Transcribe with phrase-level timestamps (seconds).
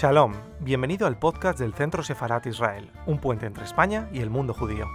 [0.00, 4.54] Shalom, bienvenido al podcast del Centro Sefarat Israel, un puente entre España y el mundo
[4.54, 4.86] judío.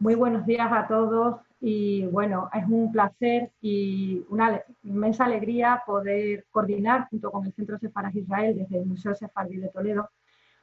[0.00, 6.44] Muy buenos días a todos y bueno, es un placer y una inmensa alegría poder
[6.50, 10.10] coordinar junto con el Centro Sefarat Israel desde el Museo Sefardí de Toledo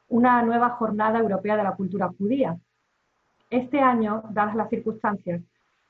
[0.09, 2.59] una nueva jornada europea de la cultura judía
[3.51, 5.41] este año, dadas las circunstancias,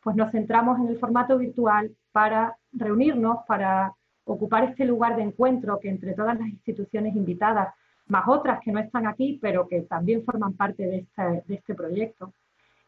[0.04, 3.94] pues nos centramos en el formato virtual para reunirnos, para
[4.26, 7.74] ocupar este lugar de encuentro que entre todas las instituciones invitadas,
[8.08, 12.34] más otras que no están aquí, pero que también forman parte de este, este proyecto,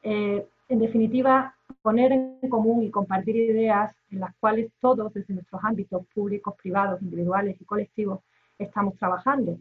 [0.02, 5.64] eh, en definitiva, poner en común y compartir ideas en las cuales todos, desde nuestros
[5.64, 8.22] ámbitos públicos, privados, individuales y colectivos,
[8.58, 9.58] estamos trabajando.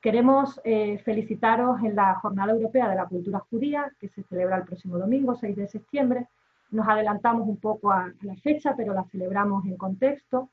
[0.00, 4.64] Queremos eh, felicitaros en la Jornada Europea de la Cultura Judía, que se celebra el
[4.64, 6.26] próximo domingo, 6 de septiembre.
[6.70, 10.48] Nos adelantamos un poco a, la fecha, pero la celebramos en contexto.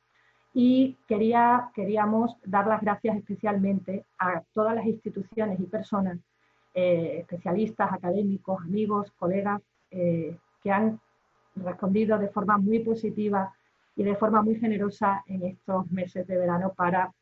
[0.54, 6.18] Y quería, queríamos dar las gracias especialmente a todas las instituciones y personas,
[6.74, 11.00] eh, especialistas, académicos, amigos, colegas, eh, que han
[11.56, 13.54] respondido de forma muy positiva
[13.96, 17.14] y de forma muy generosa en estos meses de verano para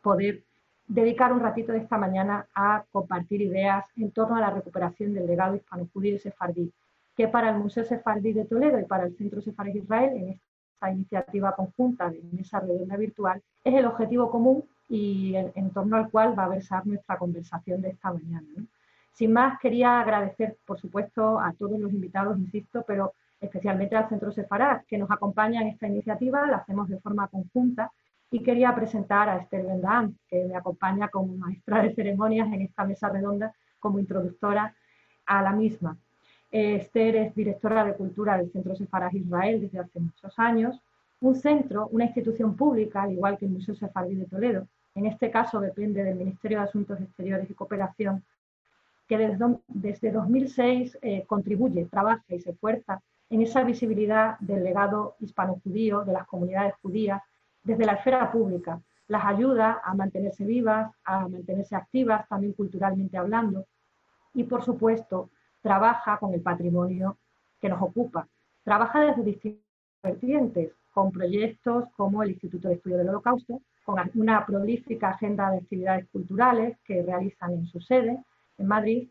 [0.00, 0.44] poder
[0.86, 5.26] dedicar un ratito de esta mañana a compartir ideas en torno a la recuperación del
[5.26, 6.72] legado hispano-judío y sefardí,
[7.16, 10.90] que para el Museo Sefardí de Toledo y para el Centro Sefardí Israel, en esta
[10.90, 16.38] iniciativa conjunta de mesa redonda virtual, es el objetivo común y en, torno al cual
[16.38, 18.46] va a versar nuestra conversación de esta mañana.
[19.12, 24.30] Sin más, quería agradecer, por supuesto, a todos los invitados, insisto, pero especialmente al Centro
[24.30, 27.90] Sefarad, que nos acompaña en esta iniciativa, la hacemos de forma conjunta
[28.30, 32.84] y quería presentar a Esther Bendam, que me acompaña como maestra de ceremonias en esta
[32.84, 34.74] mesa redonda como introductora
[35.26, 35.96] a la misma.
[36.50, 40.80] Eh, Esther es directora de cultura del Centro Sefarad Israel desde hace muchos años,
[41.20, 45.30] un centro, una institución pública, al igual que el Museo Sefardí de Toledo, en este
[45.30, 48.24] caso depende del Ministerio de Asuntos Exteriores y Cooperación,
[49.06, 53.00] que desde, 2006 eh, contribuye, trabaja y se esfuerza
[53.30, 57.22] en esa visibilidad del legado hispano-judío, de las comunidades judías
[57.66, 58.80] desde la esfera pública.
[59.08, 63.66] Las ayuda a mantenerse vivas, a mantenerse activas, también culturalmente hablando.
[64.34, 65.30] Y, por supuesto,
[65.62, 67.18] trabaja con el patrimonio
[67.60, 68.28] que nos ocupa.
[68.64, 69.64] Trabaja desde distintas
[70.02, 75.58] vertientes, con proyectos como el Instituto de Estudio del Holocausto, con una prolífica agenda de
[75.58, 78.22] actividades culturales que realizan en su sede,
[78.58, 79.08] en Madrid,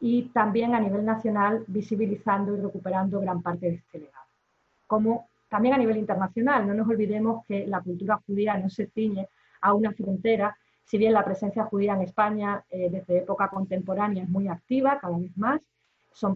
[0.00, 4.26] y también a nivel nacional visibilizando y recuperando gran parte de este legado.
[4.86, 6.66] Como también a nivel internacional.
[6.66, 9.28] No nos olvidemos que la cultura judía no se ciñe
[9.60, 14.30] a una frontera, si bien la presencia judía en España eh, desde época contemporánea es
[14.30, 15.60] muy activa, cada vez más,
[16.10, 16.34] son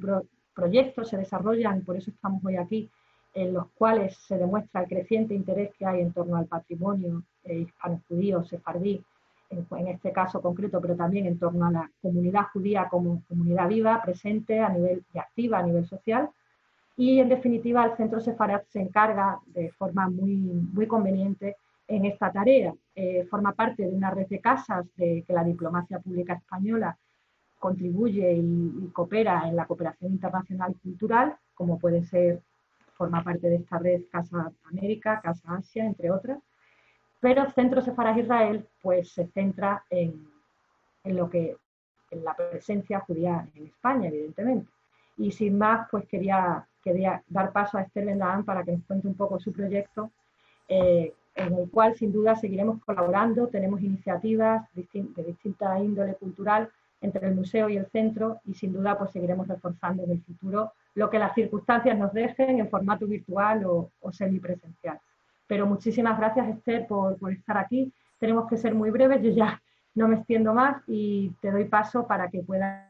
[0.55, 2.91] proyectos, se desarrollan, por eso estamos hoy aquí,
[3.33, 7.61] en los cuales se demuestra el creciente interés que hay en torno al patrimonio eh,
[7.61, 9.03] hispano-judío, sefardí,
[9.49, 13.69] en, en, este caso concreto, pero también en torno a la comunidad judía como comunidad
[13.69, 16.29] viva, presente a nivel y activa a nivel social,
[16.97, 22.33] y en definitiva el Centro Sefarat se encarga de forma muy, muy conveniente en esta
[22.33, 22.75] tarea.
[22.95, 26.97] Eh, forma parte de una red de casas de que la diplomacia pública española
[27.59, 32.41] contribuye y, coopera en la cooperación internacional y cultural, como puede ser,
[32.95, 36.39] forma parte de esta red Casa América, Casa Asia, entre otras.
[37.21, 40.27] Pero el Centro Sefarat Israel pues, se centra en,
[41.05, 41.57] en lo que
[42.11, 44.71] en la presencia judía en España, evidentemente.
[45.19, 49.09] Y sin más, pues quería quería dar paso a Esther Bendaán para que nos cuente
[49.09, 50.11] un poco su proyecto,
[50.69, 53.49] eh, en el cual sin duda seguiremos colaborando.
[53.49, 54.87] Tenemos iniciativas de
[55.27, 56.71] distinta índole cultural
[57.01, 60.73] entre el museo y el centro y sin duda pues seguiremos reforzando en el futuro
[60.95, 64.99] lo que las circunstancias nos dejen en formato virtual o, semipresencial.
[65.49, 67.93] Pero muchísimas gracias Esther por, estar aquí.
[68.19, 69.61] Tenemos que ser muy breves, yo ya
[69.97, 72.87] no me extiendo más y te doy paso para que puedas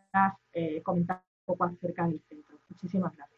[0.53, 2.59] eh, comentar un poco acerca del centro.
[2.69, 3.36] Muchísimas gracias.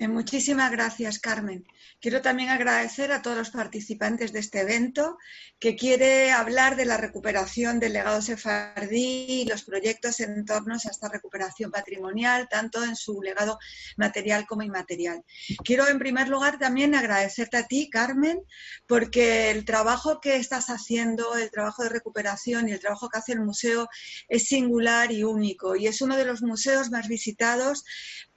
[0.00, 1.66] Eh, muchísimas gracias, Carmen.
[2.00, 5.18] Quiero también agradecer a todos los participantes de este evento
[5.58, 10.76] que quiere hablar de la recuperación del legado sefardí y los proyectos en torno a
[10.76, 13.58] esta recuperación patrimonial, tanto en su legado
[13.96, 15.24] material como inmaterial.
[15.64, 18.40] Quiero, en primer lugar, también agradecerte a ti, Carmen,
[18.86, 23.32] porque el trabajo que estás haciendo, el trabajo de recuperación y el trabajo que hace
[23.32, 23.88] el museo
[24.28, 27.84] es singular y único y es uno de los museos más visitados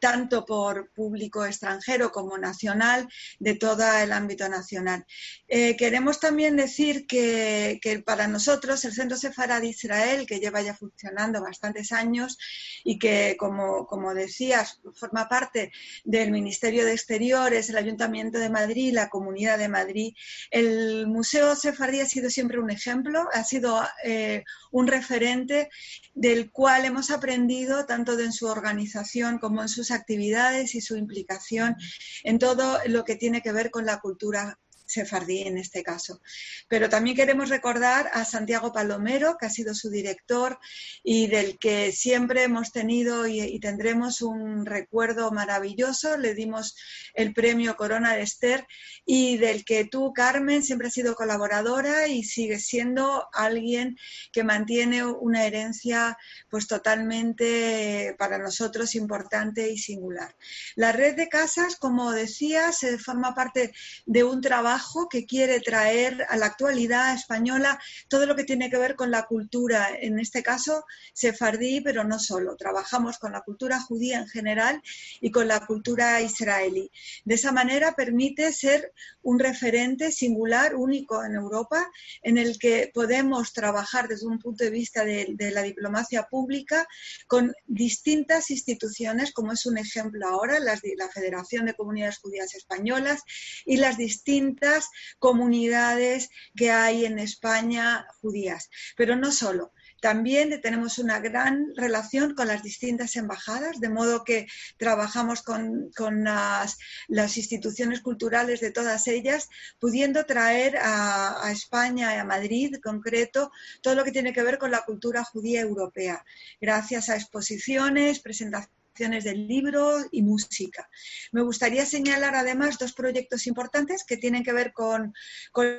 [0.01, 3.07] tanto por público extranjero como nacional
[3.39, 5.05] de todo el ámbito nacional.
[5.47, 11.41] Eh, queremos también decir que, para nosotros el Centro Sefarad Israel, que lleva ya funcionando
[11.41, 12.37] bastantes años
[12.83, 15.71] y que, como, como decías, forma parte
[16.03, 20.13] del Ministerio de Exteriores, el Ayuntamiento de Madrid, la Comunidad de Madrid,
[20.49, 25.69] el Museo Sefardí ha sido siempre un ejemplo, ha sido eh, un referente
[26.15, 31.75] del cual hemos aprendido tanto en su organización como en sus actividades y su implicación
[32.23, 34.59] en todo lo que tiene que ver con la cultura
[34.91, 36.21] sefardí en este caso.
[36.67, 40.59] Pero también queremos recordar a Santiago Palomero, que ha sido su director
[41.03, 46.17] y del que siempre hemos tenido y, tendremos un recuerdo maravilloso.
[46.17, 46.75] Le dimos
[47.13, 48.65] el premio Corona de Esther
[49.05, 53.97] y del que tú, Carmen, siempre has sido colaboradora y sigues siendo alguien
[54.31, 56.17] que mantiene una herencia
[56.49, 60.35] pues totalmente para nosotros importante y singular.
[60.75, 63.73] La red de casas, como decía, se forma parte
[64.05, 68.77] de un trabajo que quiere traer a la actualidad española todo lo que tiene que
[68.77, 72.55] ver con la cultura, en este caso sefardí, pero no solo.
[72.55, 74.81] Trabajamos con la cultura judía en general
[75.19, 76.91] y con la cultura israelí.
[77.25, 81.89] De esa manera permite ser un referente singular, único en Europa,
[82.21, 86.87] en el que podemos trabajar desde un punto de vista de, la diplomacia pública
[87.27, 90.77] con distintas instituciones, como es un ejemplo ahora, la
[91.09, 93.21] Federación de Comunidades Judías Españolas
[93.65, 94.70] y las distintas
[95.19, 98.69] comunidades que hay en España judías.
[98.95, 99.71] Pero no solo.
[100.01, 104.47] También tenemos una gran relación con las distintas embajadas, de modo que
[104.77, 105.91] trabajamos con,
[106.23, 109.47] las, instituciones culturales de todas ellas,
[109.79, 113.51] pudiendo traer a, a España y a Madrid en concreto
[113.83, 116.25] todo lo que tiene que ver con la cultura judía europea,
[116.59, 120.89] gracias a exposiciones, presentaciones del libro y música.
[121.31, 125.13] Me gustaría señalar además dos proyectos importantes que tienen que ver con,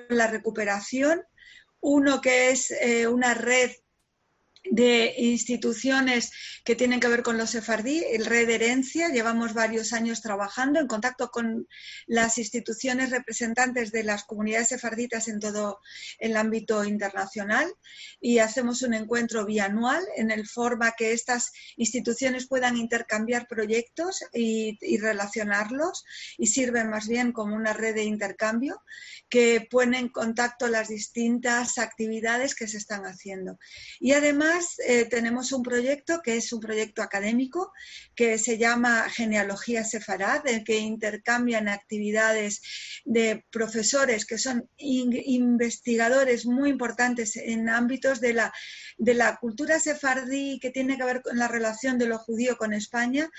[0.08, 1.22] la recuperación.
[1.80, 3.70] Uno que es eh, una red
[4.70, 6.30] de instituciones
[6.64, 9.08] que tienen que ver con los sefardí, el Red Herencia.
[9.08, 11.66] Llevamos varios años trabajando en contacto con
[12.06, 15.80] las instituciones representantes de las comunidades sefarditas en todo
[16.18, 17.72] el ámbito internacional
[18.20, 24.78] y hacemos un encuentro bianual en el forma que estas instituciones puedan intercambiar proyectos y,
[24.80, 26.04] y relacionarlos
[26.38, 28.80] y sirven más bien como una red de intercambio
[29.28, 33.58] que pone en contacto las distintas actividades que se están haciendo.
[33.98, 34.51] Y además
[34.86, 37.72] eh, tenemos un proyecto que es un proyecto académico
[38.14, 42.60] que se llama Genealogía Sefarad, en que intercambian actividades
[43.04, 48.52] de profesores que son investigadores muy importantes en ámbitos de la,
[48.98, 52.72] de la cultura sefardí que tiene que ver con la relación de lo judío con
[52.72, 53.30] España,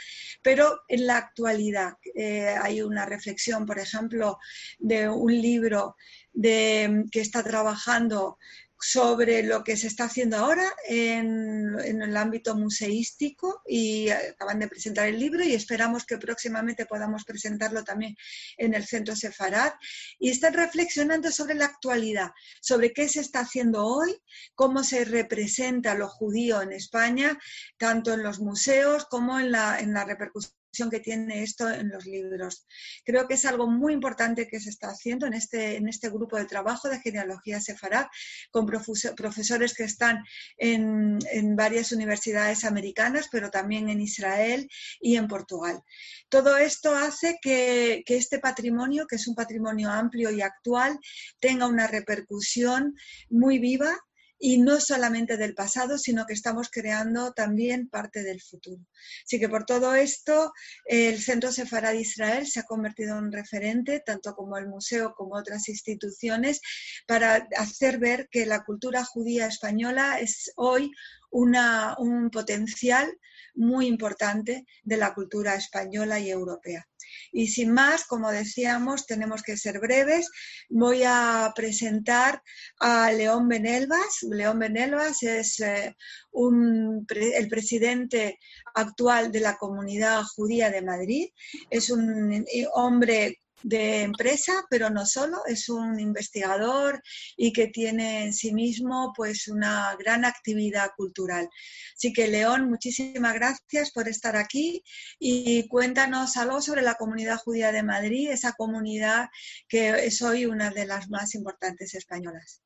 [0.41, 1.93] pero en la actualidad.
[2.15, 4.39] Eh, hay una reflexión, por ejemplo,
[4.79, 5.95] de un libro
[6.33, 8.37] de, que está trabajando
[8.83, 15.07] sobre lo que se está haciendo ahora en, el ámbito museístico y acaban de presentar
[15.07, 18.15] el libro y esperamos que próximamente podamos presentarlo también
[18.57, 19.71] en el Centro Sefarad.
[20.19, 22.31] Y están reflexionando sobre la actualidad,
[22.61, 24.17] sobre qué se está haciendo hoy,
[24.53, 27.39] cómo se representa lo judío en España,
[27.77, 30.53] tanto en los museos como en la, en la repercusión
[30.89, 32.65] que tiene esto en los libros.
[33.05, 36.37] Creo que es algo muy importante que se está haciendo en este, en este grupo
[36.37, 38.07] de trabajo de genealogía sefarad,
[38.51, 40.23] con profesores que están
[40.57, 41.19] en,
[41.55, 44.67] varias universidades americanas, pero también en Israel
[44.99, 45.81] y en Portugal.
[46.29, 50.97] Todo esto hace que, que este patrimonio, que es un patrimonio amplio y actual,
[51.39, 52.95] tenga una repercusión
[53.29, 53.95] muy viva
[54.45, 58.85] y no solamente del pasado, sino que estamos creando también parte del futuro.
[59.25, 60.51] Así que por todo esto,
[60.83, 65.35] el Centro Sefarad Israel se ha convertido en un referente, tanto como el museo como
[65.35, 66.59] otras instituciones,
[67.07, 70.91] para hacer ver que la cultura judía española es hoy
[71.31, 73.17] una, un potencial
[73.55, 76.85] muy importante de la cultura española y europea.
[77.33, 80.29] Y sin más, como decíamos, tenemos que ser breves.
[80.69, 82.41] Voy a presentar
[82.79, 84.21] a León Benelvas.
[84.21, 85.95] León Benelvas es eh,
[86.31, 88.39] el presidente
[88.75, 91.29] actual de la comunidad judía de Madrid.
[91.69, 97.01] Es un eh, hombre de empresa, pero no solo, es un investigador
[97.37, 101.49] y que tiene en sí mismo pues una gran actividad cultural.
[101.95, 104.83] Así que León, muchísimas gracias por estar aquí
[105.17, 109.29] y cuéntanos algo sobre la comunidad judía de Madrid, esa comunidad
[109.67, 112.61] que es hoy una de las más importantes españolas.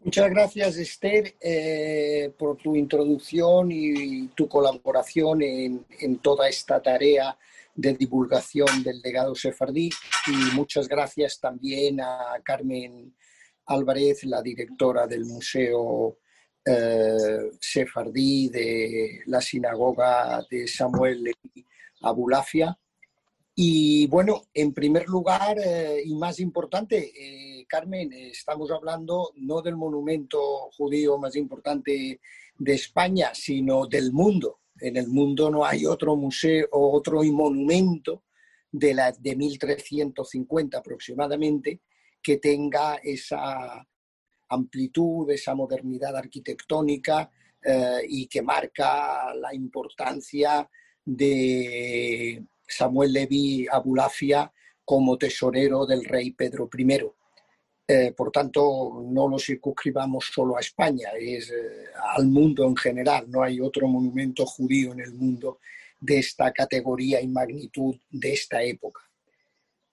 [0.00, 7.36] Muchas gracias, Esther, eh, por tu introducción y tu colaboración en, en toda esta tarea
[7.76, 9.90] de divulgación del legado sefardí
[10.26, 13.14] y muchas gracias también a Carmen
[13.66, 16.18] Álvarez, la directora del Museo
[16.64, 21.32] eh, Sefardí de la Sinagoga de Samuel
[22.00, 22.76] Abulafia.
[23.54, 29.76] Y bueno, en primer lugar eh, y más importante, eh, Carmen, estamos hablando no del
[29.76, 32.20] monumento judío más importante
[32.58, 34.60] de España, sino del mundo.
[34.80, 38.24] En el mundo no hay otro museo o otro monumento
[38.70, 41.80] de, la, de 1350 aproximadamente
[42.22, 43.86] que tenga esa
[44.48, 47.30] amplitud, esa modernidad arquitectónica
[47.64, 50.68] eh, y que marca la importancia
[51.04, 54.52] de Samuel Levi Abulafia
[54.84, 57.00] como tesorero del rey Pedro I.
[57.88, 61.84] Eh, por tanto, no lo circunscribamos solo a España, es eh,
[62.16, 63.30] al mundo en general.
[63.30, 65.60] No hay otro monumento judío en el mundo
[66.00, 69.02] de esta categoría y magnitud de esta época.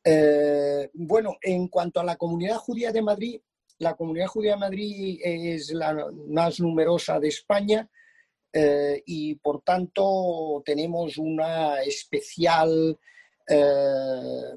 [0.03, 3.39] Eh, bueno, en cuanto a la comunidad judía de Madrid,
[3.77, 7.89] la comunidad judía de Madrid es la más numerosa de España
[9.05, 12.97] y por tanto tenemos una especial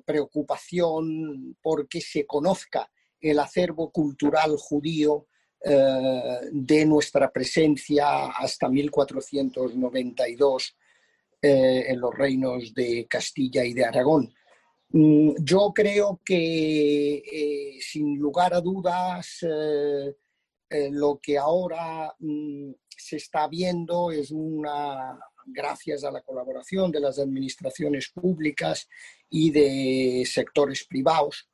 [0.04, 2.90] preocupación porque se conozca
[3.26, 5.26] el acervo cultural judío
[5.68, 10.76] eh, de nuestra presencia hasta 1492
[11.42, 14.32] eh, en los reinos de Castilla y de Aragón.
[14.90, 19.44] Mm, yo creo que, eh, sin lugar a dudas,
[20.90, 27.18] lo que ahora mm, se está viendo es una, gracias a la colaboración de las
[27.18, 28.88] administraciones públicas
[29.30, 31.48] y de sectores privados,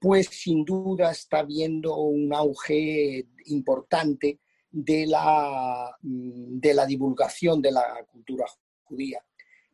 [0.00, 4.40] pues sin duda está viendo un auge importante
[4.70, 8.46] de la, mm, de la divulgación de la cultura
[8.84, 9.22] judía.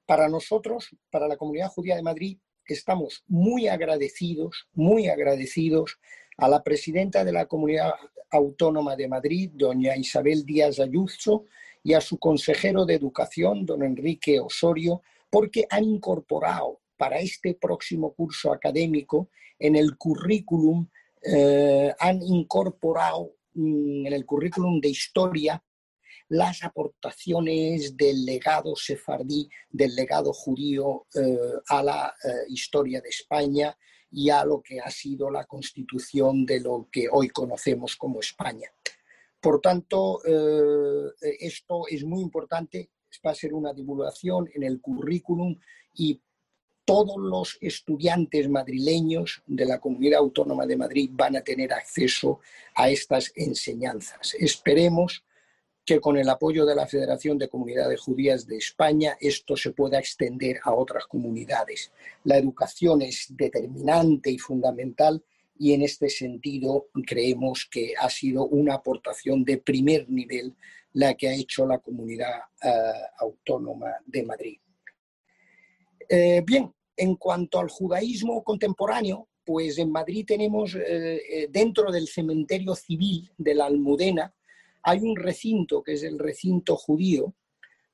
[0.05, 5.99] Para nosotros, para la comunidad judía de Madrid, estamos muy agradecidos, muy agradecidos
[6.37, 7.93] a la presidenta de la Comunidad
[8.31, 11.45] Autónoma de Madrid, doña Isabel Díaz Ayuso,
[11.85, 18.15] y a su consejero de Educación, don Enrique Osorio, porque han incorporado para este próximo
[18.15, 20.89] curso académico en el currículum
[21.23, 25.63] eh, han incorporado mm, en el currículum de historia
[26.29, 31.39] las aportaciones del legado sefardí, del legado judío eh,
[31.69, 33.77] a la eh, historia de España
[34.11, 38.69] y a lo que ha sido la constitución de lo que hoy conocemos como España.
[39.41, 40.21] Por tanto,
[41.21, 42.91] esto es muy importante,
[43.25, 45.57] va a ser una divulgación en el currículum
[45.95, 46.21] y
[46.87, 52.41] todos los estudiantes madrileños de la Comunidad Autónoma de Madrid van a tener acceso
[52.75, 54.35] a estas enseñanzas.
[54.39, 55.25] Esperemos
[55.85, 59.99] que con el apoyo de la Federación de Comunidades Judías de España esto se pueda
[59.99, 61.93] extender a otras comunidades.
[62.25, 65.23] La educación es determinante y fundamental
[65.59, 70.55] y en este sentido creemos que ha sido una aportación de primer nivel
[70.93, 72.71] la que ha hecho la Comunidad eh,
[73.19, 74.59] Autónoma de Madrid.
[76.09, 82.09] Eh, bien, en cuanto al judaísmo contemporáneo, pues en Madrid tenemos, eh, eh, dentro del
[82.09, 84.35] cementerio civil de la Almudena,
[84.83, 87.35] hay un recinto que es el recinto judío,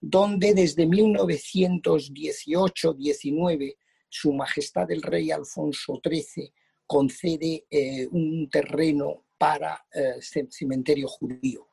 [0.00, 3.76] donde desde 1918-19
[4.08, 6.52] Su Majestad el Rey Alfonso XIII
[6.86, 7.66] concede
[8.10, 11.71] un terreno para el cementerio judío.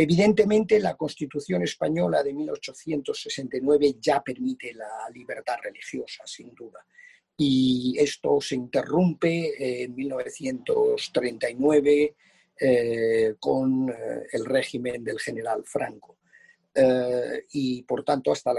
[0.00, 6.86] Evidentemente, la Constitución española de 1869 ya permite la libertad religiosa, sin duda.
[7.36, 12.14] Y esto se interrumpe en 1939
[12.60, 16.18] eh, con eh, el régimen del general Franco.
[16.72, 18.52] Eh, y por tanto, hasta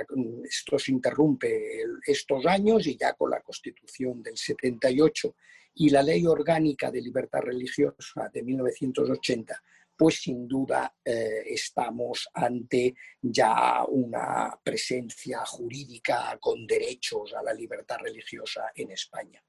[0.44, 5.36] esto se interrumpe estos años y ya con la Constitución del 78
[5.76, 9.64] y la Ley Orgánica de Libertad Religiosa de 1980
[10.00, 17.98] pues sin duda eh, estamos ante ya una presencia jurídica con derechos a la libertad
[17.98, 19.44] religiosa en España.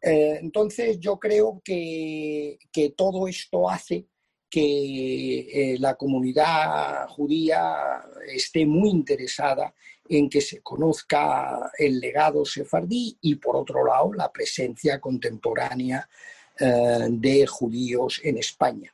[0.00, 2.58] Eh, entonces yo creo que,
[2.96, 4.06] todo esto hace
[4.48, 9.74] que eh, la comunidad judía esté muy interesada
[10.08, 16.08] en que se conozca el legado sefardí y por otro lado la presencia contemporánea
[16.56, 18.92] de judíos en España.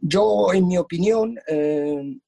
[0.00, 2.18] Yo, en mi opinión, eh,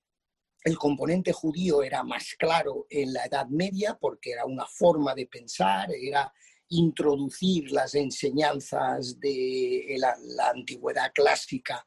[0.64, 5.26] el componente judío era más claro en la Edad Media porque era una forma de
[5.26, 6.32] pensar, era
[6.68, 10.16] introducir las enseñanzas de la,
[10.50, 11.84] antigüedad clásica,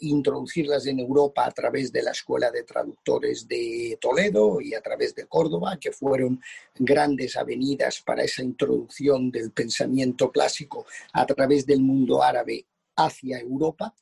[0.00, 5.14] introducirlas en Europa a través de la Escuela de Traductores de Toledo y a través
[5.14, 6.40] de Córdoba, que fueron
[6.76, 13.94] grandes avenidas para esa introducción del pensamiento clásico a través del mundo árabe hacia Europa.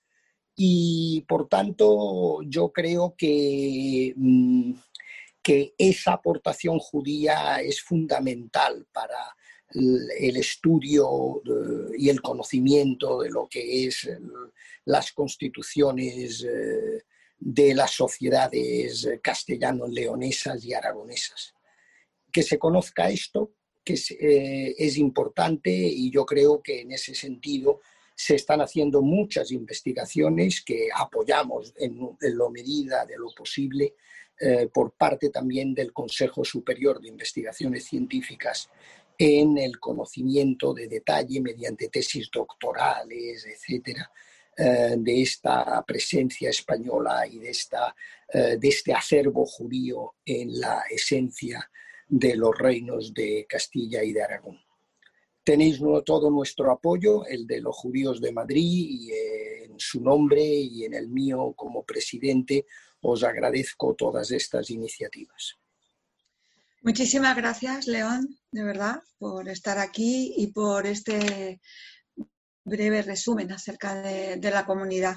[0.56, 4.72] Y por tanto, yo creo que, mm,
[5.42, 9.36] que esa aportación judía es fundamental para
[9.74, 11.42] el estudio
[11.98, 14.08] y el conocimiento de lo que es
[14.86, 17.02] las constituciones eh,
[17.38, 21.54] de las sociedades castellano-leonesas y aragonesas.
[22.32, 23.52] Que se conozca esto,
[23.84, 27.80] que eh, es importante y yo creo que en ese sentido
[28.16, 33.94] se están haciendo muchas investigaciones que apoyamos en, en lo medida de lo posible
[34.38, 38.68] eh, por parte también del Consejo Superior de Investigaciones Científicas
[39.18, 44.10] en el conocimiento de detalle mediante tesis doctorales, etcétera,
[44.56, 47.94] eh, de esta presencia española y de, esta,
[48.30, 51.70] eh, de este acervo judío en la esencia
[52.08, 54.65] de los reinos de Castilla y de Aragón.
[55.46, 60.42] Tenéis todo nuestro apoyo, el de los judíos de Madrid, y eh, en su nombre
[60.42, 62.66] y en el mío como presidente
[63.00, 65.54] os agradezco todas estas iniciativas.
[66.82, 71.60] Muchísimas gracias, León, de verdad, por estar aquí y por este
[72.64, 75.14] breve resumen acerca de, la comunidad.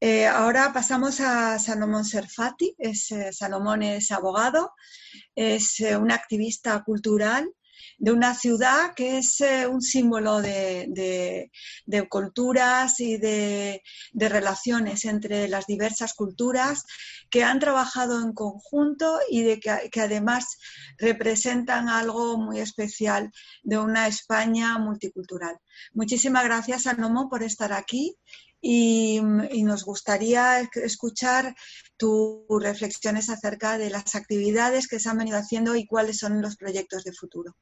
[0.00, 2.74] Eh, ahora pasamos a Salomón Serfati.
[2.76, 4.72] Es, eh, Salomón es abogado,
[5.36, 7.48] es un activista cultural
[7.98, 11.50] de una ciudad que es eh, un símbolo de,
[12.08, 13.82] culturas y de,
[14.14, 16.84] relaciones entre las diversas culturas
[17.30, 20.58] que han trabajado en conjunto y de que, además
[20.98, 23.30] representan algo muy especial
[23.62, 25.58] de una España multicultural.
[25.92, 28.16] Muchísimas gracias, Anomo, por estar aquí
[28.60, 31.54] y, nos gustaría escuchar
[32.00, 36.56] tus reflexiones acerca de las actividades que se han venido haciendo y cuáles son los
[36.56, 37.52] proyectos de futuro.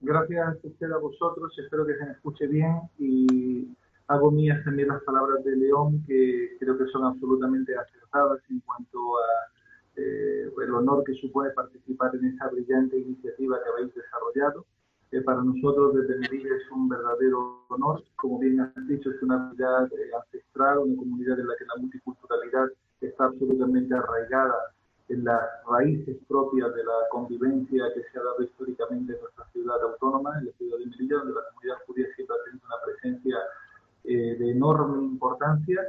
[0.00, 3.68] Gracias a a vosotros, espero que se me escuche bien y
[4.08, 8.98] hago mías también las palabras de León que creo que son absolutamente acertadas en cuanto
[8.98, 9.52] a
[9.96, 14.66] eh, honor que supone participar en esa brillante iniciativa que habéis desarrollado.
[15.12, 18.02] Eh, para nosotros desde Melilla es un verdadero honor.
[18.16, 21.80] Como bien has dicho, es una comunidad eh, ancestral, una comunidad en la que la
[21.80, 22.68] multiculturalidad
[23.08, 24.72] está absolutamente arraigada
[25.08, 29.82] en las raíces propias de la convivencia que se ha dado históricamente en nuestra ciudad
[29.82, 33.36] autónoma, en la ciudad de Melilla, donde la comunidad judía siempre ha tenido una presencia
[34.04, 35.86] eh, de enorme importancia,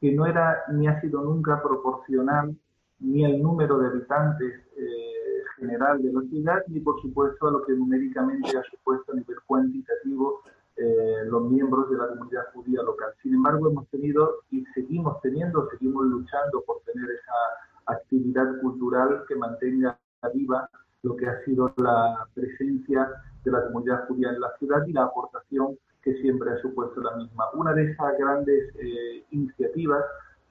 [0.00, 2.54] que no era ni ha sido nunca proporcional
[3.00, 7.64] ni al número de habitantes eh, general de la ciudad, ni por supuesto a lo
[7.64, 10.42] que numéricamente ha supuesto a nivel cuantitativo
[10.82, 13.12] eh, los miembros de la comunidad judía local.
[13.22, 19.36] Sin embargo, hemos tenido y seguimos teniendo, seguimos luchando por tener esa actividad cultural que
[19.36, 19.98] mantenga
[20.32, 20.70] viva
[21.02, 23.10] lo que ha sido la presencia
[23.44, 27.14] de la comunidad judía en la ciudad y la aportación que siempre ha supuesto la
[27.16, 27.44] misma.
[27.52, 30.02] Una de esas grandes eh, iniciativas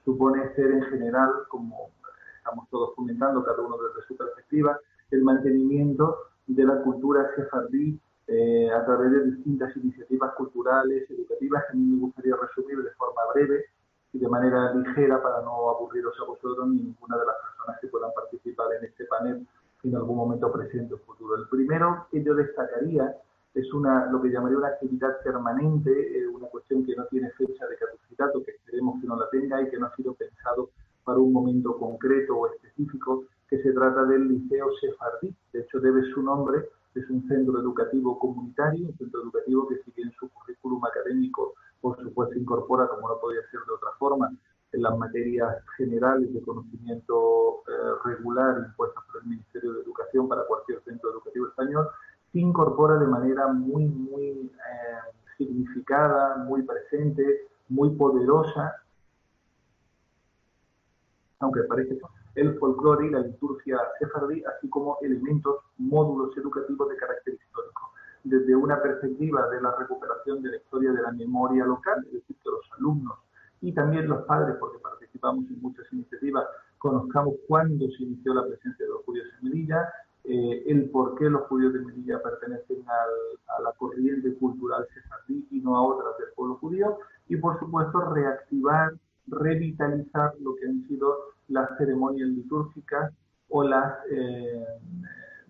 [0.04, 1.90] supone ser en general, como
[2.36, 4.78] estamos todos comentando, cada uno desde su perspectiva,
[5.10, 7.98] el mantenimiento de la cultura sefardí
[8.30, 12.90] eh, a través de distintas iniciativas culturales, educativas, que a mí me gustaría resumir de
[12.92, 13.64] forma breve,
[14.12, 17.88] y de manera ligera para no aburriros a vosotros ni ninguna de las personas que
[17.88, 19.46] puedan participar en este panel
[19.82, 21.36] en algún momento presente o futuro.
[21.36, 23.16] El primero que yo destacaría
[23.54, 27.66] es una, lo que llamaría una actividad permanente, eh, una cuestión que no tiene fecha
[27.66, 30.70] de caducidad o que esperemos que no la tenga y que no ha sido pensado
[31.04, 35.34] para un momento concreto o específico, que se trata del Liceo Sefardí.
[35.52, 40.02] De hecho, debe su nombre, es un centro educativo comunitario, un centro educativo que sigue
[40.02, 44.30] en su currículum académico por supuesto incorpora, como no podía ser de otra forma,
[44.72, 47.72] en las materias generales de conocimiento eh,
[48.04, 51.88] regular impuestas por el Ministerio de Educación para cualquier centro educativo español,
[52.32, 58.76] se incorpora de manera muy, muy eh, significada, muy presente, muy poderosa,
[61.40, 61.98] aunque parece
[62.34, 67.92] el folclore y la liturgia sefardí, así como elementos, módulos educativos de carácter histórico.
[68.22, 72.36] Desde una perspectiva de la recuperación de la historia de la memoria local, es decir,
[72.42, 73.18] que los alumnos
[73.62, 76.46] y también los padres, porque participamos en muchas iniciativas,
[76.78, 79.92] conozcamos cuándo se inició la presencia de los judíos en Melilla,
[80.24, 85.60] eh, el por qué los judíos de Melilla pertenecen a la corriente cultural sefardí y
[85.60, 88.92] no a otras del pueblo judío y por supuesto reactivar,
[89.26, 91.16] revitalizar lo que han sido
[91.48, 93.12] las ceremonias litúrgicas
[93.48, 94.64] o las, eh,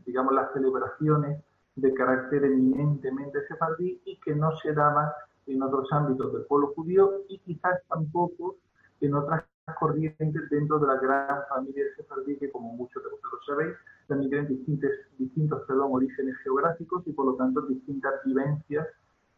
[0.07, 1.41] digamos, las celebraciones
[1.77, 5.09] de carácter eminentemente sefardí y que no se daban
[5.47, 8.57] en otros ámbitos del pueblo judío y quizás tampoco
[9.01, 9.45] en otras
[9.79, 13.77] corrientes dentro de la gran familia sefardí que como muchos de vosotros sabéis
[14.09, 18.87] también tienen distintos, distintos perdón, orígenes geográficos y por lo tanto distintas vivencias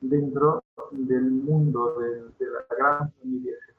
[0.00, 3.71] dentro del mundo de, de la gran familia sefardí.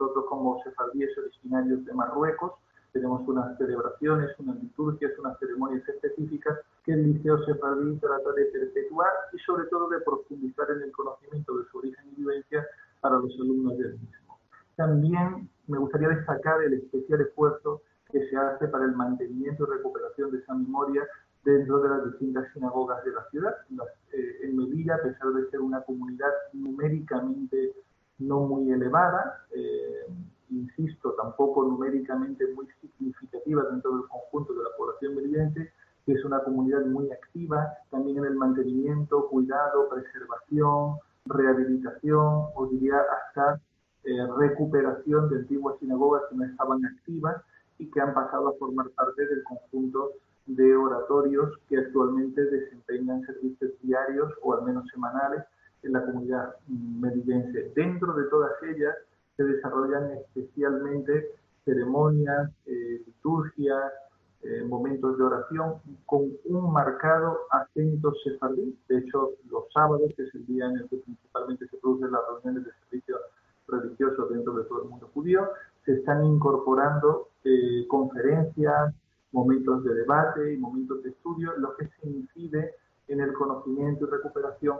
[0.00, 2.52] Nosotros como sefardíes originarios de Marruecos
[2.92, 9.10] tenemos unas celebraciones, unas liturgias, unas ceremonias específicas que el Liceo Sefardí trata de perpetuar
[9.34, 12.66] y sobre todo de profundizar en el conocimiento de su origen y vivencia
[13.00, 14.38] para los alumnos del mismo.
[14.74, 20.30] También me gustaría destacar el especial esfuerzo que se hace para el mantenimiento y recuperación
[20.30, 21.06] de esa memoria
[21.44, 23.54] dentro de las distintas sinagogas de la ciudad.
[24.12, 27.74] Eh, en Melilla, a pesar de ser una comunidad numéricamente
[28.20, 30.06] no muy elevada, eh,
[30.50, 35.72] insisto, tampoco numéricamente muy significativa dentro del conjunto de la población melillense,
[36.04, 42.96] que es una comunidad muy activa también en el mantenimiento, cuidado, preservación, rehabilitación, o diría
[42.96, 43.60] hasta
[44.04, 47.36] eh, recuperación de antiguas sinagogas que no estaban activas
[47.78, 50.12] y que han pasado a formar parte del conjunto
[50.46, 55.44] de oratorios que actualmente desempeñan servicios diarios o al menos semanales
[55.82, 57.72] en la comunidad melillense.
[57.74, 58.94] Dentro de todas ellas
[59.36, 61.30] se desarrollan especialmente
[61.64, 63.92] ceremonias, eh, liturgias,
[64.42, 65.74] eh, momentos de oración
[66.06, 68.74] con un marcado acento sefardí.
[68.88, 72.22] De hecho, los sábados, que es el día en el que principalmente se producen las
[72.26, 73.18] reuniones de servicio
[73.68, 75.48] religioso dentro de todo el mundo judío,
[75.84, 78.94] se están incorporando eh, conferencias,
[79.32, 82.74] momentos de debate y momentos de estudio, lo que se incide
[83.08, 84.78] en el conocimiento y recuperación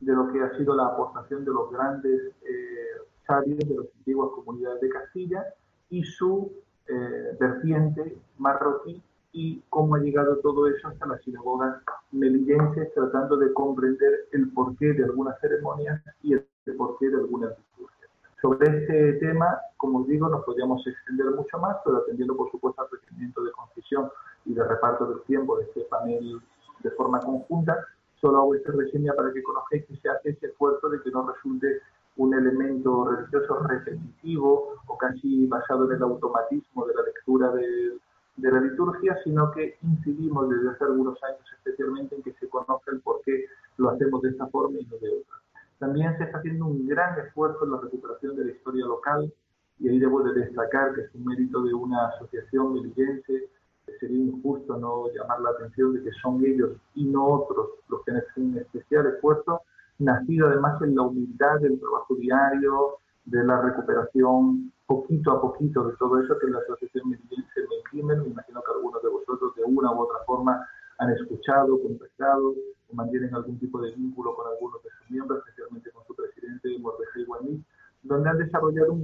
[0.00, 4.30] de lo que ha sido la aportación de los grandes eh, sabios de las antiguas
[4.34, 5.44] comunidades de Castilla
[5.90, 6.50] y su
[6.86, 13.52] eh, vertiente marroquí y cómo ha llegado todo eso hasta las sinagogas melillenses, tratando de
[13.52, 16.44] comprender el porqué de algunas ceremonias y el
[16.76, 18.10] porqué de algunas liturgias.
[18.40, 22.82] Sobre este tema, como os digo, nos podríamos extender mucho más, pero atendiendo por supuesto
[22.82, 24.10] al requerimiento de concisión
[24.46, 26.40] y de reparto del tiempo de este panel
[26.82, 27.86] de forma conjunta,
[28.20, 31.30] solo hago esta reseña para que conozcáis que se hace ese esfuerzo de que no
[31.30, 31.80] resulte
[32.16, 37.96] un elemento religioso repetitivo o casi basado en el automatismo de la lectura de,
[38.36, 42.92] de, la liturgia, sino que incidimos desde hace algunos años especialmente en que se conozca
[42.92, 43.46] el por qué
[43.78, 45.36] lo hacemos de esta forma y no de otra.
[45.78, 49.32] También se está haciendo un gran esfuerzo en la recuperación de la historia local
[49.78, 53.48] y ahí debo de destacar que es un mérito de una asociación melillense
[53.98, 58.12] sería injusto no llamar la atención de que son ellos y no otros los que
[58.36, 59.62] un especial esfuerzo,
[59.98, 65.96] nacido además en la humildad del trabajo diario, de la recuperación poquito a poquito de
[65.96, 67.60] todo eso que la Asociación Melillense
[67.94, 70.66] me Me imagino que algunos de vosotros de una u otra forma
[70.98, 75.90] han escuchado, contactado o mantienen algún tipo de vínculo con algunos de sus miembros, especialmente
[75.92, 77.64] con su presidente Mordejai Guanís,
[78.02, 78.98] donde han desarrollado,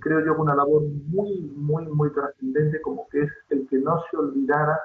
[0.00, 4.16] creo yo, una labor muy, muy, muy trascendente, como que es el que no se
[4.16, 4.78] olvidara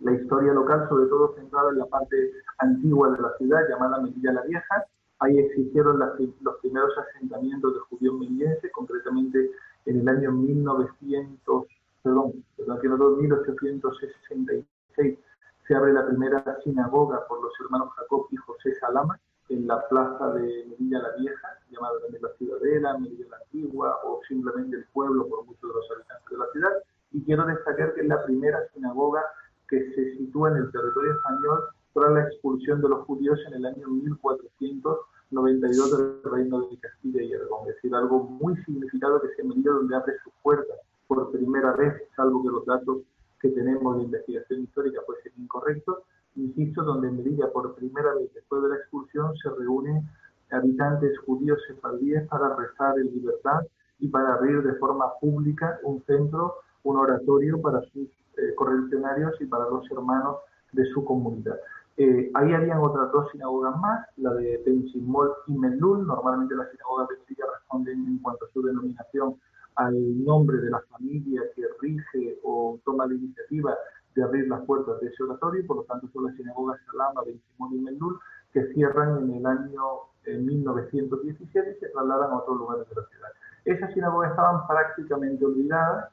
[0.00, 4.32] la historia local, sobre todo centrada en la parte antigua de la ciudad, llamada Melilla
[4.32, 4.84] la Vieja.
[5.20, 9.50] Ahí existieron los primeros asentamientos de judíos melillenses, concretamente
[9.86, 11.66] en el año 1900,
[12.02, 15.18] perdón, perdón 1866
[15.66, 20.32] se abre la primera sinagoga por los hermanos Jacob y José Salama, en la plaza
[20.32, 25.26] de Melilla la Vieja, llamada también la Ciudadela, Melilla la Antigua o simplemente el pueblo
[25.28, 26.70] por muchos de los habitantes de la ciudad.
[27.12, 29.22] Y quiero destacar que es la primera sinagoga
[29.68, 33.66] que se sitúa en el territorio español tras la expulsión de los judíos en el
[33.66, 37.68] año 1492 del reino de Castilla y Aragón.
[37.68, 42.02] Es decir, algo muy significado que se Melilla donde abre sus puertas por primera vez,
[42.16, 43.02] salvo que los datos
[43.40, 45.98] que tenemos de investigación histórica ser incorrectos,
[46.36, 50.08] insisto, donde en Melilla por primera vez después de la expulsión se reúnen
[50.50, 53.60] habitantes judíos sefardíes para rezar en libertad
[53.98, 59.46] y para abrir de forma pública un centro, un oratorio para sus eh, correligionarios y
[59.46, 60.36] para los hermanos
[60.72, 61.56] de su comunidad.
[61.96, 66.06] Eh, ahí habían otras dos sinagogas más, la de Benchimol y Melul.
[66.06, 69.36] Normalmente las sinagogas de Melilla responden en cuanto a su denominación
[69.76, 73.74] al nombre de la familia que rige o toma la iniciativa
[74.14, 77.40] de abrir las puertas de ese oratorio, por lo tanto son las sinagogas Salama, Ben
[77.52, 78.18] Simón y Menul,
[78.52, 79.82] que cierran en el año
[80.26, 83.28] 1917 y se trasladan a otros lugares de la ciudad.
[83.64, 86.10] Esas sinagogas estaban prácticamente olvidadas,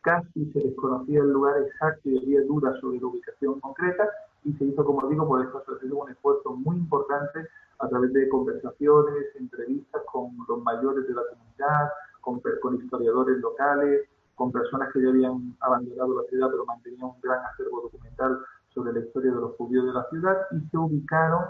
[0.00, 4.08] casi se desconocía el lugar exacto y había dudas sobre la ubicación concreta,
[4.44, 8.12] y se hizo, como digo, por eso se hizo un esfuerzo muy importante a través
[8.12, 14.92] de conversaciones, entrevistas con los mayores de la comunidad, con, con historiadores locales, con personas
[14.92, 18.38] que ya habían abandonado la ciudad pero mantenían un gran acervo documental
[18.72, 21.44] sobre la historia de los judíos de la ciudad y se ubicaron,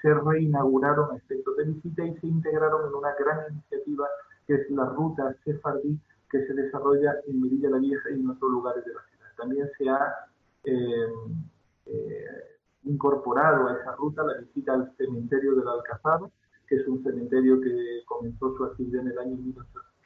[0.00, 4.06] se reinauguraron efectos de visita y se integraron en una gran iniciativa
[4.46, 8.50] que es la ruta sefardí que se desarrolla en Mirilla la Vieja y en otros
[8.50, 9.26] lugares de la ciudad.
[9.36, 10.14] También se ha
[10.64, 11.12] eh,
[11.86, 16.30] eh, incorporado a esa ruta la visita al cementerio de la Alcazaba,
[16.66, 19.36] que es un cementerio que comenzó su actividad en el año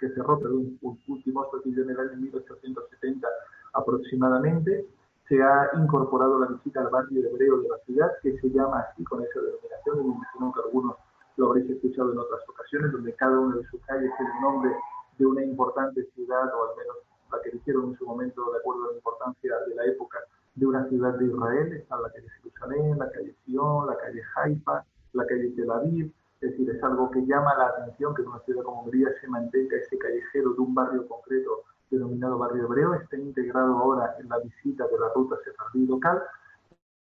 [0.03, 3.29] que cerró, perdón, último su actividad en el año 1870
[3.73, 4.85] aproximadamente.
[5.29, 9.05] Se ha incorporado la visita al barrio hebreo de la ciudad, que se llama así
[9.05, 10.97] con esa denominación, y me imagino que algunos
[11.37, 14.73] lo habréis escuchado en otras ocasiones, donde cada una de sus calles tiene el nombre
[15.19, 16.97] de una importante ciudad, o al menos
[17.31, 20.19] la que dijeron en su momento, de acuerdo a la importancia de la época,
[20.57, 21.73] de una ciudad de Israel.
[21.75, 26.13] Está la calle Jerusalén, la calle Sion, la calle Haifa, la calle Tel Aviv.
[26.43, 29.29] Es decir, es algo que llama la atención que en una ciudad como Hungría se
[29.29, 32.95] mantenga ese callejero de un barrio concreto denominado barrio hebreo.
[32.95, 36.21] Está integrado ahora en la visita de la ruta sefardí local.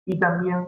[0.07, 0.67] Y también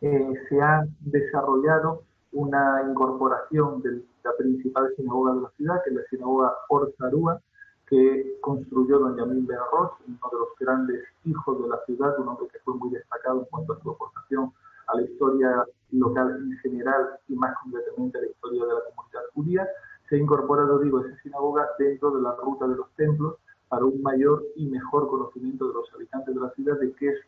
[0.00, 5.96] eh, se ha desarrollado una incorporación de la principal sinagoga de la ciudad, que es
[5.96, 7.40] la sinagoga Orzarúa,
[7.86, 12.48] que construyó don Yamil Ben uno de los grandes hijos de la ciudad, un hombre
[12.52, 14.52] que fue muy destacado en cuanto a su aportación
[14.86, 19.22] a la historia local en general y más concretamente a la historia de la comunidad
[19.34, 19.68] judía.
[20.08, 23.36] Se ha incorporado, digo, esa sinagoga dentro de la ruta de los templos
[23.68, 27.18] para un mayor y mejor conocimiento de los habitantes de la ciudad de qué es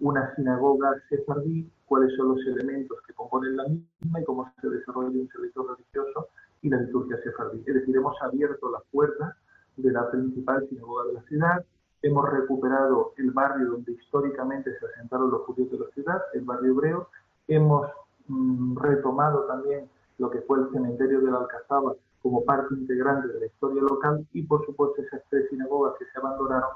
[0.00, 5.08] una sinagoga sefardí, cuáles son los elementos que componen la misma y cómo se desarrolla
[5.08, 6.28] un servicio religioso
[6.62, 7.62] y la liturgia sefardí.
[7.66, 9.34] Es decir, hemos abierto las puertas
[9.76, 11.64] de la principal sinagoga de la ciudad,
[12.02, 16.72] hemos recuperado el barrio donde históricamente se asentaron los judíos de la ciudad, el barrio
[16.72, 17.08] hebreo,
[17.48, 17.88] hemos
[18.28, 23.40] mm, retomado también lo que fue el cementerio de la Alcazaba como parte integrante de
[23.40, 26.70] la historia local y por supuesto esas tres sinagogas que se abandonaron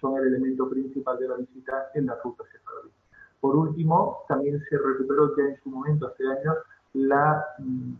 [0.00, 2.90] son el elemento principal de la visita en la ruta sefardí.
[3.40, 6.56] Por último, también se recuperó ya en su momento, hace años,
[6.92, 7.92] la, mm,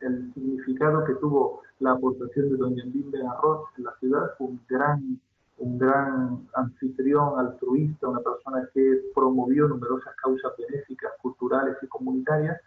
[0.00, 5.20] el significado que tuvo la aportación de doña Ben Arroz en la ciudad, un gran,
[5.66, 12.60] un gran anfitrión altruista, una persona que promovió numerosas causas benéficas, culturales y comunitarias,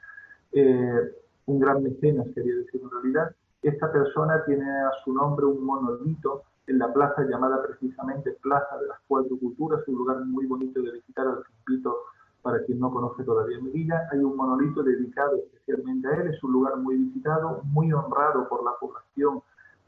[0.52, 3.32] eh, un gran mecenas, quería decir en realidad.
[3.62, 8.88] Esta persona tiene a su nombre un monolito en la plaza llamada precisamente Plaza de
[8.88, 11.96] las Cuatro Culturas, un lugar muy bonito de visitar, al invito
[12.42, 14.08] para quien no conoce todavía Medina.
[14.12, 18.64] Hay un monolito dedicado especialmente a él, es un lugar muy visitado, muy honrado por
[18.64, 19.42] la población,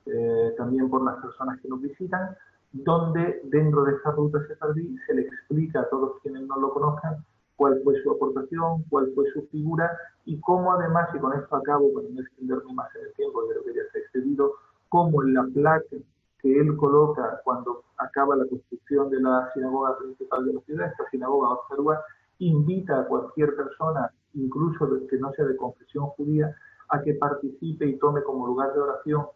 [0.05, 2.35] eh, también por las personas que nos visitan,
[2.73, 7.23] donde dentro de esta ruta sefardí se le explica a todos quienes no lo conozcan
[7.61, 11.93] cuál fue su aportación, cuál fue su figura y cómo además, y con esto acabo
[11.93, 14.53] para no extenderme más en el tiempo, creo que ya se ha excedido,
[14.89, 15.95] cómo en la placa
[16.39, 21.07] que él coloca cuando acaba la construcción de la sinagoga principal de la ciudad, esta
[21.11, 22.01] sinagoga Orzarúa,
[22.39, 26.55] invita a cualquier persona, incluso que no sea de confesión judía,
[26.89, 29.27] a que participe y tome como lugar de oración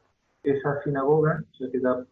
[0.42, 2.04] esa sinagoga, o sea que da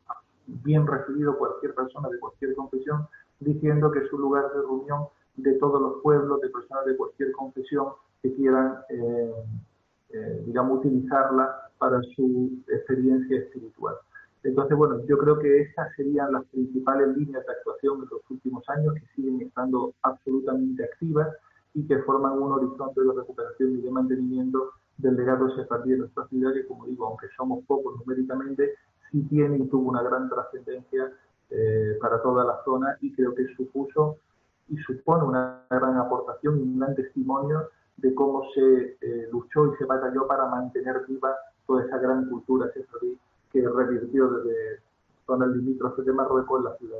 [0.48, 3.08] bien recibido cualquier persona de cualquier confesión,
[3.40, 7.32] diciendo que es un lugar de reunión de todos los pueblos, de personas de cualquier
[7.32, 7.88] confesión
[8.22, 9.34] que quieran, eh,
[10.10, 13.96] eh, digamos, utilizarla para su experiencia espiritual.
[14.44, 18.64] Entonces, bueno, yo creo que estas serían las principales líneas de actuación de los últimos
[18.70, 21.30] años que siguen estando absolutamente activas
[21.74, 26.28] y que forman un horizonte de recuperación y de mantenimiento del legado sefardí de nuestra
[26.28, 28.74] ciudad, que como digo, aunque somos pocos numéricamente,
[29.14, 31.14] sí tiene y tuvo una gran trascendencia
[31.52, 34.18] eh, para toda la zona y creo que supuso
[34.70, 39.78] y supone una gran aportación y un gran testimonio de cómo se eh, luchó y
[39.78, 41.36] se batalló para mantener viva
[41.68, 43.18] toda esa gran cultura sefardí
[43.52, 44.82] que revirtió desde
[45.28, 47.00] zonas limítrofes de Marruecos en la ciudad.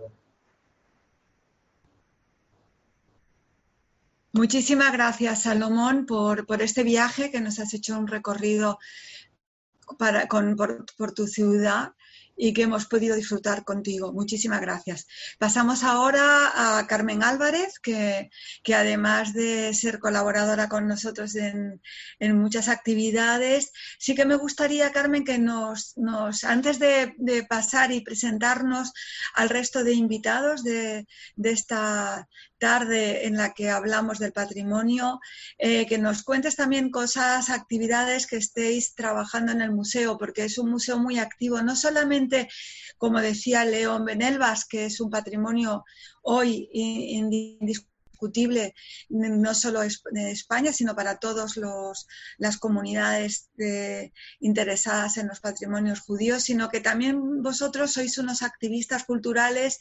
[4.34, 8.80] Muchísimas gracias, Salomón, por, por, este viaje que nos has hecho un recorrido
[9.98, 11.94] para, con, por, tu ciudad
[12.36, 14.12] y que hemos podido disfrutar contigo.
[14.12, 15.06] Muchísimas gracias.
[15.38, 18.32] Pasamos ahora a Carmen Álvarez, que,
[18.64, 21.80] que además de ser colaboradora con nosotros en,
[22.20, 27.92] en, muchas actividades, sí que me gustaría, Carmen, que nos, nos antes de, de, pasar
[27.92, 28.94] y presentarnos
[29.36, 35.20] al resto de invitados de, de esta tarde en la que hablamos del patrimonio,
[35.58, 40.58] eh, que nos cuentes también cosas, actividades que estéis trabajando en el museo, porque es
[40.58, 42.48] un museo muy activo, no solamente,
[42.98, 45.84] como decía León Benelvas, que es un patrimonio
[46.22, 47.93] hoy indiscutible,
[49.10, 51.60] no solo en España, sino para todas
[52.38, 53.50] las comunidades
[54.40, 59.80] interesadas en los patrimonios judíos, sino que también vosotros sois unos activistas culturales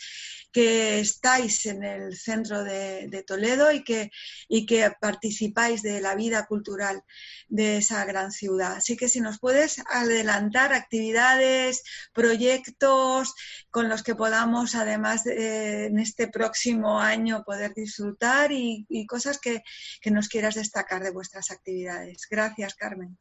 [0.52, 4.10] que estáis en el centro de, Toledo y que,
[4.48, 7.02] y que participáis de la vida cultural
[7.48, 8.76] de esa gran ciudad.
[8.76, 13.34] Así que si nos puedes adelantar actividades, proyectos
[13.70, 19.62] con los que podamos, además en este próximo año, poder disfrutar y, cosas que,
[20.10, 22.26] nos quieras destacar de vuestras actividades.
[22.30, 23.16] Gracias, Carmen.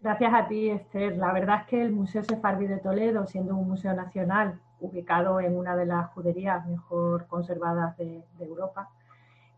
[0.00, 1.16] Gracias a ti, Esther.
[1.16, 5.56] La verdad es que el Museo Sefardí de Toledo, siendo un museo nacional ubicado en
[5.56, 8.90] una de las juderías mejor conservadas de, Europa,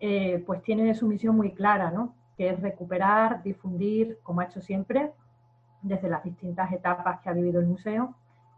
[0.00, 2.14] eh, pues tiene su misión muy clara, ¿no?
[2.36, 5.12] que es recuperar, difundir, como ha hecho siempre,
[5.82, 8.14] desde las distintas etapas que ha vivido el museo,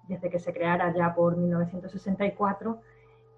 [0.09, 2.81] desde que se creara ya por 1964,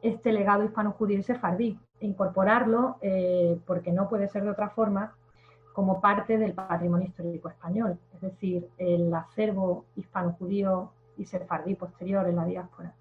[0.03, 5.15] este legado hispano-judío y sefardí, e incorporarlo, eh, porque no puede ser de otra forma,
[5.73, 12.37] como parte del patrimonio histórico español, es decir, el acervo hispano-judío y sefardí posterior en
[12.37, 12.95] la diáspora.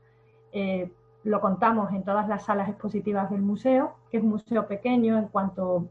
[0.51, 0.91] Eh,
[1.23, 5.27] lo contamos en todas las salas expositivas del museo, que es un museo pequeño en
[5.27, 5.87] cuanto,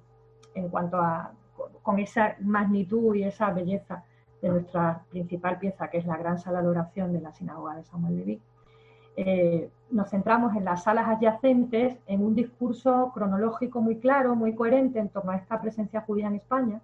[0.54, 1.32] en cuanto a
[1.82, 4.04] con esa magnitud y esa belleza
[4.42, 7.84] de nuestra principal pieza, que es la gran sala de oración de la sinagoga de
[7.84, 8.42] Samuel Leví.
[9.16, 14.98] Eh, nos centramos en las salas adyacentes en un discurso cronológico muy claro, muy coherente
[14.98, 16.80] en torno a esta presencia judía en España,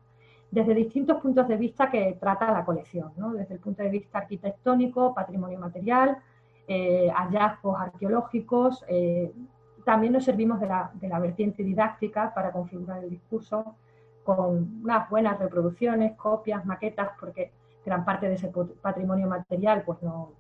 [0.51, 5.15] desde distintos puntos de vista que trata la colección, desde el punto de vista arquitectónico,
[5.15, 6.19] patrimonio material,
[6.69, 8.85] eh, hallazgos arqueológicos.
[8.89, 9.33] Eh,
[9.85, 13.75] también nos servimos de la, de la vertiente didáctica para configurar el discurso
[14.23, 17.51] con unas buenas reproducciones, copias, maquetas, porque
[17.85, 20.31] gran parte de ese patrimonio material pues no,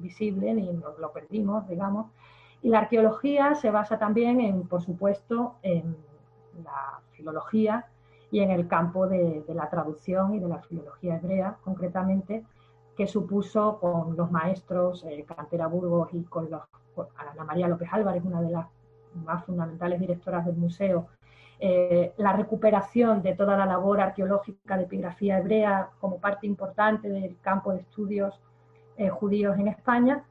[0.00, 2.06] visible ni lo perdimos, digamos.
[2.62, 5.96] Y la arqueología se basa también en, por supuesto, en
[6.64, 7.86] la filología
[8.30, 12.44] y en el campo de, la traducción y de la filología hebrea, concretamente,
[12.96, 16.62] que supuso con los maestros eh, Cantera Burgos y con, los,
[17.16, 18.66] Ana María López Álvarez, una de las
[19.14, 21.08] más fundamentales directoras del museo,
[21.60, 27.36] eh, la recuperación de toda la labor arqueológica de epigrafía hebrea como parte importante del
[27.40, 28.40] campo de estudios
[28.98, 30.24] eh, judíos en España.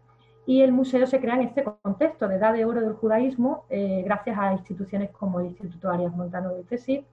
[0.45, 4.01] Y el museo se crea en este contexto de edad de oro del judaísmo, eh,
[4.05, 7.05] gracias a instituciones como el Instituto Arias Montano del CSIC,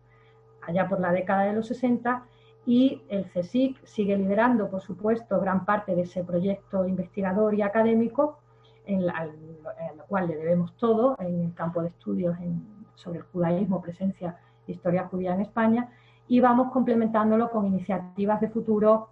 [0.67, 2.25] allá por la década de los 60,
[2.67, 8.39] y el CSIC sigue liderando, por supuesto, gran parte de ese proyecto investigador y académico,
[8.87, 12.37] en, lo cual le debemos todo en el campo de estudios
[12.95, 15.91] sobre el judaísmo, presencia de historia judía en España,
[16.29, 19.09] y vamos complementándolo con iniciativas de futuro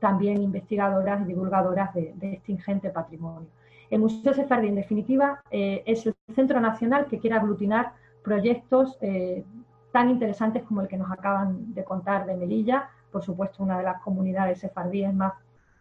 [0.00, 3.48] también investigadoras y divulgadoras de, este ingente patrimonio.
[3.90, 9.44] El Museo Sefardí, en definitiva, eh, es el centro nacional que quiere aglutinar proyectos eh,
[9.92, 13.84] tan interesantes como el que nos acaban de contar de Melilla, por supuesto una de
[13.84, 15.32] las comunidades sefardíes más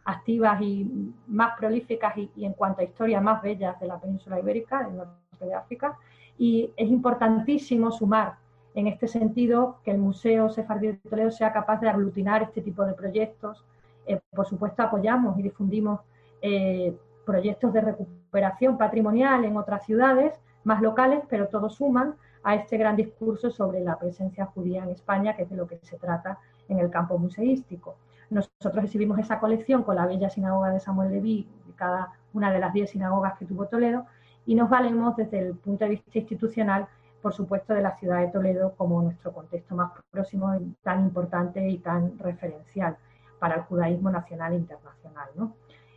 [0.05, 4.39] activas y más prolíficas y, y en cuanto a historia más bellas de la península
[4.39, 5.97] ibérica, del norte de África,
[6.37, 8.35] y es importantísimo sumar
[8.77, 12.85] en este sentido que el Museo Sefardí de Toledo sea capaz de aglutinar este tipo
[12.85, 13.65] de proyectos.
[14.07, 15.99] Eh, por supuesto, apoyamos y difundimos
[16.41, 22.77] eh, proyectos de recuperación patrimonial en otras ciudades más locales, pero todos suman a este
[22.77, 26.39] gran discurso sobre la presencia judía en España, que es de lo que se trata
[26.69, 27.97] en el campo museístico.
[28.29, 32.73] Nosotros exhibimos esa colección con la bella sinagoga de Samuel Leví, cada una de las
[32.73, 34.05] diez sinagogas que tuvo Toledo,
[34.45, 36.87] y nos valemos desde el punto de vista institucional,
[37.21, 41.77] por supuesto, de la ciudad de Toledo como nuestro contexto más próximo, tan importante y
[41.79, 42.97] tan referencial
[43.39, 45.29] para el judaísmo nacional e internacional,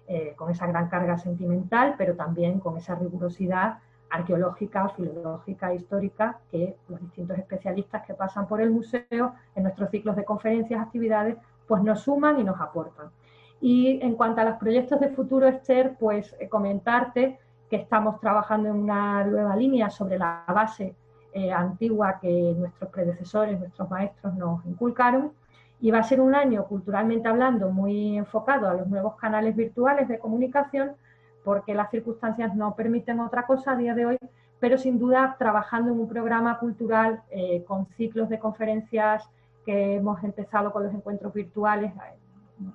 [0.06, 3.78] eh, con esa gran carga sentimental, pero también con esa rigurosidad
[4.10, 10.16] arqueológica, filológica, histórica que los distintos especialistas que pasan por el museo en nuestros ciclos
[10.16, 13.10] de conferencias, actividades, pues nos suman y nos aportan.
[13.60, 18.68] Y en cuanto a los proyectos de futuro, Esther, pues eh, comentarte que estamos trabajando
[18.70, 20.96] en una nueva línea sobre la base
[21.32, 25.32] eh, antigua que nuestros predecesores, nuestros maestros nos inculcaron.
[25.80, 30.08] Y va a ser un año, culturalmente hablando, muy enfocado a los nuevos canales virtuales
[30.08, 30.92] de comunicación,
[31.42, 34.18] porque las circunstancias no permiten otra cosa a día de hoy,
[34.58, 39.28] pero sin duda trabajando en un programa cultural eh, con ciclos de conferencias
[39.64, 41.92] que hemos empezado con los encuentros virtuales,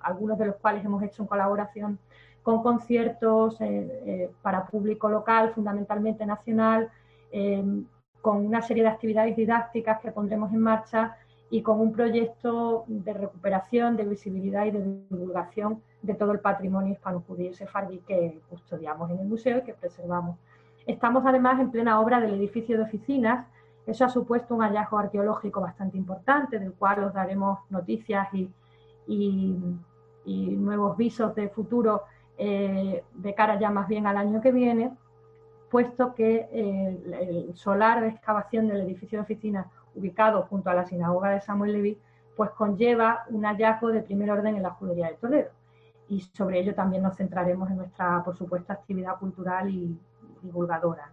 [0.02, 2.00] algunos de los cuales hemos hecho en colaboración
[2.42, 6.90] con conciertos eh, eh, para público local, fundamentalmente nacional,
[8.22, 11.18] con una serie de actividades didácticas que pondremos en marcha
[11.50, 16.94] y con un proyecto de recuperación, de visibilidad y de divulgación de todo el patrimonio
[16.94, 20.38] hispano-judío sefardí que custodiamos en el museo y que preservamos.
[20.86, 23.48] Estamos además en plena obra del edificio de oficinas
[23.88, 28.50] Eso ha supuesto un hallazgo arqueológico bastante importante, del cual os daremos noticias y,
[30.26, 32.04] nuevos visos de futuro
[32.38, 34.92] eh, de cara ya más bien al año que viene,
[35.70, 41.30] puesto que el solar de excavación del edificio de oficina ubicado junto a la sinagoga
[41.30, 41.98] de Samuel Leví,
[42.36, 45.50] pues conlleva un hallazgo de primer orden en la judería de Toledo.
[46.08, 49.98] Y sobre ello también nos centraremos en nuestra, por supuesto, actividad cultural y
[50.42, 51.12] divulgadora.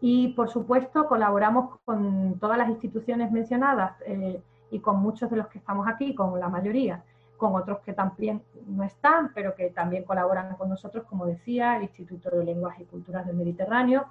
[0.00, 5.48] Y, por supuesto, colaboramos con todas las instituciones mencionadas eh, y con muchos de los
[5.48, 7.04] que estamos aquí, con la mayoría,
[7.36, 11.84] con otros que también no están, pero que también colaboran con nosotros, como decía, el
[11.84, 14.06] Instituto de Lenguas y Culturas del Mediterráneo,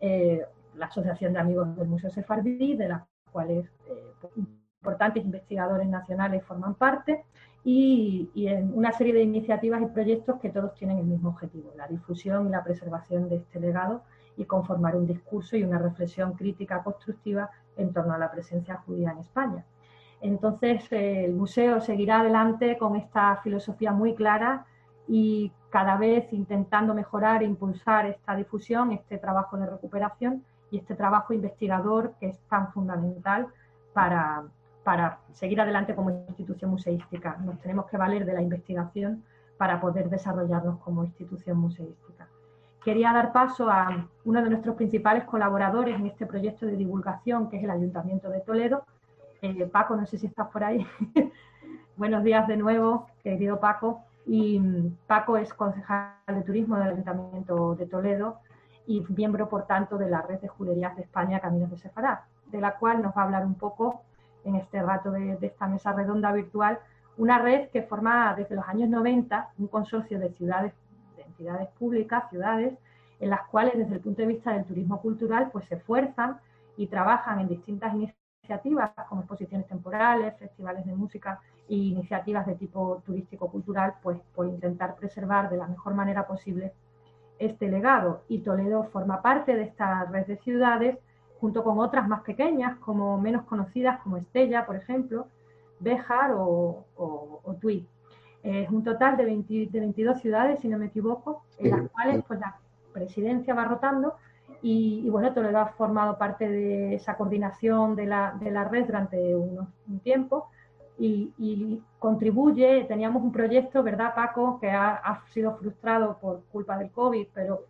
[0.00, 0.44] eh,
[0.76, 3.06] la Asociación de Amigos del Museo Sefardí, de la
[3.36, 4.14] cuales eh,
[4.80, 7.22] importantes investigadores nacionales forman parte,
[7.64, 11.86] y, en una serie de iniciativas y proyectos que todos tienen el mismo objetivo, la
[11.86, 14.04] difusión y la preservación de este legado
[14.38, 19.10] y conformar un discurso y una reflexión crítica constructiva en torno a la presencia judía
[19.10, 19.64] en España.
[20.22, 24.64] Entonces, eh, el museo seguirá adelante con esta filosofía muy clara
[25.06, 30.94] y cada vez intentando mejorar e impulsar esta difusión, este trabajo de recuperación y este
[30.94, 33.46] trabajo investigador que es tan fundamental
[33.92, 34.44] para,
[34.84, 37.36] para seguir adelante como institución museística.
[37.44, 39.22] Nos tenemos que valer de la investigación
[39.58, 42.28] para poder desarrollarnos como institución museística.
[42.84, 47.56] Quería dar paso a uno de nuestros principales colaboradores en este proyecto de divulgación, que
[47.56, 48.84] es el Ayuntamiento de Toledo.
[49.42, 50.86] Eh, Paco, no sé si estás por ahí.
[51.96, 54.02] Buenos días de nuevo, querido Paco.
[54.24, 58.38] Y mm, Paco es concejal de turismo del Ayuntamiento de Toledo
[58.86, 62.60] y miembro, por tanto, de la red de juderías de España Caminos de Sefarad, de
[62.60, 64.02] la cual nos va a hablar un poco
[64.44, 66.78] en este rato de, esta mesa redonda virtual,
[67.16, 70.72] una red que forma desde los años 90 un consorcio de ciudades,
[71.16, 72.74] de entidades públicas, ciudades,
[73.18, 76.38] en las cuales desde el punto de vista del turismo cultural pues se esfuerzan
[76.76, 83.02] y trabajan en distintas iniciativas como exposiciones temporales, festivales de música e iniciativas de tipo
[83.04, 86.72] turístico-cultural pues por intentar preservar de la mejor manera posible
[87.38, 88.22] este legado.
[88.28, 90.98] Y Toledo forma parte de esta red de ciudades
[91.40, 95.26] junto con otras más pequeñas, como menos conocidas, como Estella, por ejemplo,
[95.80, 97.86] Béjar o, o, Tui.
[98.42, 102.56] Es un total de, 22 ciudades, si no me equivoco, en las cuales pues, la
[102.92, 104.14] presidencia va rotando.
[104.62, 109.36] Y, bueno, Toledo ha formado parte de esa coordinación de la, de la red durante
[109.36, 110.48] un tiempo
[110.98, 117.28] y, contribuye, teníamos un proyecto, ¿verdad, Paco?, que ha, sido frustrado por culpa del COVID,
[117.34, 117.64] pero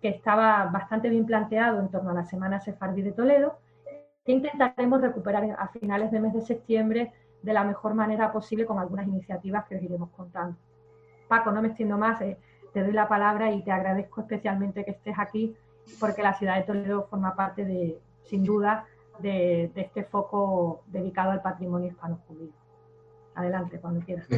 [0.00, 3.58] que estaba bastante bien planteado en torno a la Semana Sefardí de Toledo,
[4.24, 7.12] que intentaremos recuperar a finales de mes de septiembre
[7.42, 10.56] de la mejor manera posible con algunas iniciativas que os iremos contando.
[11.28, 12.38] Paco, no me extiendo más, eh,
[12.72, 15.54] te doy la palabra y te agradezco especialmente que estés aquí,
[16.00, 18.86] porque la ciudad de Toledo forma parte de, sin duda,
[19.18, 22.63] de, de este foco dedicado al patrimonio hispano-judío.
[23.34, 24.28] Adelante, cuando quieras.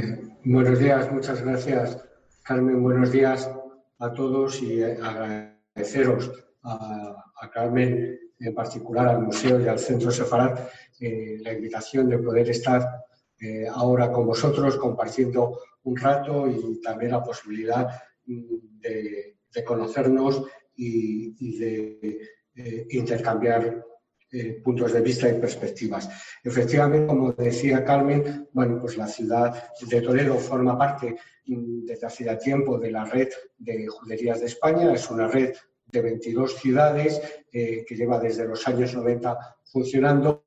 [0.44, 2.02] buenos días, muchas gracias,
[2.42, 2.82] Carmen.
[2.82, 3.50] Buenos días
[3.98, 6.32] a todos y agradeceros
[6.62, 7.22] a,
[7.52, 10.58] Carmen, en particular al Museo y al Centro Sefarad,
[11.00, 13.04] eh, la invitación de poder estar
[13.38, 17.88] eh, ahora con vosotros compartiendo un rato y también la posibilidad
[18.24, 20.42] mm, de, conocernos
[20.74, 22.20] y, de
[22.54, 23.84] eh, intercambiar
[24.32, 26.08] eh, puntos de vista y perspectivas.
[26.42, 31.16] Efectivamente, como decía Carmen, bueno, pues la ciudad de Toledo forma parte
[31.46, 35.54] mm, desde hace ya tiempo de la red de juderías de España, es una red
[35.86, 37.22] de 22 ciudades
[37.52, 40.44] eh, que lleva desde los años 90 funcionando.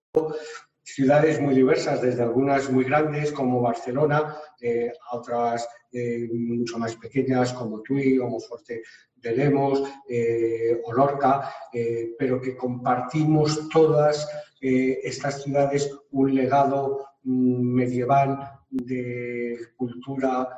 [0.95, 5.67] Ciudades muy diversas, desde algunas muy grandes como Barcelona, eh, a otras
[6.31, 8.83] mucho más pequeñas como Tui o Monforte
[9.21, 14.27] de Lemos eh, o Lorca, eh, pero que compartimos todas
[14.61, 20.55] eh, estas ciudades un legado mm, medieval de cultura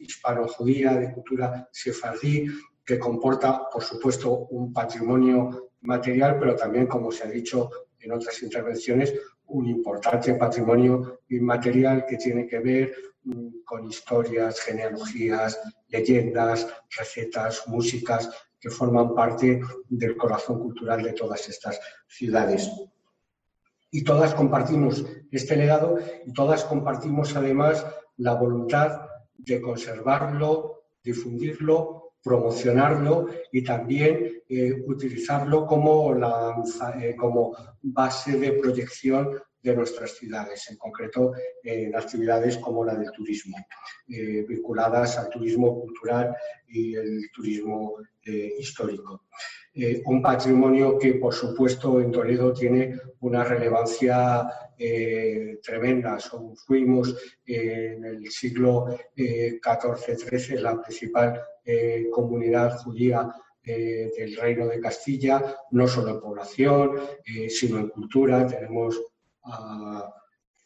[0.00, 2.46] hispano-judía, de cultura sefardí,
[2.82, 7.68] que comporta, por supuesto, un patrimonio material, pero también, como se ha dicho
[8.00, 9.12] en otras intervenciones,
[9.46, 16.66] un importante patrimonio inmaterial que tiene que ver mm, con historias, genealogías, leyendas,
[16.96, 18.30] recetas, músicas
[18.60, 22.70] que forman parte del corazón cultural de todas estas ciudades.
[23.90, 27.86] Y todas compartimos este legado y todas compartimos además
[28.16, 29.02] la voluntad
[29.36, 40.12] de conservarlo, difundirlo, promocionarlo y también eh, utilizarlo eh, como base de proyección de nuestras
[40.12, 43.56] ciudades, en concreto en actividades como la del turismo,
[44.08, 46.34] eh, vinculadas al turismo cultural
[46.66, 47.96] y el turismo
[48.58, 49.24] histórico.
[50.06, 54.48] Un patrimonio que, por supuesto, en Toledo tiene una relevancia
[55.62, 56.18] tremenda.
[56.66, 57.14] fuimos
[57.44, 61.38] en el siglo XIV-XIII la principal
[62.10, 67.00] comunidad judía del Reino de Castilla, no solo en población,
[67.48, 68.46] sino en cultura.
[68.46, 69.00] Tenemos
[69.44, 70.12] a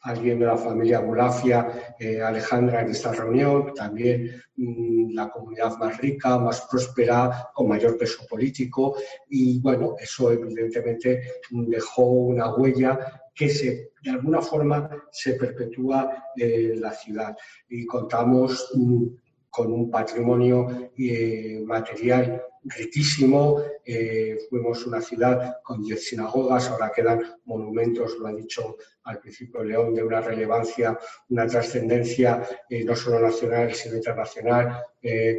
[0.02, 5.98] alguien de la familia Bulafia, eh, Alejandra, en esta reunión, también mm, la comunidad más
[5.98, 8.96] rica, más próspera, con mayor peso político
[9.28, 16.80] y bueno, eso evidentemente dejó una huella que se, de alguna forma se perpetúa en
[16.80, 17.36] la ciudad
[17.68, 19.06] y contamos mm,
[19.50, 23.62] con un patrimonio eh, material riquísimo.
[23.84, 29.62] Eh, fuimos una ciudad con 10 sinagogas, ahora quedan monumentos, lo ha dicho al principio
[29.62, 30.98] León, de una relevancia,
[31.30, 34.82] una trascendencia eh, no solo nacional, sino internacional,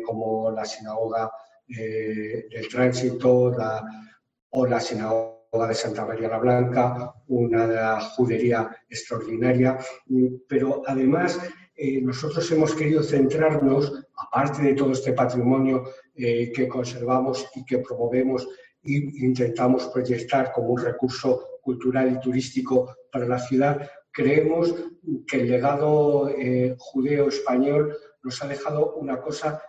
[0.06, 1.32] como la sinagoga
[1.68, 3.54] del Tránsito
[4.52, 9.78] o la sinagoga de Santa María la Blanca, una judería extraordinaria,
[10.48, 11.40] pero además
[12.02, 18.48] nosotros hemos querido centrarnos, aparte de todo este patrimonio eh, que conservamos y que promovemos
[18.84, 18.92] e
[19.24, 24.74] intentamos proyectar como un recurso cultural y turístico para la ciudad, creemos
[25.28, 29.62] que el legado eh, judeo-español nos ha dejado una cosa,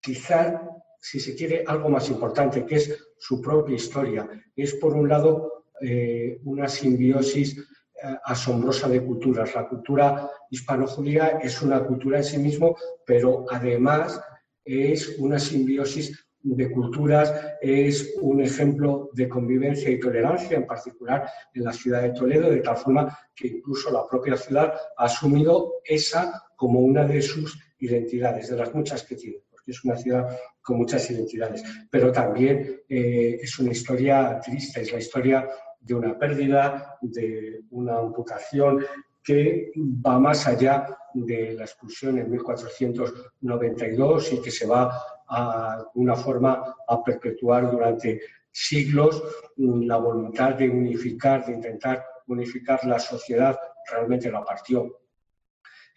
[0.00, 0.60] quizá,
[1.00, 4.28] si se quiere, algo más importante, que es su propia historia.
[4.54, 7.64] Es, por un lado, eh, una simbiosis
[8.24, 9.54] asombrosa de culturas.
[9.54, 14.20] La cultura hispano-judía es una cultura en sí mismo, pero además
[14.64, 21.64] es una simbiosis de culturas, es un ejemplo de convivencia y tolerancia, en particular en
[21.64, 26.44] la ciudad de Toledo, de tal forma que incluso la propia ciudad ha asumido esa
[26.54, 30.78] como una de sus identidades, de las muchas que tiene, porque es una ciudad con
[30.78, 31.64] muchas identidades.
[31.90, 35.48] Pero también eh, es una historia triste, es la historia
[35.86, 38.84] de una pérdida, de una amputación,
[39.22, 44.92] que va más allá de la expulsión en 1492 y que se va
[45.28, 48.20] a alguna forma a perpetuar durante
[48.52, 49.22] siglos
[49.56, 53.58] la voluntad de unificar, de intentar unificar la sociedad,
[53.90, 55.05] realmente la partió.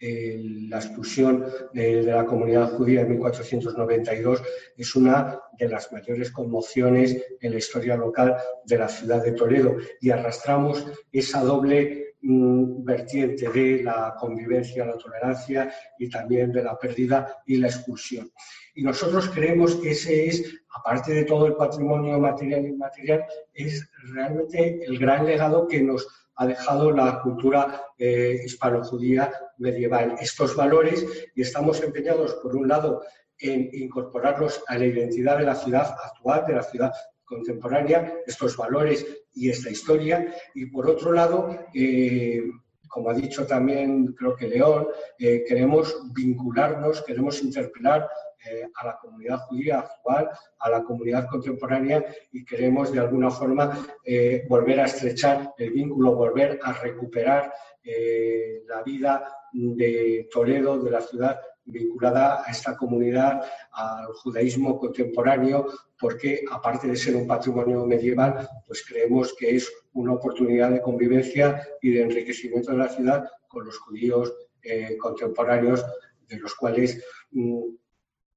[0.00, 1.44] La expulsión
[1.74, 4.42] de, la comunidad judía en 1492
[4.76, 9.76] es una de las mayores conmociones en la historia local de la ciudad de Toledo
[10.00, 17.42] y arrastramos esa doble vertiente de la convivencia, la tolerancia y también de la pérdida
[17.46, 18.30] y la expulsión.
[18.74, 23.90] Y nosotros creemos que ese es, aparte de todo el patrimonio material y inmaterial, es
[24.14, 26.06] realmente el gran legado que nos
[26.40, 30.16] ha dejado la cultura eh, hispano-judía medieval.
[30.18, 33.02] Estos valores, y estamos empeñados, por un lado,
[33.38, 36.92] en incorporarlos a la identidad de la ciudad actual, de la ciudad
[37.24, 40.34] contemporánea, estos valores y esta historia.
[40.54, 42.42] Y por otro lado, eh,
[42.88, 44.88] como ha dicho también creo que León,
[45.18, 48.08] eh, queremos vincularnos, queremos interpelar
[48.44, 53.86] eh, a la comunidad judía actual, a la comunidad contemporánea y queremos de alguna forma
[54.48, 57.52] volver a estrechar el vínculo, volver a recuperar
[58.66, 65.66] la vida de Toledo, de la ciudad vinculada a esta comunidad, al judaísmo contemporáneo,
[65.98, 71.62] porque aparte de ser un patrimonio medieval, pues creemos que es una oportunidad de convivencia
[71.80, 74.32] y de enriquecimiento de la ciudad con los judíos
[74.62, 75.84] eh, contemporáneos,
[76.28, 77.62] de los cuales mm,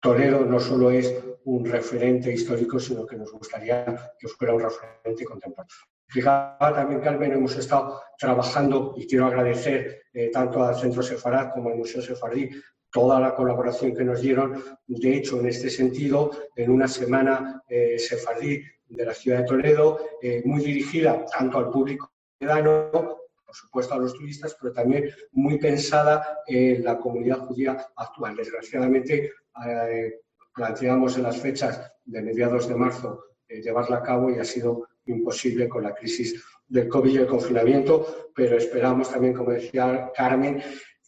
[0.04, 3.86] Toledo no solo es un referente histórico, sino que nos gustaría
[4.20, 5.74] que fuera un referente contemporáneo.
[6.10, 11.70] Fijaba también, Carmen, hemos estado trabajando y quiero agradecer eh, tanto al Centro Sefarad como
[11.70, 12.50] al Museo Sefardí
[12.92, 14.62] toda la colaboración que nos dieron.
[14.86, 20.00] De hecho, en este sentido, en una semana eh, sefardí de la ciudad de Toledo,
[20.22, 23.23] eh, muy dirigida tanto al público ciudadano,
[23.54, 28.36] por supuesto a los turistas, pero también muy pensada en la comunidad judía actual.
[28.36, 29.32] Desgraciadamente,
[29.64, 30.22] eh,
[30.56, 35.70] planteamos en las fechas de mediados de marzo llevarla a cabo y ha sido imposible
[35.70, 40.60] con la crisis del COVID y el confinamiento, pero esperamos también, como decía Carmen,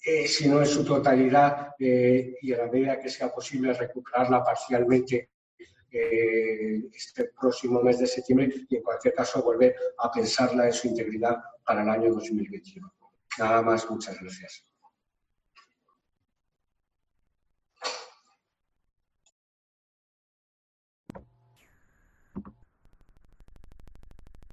[0.06, 4.43] eh, si no en su totalidad eh, y a la medida que sea posible recuperarla
[4.43, 5.32] parcialmente
[5.98, 10.89] eh, este próximo mes de septiembre y en cualquier caso volver a pensarla en su
[10.89, 12.93] integridad para el año 2021.
[13.39, 14.66] Nada más, muchas gracias.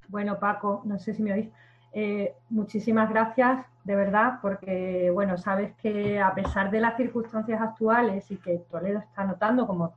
[0.07, 1.49] Bueno, Paco, no sé si me oís.
[1.91, 8.29] Eh, muchísimas gracias, de verdad, porque, bueno, sabes que a pesar de las circunstancias actuales
[8.31, 9.93] y que Toledo está notando, como,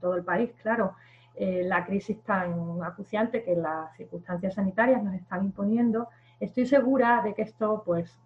[0.00, 0.94] todo el país, claro,
[1.34, 6.08] eh, la crisis tan acuciante que las circunstancias sanitarias nos están imponiendo,
[6.40, 8.18] estoy segura de que esto, pues,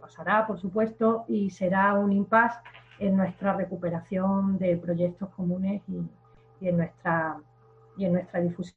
[0.00, 2.60] pasará, por supuesto, y será un impasse
[2.98, 7.36] en nuestra recuperación de proyectos comunes y, en, nuestra,
[7.96, 8.74] y en nuestra difusión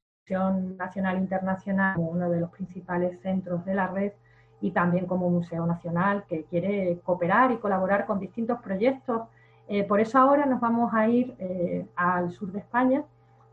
[0.77, 4.13] nacional e internacional como uno de los principales centros de la red
[4.61, 9.23] y también como Museo Nacional que quiere cooperar y colaborar con distintos proyectos.
[9.67, 13.03] Eh, por eso ahora nos vamos a ir eh, al sur de España,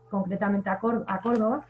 [0.09, 1.65] concretamente a, Córdoba,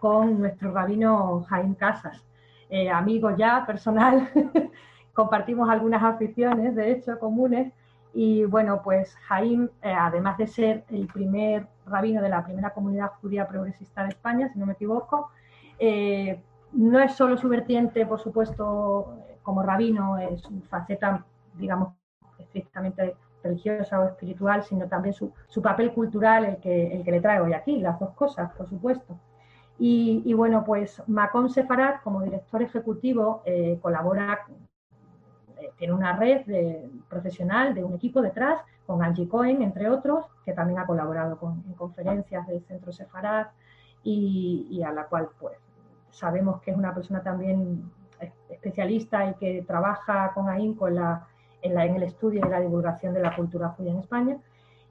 [0.00, 2.24] con nuestro rabino Jaime Casas,
[2.70, 4.30] eh, amigo ya personal,
[5.12, 7.72] compartimos algunas aficiones, de hecho, comunes,
[8.14, 13.12] y bueno, pues Jaim, eh, además de ser el primer rabino de la primera comunidad
[13.20, 15.30] judía progresista de España, si no me equivoco,
[16.72, 21.94] no es solo su vertiente, por supuesto, como rabino, es su faceta, digamos,
[22.38, 25.32] estrictamente religiosa o espiritual, sino también su,
[25.62, 29.18] papel cultural, el que, el que le trae hoy aquí, las dos cosas, por supuesto.
[29.80, 34.40] Y, bueno, pues Macón Sefarad, como director ejecutivo, eh, colabora
[35.76, 36.42] tiene una red
[37.08, 41.74] profesional de un equipo detrás, con Angie Cohen, entre otros, que también ha colaborado en
[41.74, 43.48] conferencias del Centro Sefarad
[44.02, 45.58] y, a la cual pues
[46.10, 47.90] sabemos que es una persona también
[48.48, 51.27] especialista y que trabaja con AINCO en, la,
[51.62, 54.36] en, el estudio y la divulgación de la cultura judía en España.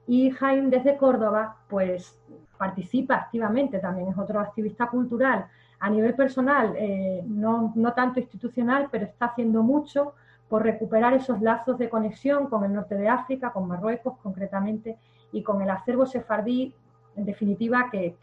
[0.06, 2.18] Y Jaime desde Córdoba, pues
[2.56, 5.46] participa activamente, también es otro activista cultural
[5.80, 10.14] a nivel personal, eh, no, no, tanto institucional, pero está haciendo mucho
[10.48, 14.98] por recuperar esos lazos de conexión con el norte de África, con Marruecos concretamente,
[15.30, 16.74] y con el acervo sefardí,
[17.16, 18.16] en definitiva, que,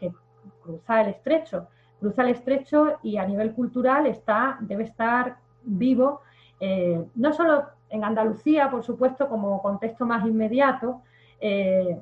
[0.62, 1.68] cruza el estrecho.
[2.00, 6.20] Cruza el estrecho y a nivel cultural está, debe estar vivo,
[6.60, 11.02] eh, no solo en Andalucía, por supuesto, como contexto más inmediato,
[11.40, 11.98] eh,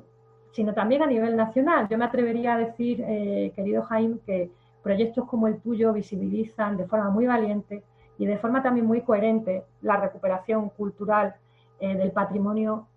[0.51, 1.87] sino también a nivel nacional.
[1.89, 6.85] Yo me atrevería a decir, eh, querido Jaime, que proyectos como el tuyo visibilizan de
[6.85, 7.83] forma muy valiente
[8.17, 11.35] y de forma también muy coherente la recuperación cultural
[11.79, 12.87] eh, del patrimonio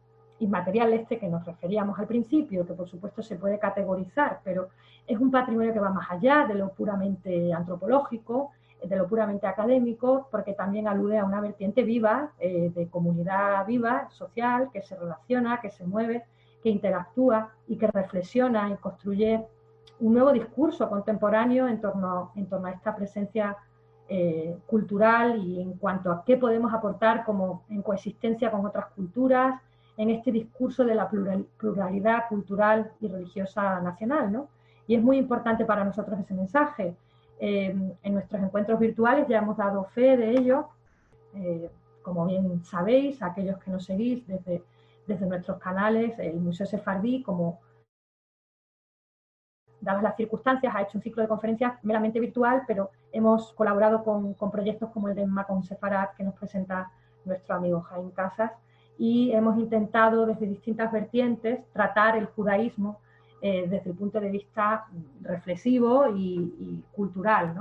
[0.40, 4.68] inmaterial este que nos referíamos al principio, que por supuesto se puede categorizar, pero
[5.06, 8.52] es un patrimonio que va más allá de lo puramente antropológico,
[8.82, 14.08] de lo puramente académico, porque también alude a una vertiente viva, eh, de comunidad viva,
[14.10, 16.24] social, que se relaciona, que se mueve,
[16.62, 19.44] que interactúa y que reflexiona y construye
[20.00, 23.56] un nuevo discurso contemporáneo en torno, en torno a esta presencia
[24.08, 29.60] eh, cultural y en cuanto a qué podemos aportar como en coexistencia con otras culturas
[29.96, 31.10] en este discurso de la
[31.58, 34.32] pluralidad cultural y religiosa nacional.
[34.32, 34.48] ¿no?
[34.86, 36.96] Y es muy importante para nosotros ese mensaje.
[37.40, 40.68] Eh, en nuestros encuentros virtuales ya hemos dado fe de ello.
[41.34, 41.70] Eh,
[42.02, 44.62] como bien sabéis, aquellos que nos seguís desde,
[45.06, 47.60] desde nuestros canales, el Museo Sefardí como
[49.80, 54.34] dadas las circunstancias, ha hecho un ciclo de conferencias meramente virtual, pero hemos colaborado con,
[54.50, 56.90] proyectos como el de Macon Sefarad, que nos presenta
[57.24, 58.52] nuestro amigo Jaime Casas,
[58.98, 63.00] y hemos intentado desde distintas vertientes tratar el judaísmo
[63.40, 64.86] eh, desde el punto de vista
[65.22, 67.54] reflexivo y, cultural.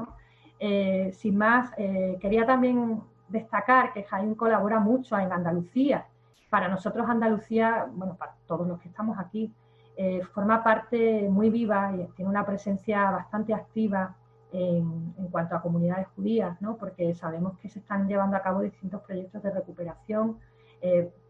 [0.59, 6.07] Eh, sin más, eh, quería también destacar que Jaime colabora mucho en Andalucía.
[6.49, 9.53] Para nosotros Andalucía, bueno, para todos los que estamos aquí,
[10.31, 14.15] forma parte muy viva y tiene una presencia bastante activa
[14.51, 19.41] en, cuanto a comunidades judías, porque sabemos que se están llevando a cabo distintos proyectos
[19.41, 20.37] de recuperación,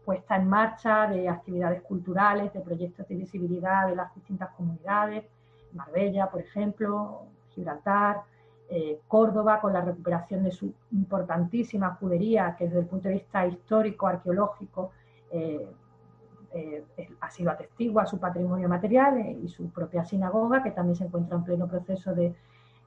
[0.08, 5.26] puesta en marcha de actividades culturales, de proyectos de visibilidad de las distintas comunidades,
[5.74, 8.22] Marbella, por ejemplo, Gibraltar,
[8.70, 13.46] eh, Córdoba, con la recuperación de su importantísima judería, que desde el punto de vista
[13.46, 14.92] histórico, arqueológico,
[15.30, 15.68] eh,
[17.20, 21.36] ha sido atestigua su patrimonio material eh, y su propia sinagoga, que también se encuentra
[21.36, 22.34] en pleno proceso de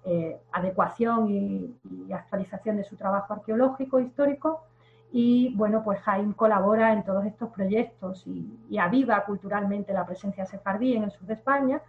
[0.03, 4.63] eh, adecuación y, actualización de su trabajo arqueológico histórico.
[5.11, 10.93] Y bueno, pues Jaime colabora en todos estos proyectos y, aviva culturalmente la presencia sefardí
[10.93, 11.81] en el sur de España.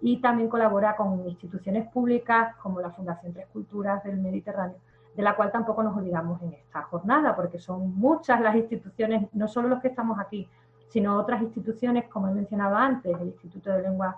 [0.00, 4.78] Y también colabora con instituciones públicas como la Fundación Tres Culturas del Mediterráneo,
[5.14, 9.46] de la cual tampoco nos olvidamos en esta jornada, porque son muchas las instituciones, no
[9.46, 10.48] solo los que estamos aquí,
[10.88, 14.16] sino otras instituciones, como he mencionado antes, el Instituto de Lengua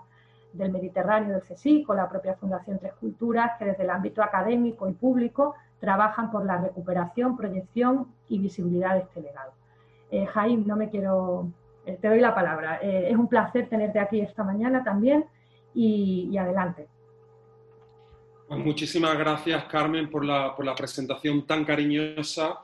[0.53, 4.87] del Mediterráneo del CSIC o la propia Fundación Tres Culturas, que desde el ámbito académico
[4.87, 9.51] y público trabajan por la recuperación, proyección y visibilidad de este legado.
[10.09, 11.51] Eh, Jaime, no me quiero,
[11.85, 12.79] eh, te doy la palabra.
[12.81, 15.25] Eh, es un placer tenerte aquí esta mañana también
[15.75, 16.87] y, adelante.
[18.47, 22.61] muchísimas gracias, Carmen, por la, por la presentación tan cariñosa.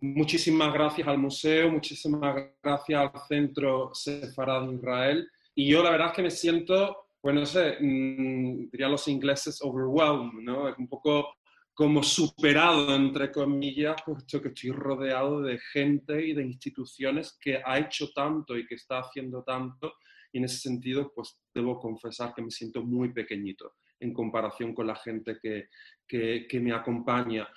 [0.00, 5.28] Muchísimas gracias al museo, muchísimas gracias al Centro Sefarad de Israel.
[5.54, 9.60] Y yo la verdad es que me siento, pues no sé, mm, dirían los ingleses,
[9.60, 10.70] overwhelmed, ¿no?
[10.70, 11.34] Es un poco
[11.82, 17.76] como superado, entre comillas, puesto que estoy rodeado de gente y de instituciones que ha
[17.76, 19.94] hecho tanto y que está haciendo tanto.
[20.32, 24.86] Y en ese sentido, pues debo confesar que me siento muy pequeñito en comparación con
[24.86, 25.70] la gente que,
[26.06, 27.48] que, me acompaña.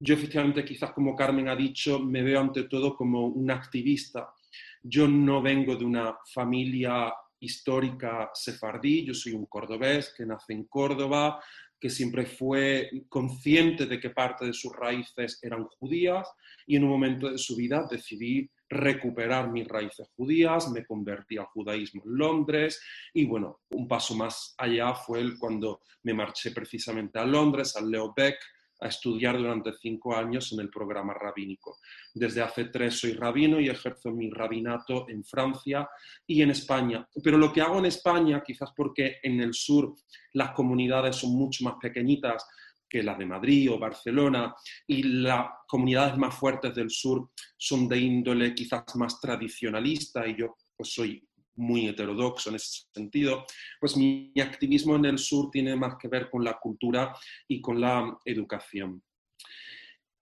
[0.00, 4.34] Yo efectivamente, quizás como Carmen ha dicho, me veo ante todo como un activista.
[4.82, 10.64] Yo no vengo de una familia histórica sefardí, yo soy un cordobés que nace en
[10.64, 11.40] Córdoba,
[11.80, 16.28] que siempre fue consciente de que parte de sus raíces eran judías
[16.66, 21.46] y en un momento de su vida decidí recuperar mis raíces judías, me convertí al
[21.46, 22.80] judaísmo en Londres
[23.12, 28.12] y bueno, un paso más allá fue cuando me marché precisamente a Londres, al Leo
[28.14, 28.38] Beck,
[28.80, 31.78] a estudiar durante cinco años en el programa rabínico.
[32.14, 35.88] Desde hace tres soy rabino y ejerzo mi rabinato en Francia
[36.26, 37.06] y en España.
[37.22, 39.94] Pero lo que hago en España, quizás porque en el sur
[40.32, 42.46] las comunidades son mucho más pequeñitas
[42.88, 44.54] que las de Madrid o Barcelona
[44.86, 50.56] y las comunidades más fuertes del sur son de índole quizás más tradicionalista y yo
[50.76, 51.22] pues soy
[51.60, 53.44] muy heterodoxo en ese sentido,
[53.78, 57.14] pues mi activismo en el sur tiene más que ver con la cultura
[57.46, 59.02] y con la educación.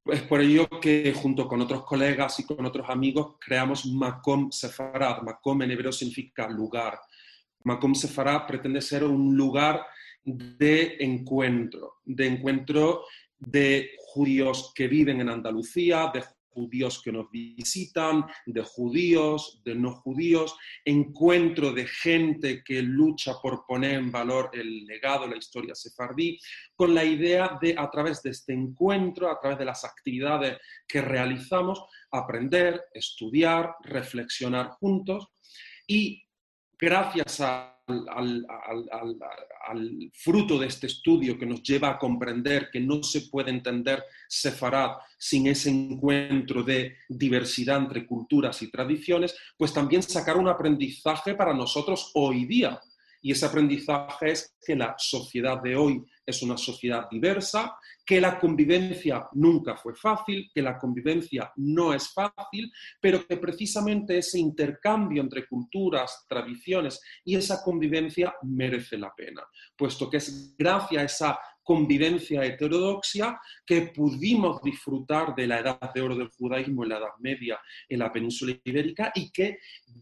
[0.05, 5.23] Es por ello que junto con otros colegas y con otros amigos creamos Makom Sefarad.
[5.23, 6.99] Makom en hebreo significa lugar.
[7.65, 9.85] Makom Sefarad pretende ser un lugar
[10.25, 13.05] de encuentro, de encuentro
[13.39, 16.25] de judíos que viven en Andalucía, de
[16.59, 23.65] judíos que nos visitan, de judíos, de no judíos, encuentro de gente que lucha por
[23.65, 26.37] poner en valor el legado, la historia sefardí,
[26.75, 31.01] con la idea de, a través de este encuentro, a través de las actividades que
[31.01, 35.29] realizamos, aprender, estudiar, reflexionar juntos.
[35.87, 36.25] Y
[36.77, 38.47] gracias a al,
[40.13, 44.93] fruto de este estudio que nos lleva a comprender que no se puede entender Sefarad
[45.19, 51.55] sin ese encuentro de diversidad entre culturas y tradiciones, pues también sacar un aprendizaje para
[51.55, 52.81] nosotros hoy día.
[53.21, 58.39] Y ese aprendizaje es que la sociedad de hoy es una sociedad diversa, que la
[58.39, 62.71] convivencia nunca fue fácil, que la convivencia no es fácil,
[63.01, 69.43] pero que precisamente ese intercambio entre culturas, tradiciones y esa convivencia merece la pena,
[69.75, 76.01] puesto que es gracias a esa convivencia heterodoxia que pudimos disfrutar de la edad de
[76.01, 79.59] oro del judaísmo en la Edad Media en la península ibérica y que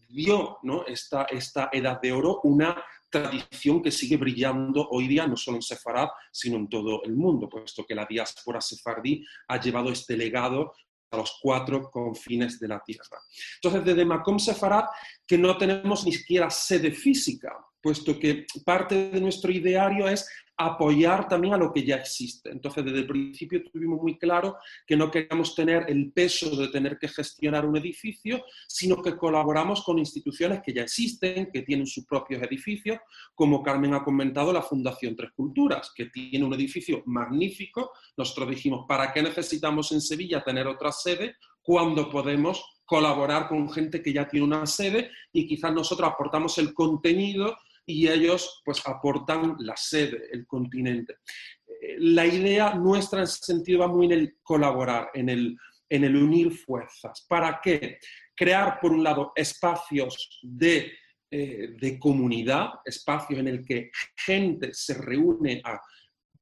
[0.08, 0.86] dio ¿no?
[0.86, 2.80] esta, esta edad de oro una
[3.10, 7.48] tradición que sigue brillando hoy día, no solo en Sefarad, sino en todo el mundo,
[7.48, 10.72] puesto que la diáspora sefardí ha llevado este legado
[11.10, 13.18] a los cuatro confines de la tierra.
[13.56, 14.86] Entonces, desde Macom Sefarad,
[15.26, 21.28] que no tenemos ni siquiera sede física, puesto que parte de nuestro ideario es apoyar
[21.28, 22.50] también a lo que ya existe.
[22.50, 26.98] Entonces, desde el principio tuvimos muy claro que no queríamos tener el peso de tener
[26.98, 32.06] que gestionar un edificio, sino que colaboramos con instituciones que ya existen, que tienen sus
[32.06, 32.98] propios edificios,
[33.34, 37.92] como Carmen ha comentado, la Fundación Tres Culturas, que tiene un edificio magnífico.
[38.16, 44.00] Nosotros dijimos, ¿para qué necesitamos en Sevilla tener otra sede cuando podemos colaborar con gente
[44.00, 49.56] que ya tiene una sede y quizás nosotros aportamos el contenido y ellos pues aportan
[49.60, 51.18] la sede, el continente.
[51.66, 55.56] Eh, la idea nuestra en sentido va muy en el colaborar, en el,
[55.88, 57.24] en el unir fuerzas.
[57.28, 57.98] ¿Para qué?
[58.34, 60.92] Crear, por un lado, espacios de,
[61.30, 65.80] eh, de comunidad, espacios en el que gente se reúne a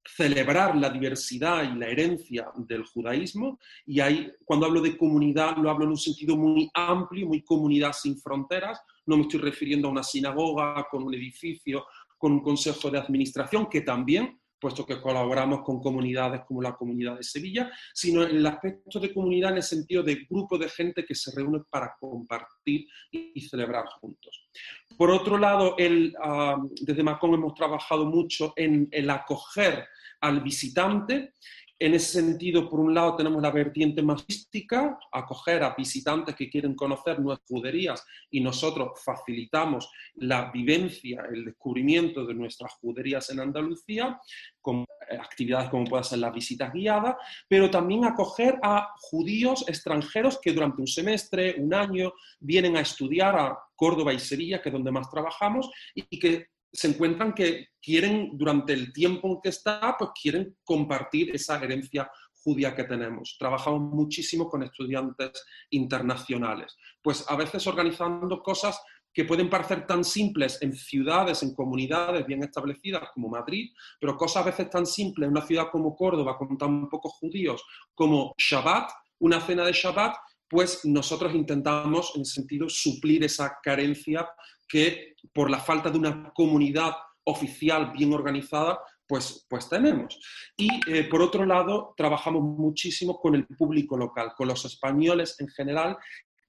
[0.06, 3.58] celebrar la diversidad y la herencia del judaísmo.
[3.86, 7.92] Y ahí, cuando hablo de comunidad, lo hablo en un sentido muy amplio, muy comunidad
[7.92, 11.86] sin fronteras, no me estoy refiriendo a una sinagoga con un edificio,
[12.16, 17.16] con un consejo de administración, que también, puesto que colaboramos con comunidades como la comunidad
[17.16, 21.04] de Sevilla, sino en el aspecto de comunidad en el sentido de grupo de gente
[21.04, 24.48] que se reúne para compartir y celebrar juntos.
[24.96, 25.76] Por otro lado,
[26.22, 29.86] ah, desde Macón hemos trabajado mucho en el acoger
[30.20, 31.34] al visitante
[31.78, 36.48] en ese sentido, por un lado, tenemos la vertiente más mística, acoger a visitantes que
[36.48, 43.40] quieren conocer nuestras juderías y nosotros facilitamos la vivencia, el descubrimiento de nuestras juderías en
[43.40, 44.20] Andalucía,
[44.60, 47.16] con actividades como pueden ser las visitas guiadas,
[47.48, 53.36] pero también acoger a judíos extranjeros que durante un semestre, un año, vienen a estudiar
[53.36, 58.36] a Córdoba y Sevilla, que es donde más trabajamos, y que se encuentran que quieren,
[58.36, 63.36] durante el tiempo en que está, pues quieren compartir esa herencia judía que tenemos.
[63.38, 68.80] Trabajamos muchísimo con estudiantes internacionales, pues a veces organizando cosas
[69.12, 73.70] que pueden parecer tan simples en ciudades, en comunidades bien establecidas como Madrid,
[74.00, 77.64] pero cosas a veces tan simples en una ciudad como Córdoba, con tan pocos judíos,
[77.94, 80.16] como Shabbat, una cena de Shabbat,
[80.48, 84.28] pues nosotros intentamos, en sentido, suplir esa carencia
[84.68, 86.94] que por la falta de una comunidad
[87.24, 90.18] oficial bien organizada, pues, pues tenemos.
[90.56, 95.48] Y eh, por otro lado, trabajamos muchísimo con el público local, con los españoles en
[95.48, 95.98] general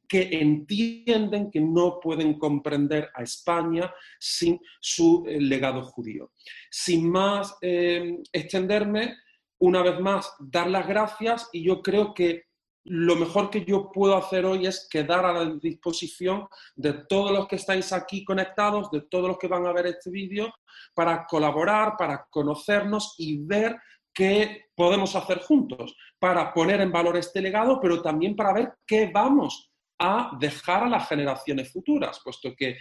[0.07, 6.31] que entienden que no pueden comprender a España sin su eh, legado judío.
[6.69, 9.17] Sin más eh, extenderme,
[9.59, 12.44] una vez más, dar las gracias y yo creo que
[12.85, 17.47] lo mejor que yo puedo hacer hoy es quedar a la disposición de todos los
[17.47, 20.53] que estáis aquí conectados, de todos los que van a ver este vídeo,
[20.93, 23.77] para colaborar, para conocernos y ver
[24.13, 29.09] qué podemos hacer juntos, para poner en valor este legado, pero también para ver qué
[29.11, 32.77] vamos a dejar a las generaciones futuras, puesto que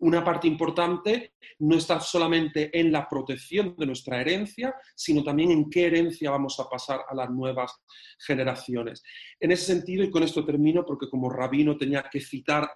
[0.00, 5.68] una parte importante no está solamente en la protección de nuestra herencia, sino también en
[5.68, 7.72] qué herencia vamos a pasar a las nuevas
[8.18, 9.02] generaciones.
[9.40, 12.70] En ese sentido, y con esto termino, porque como rabino tenía que citar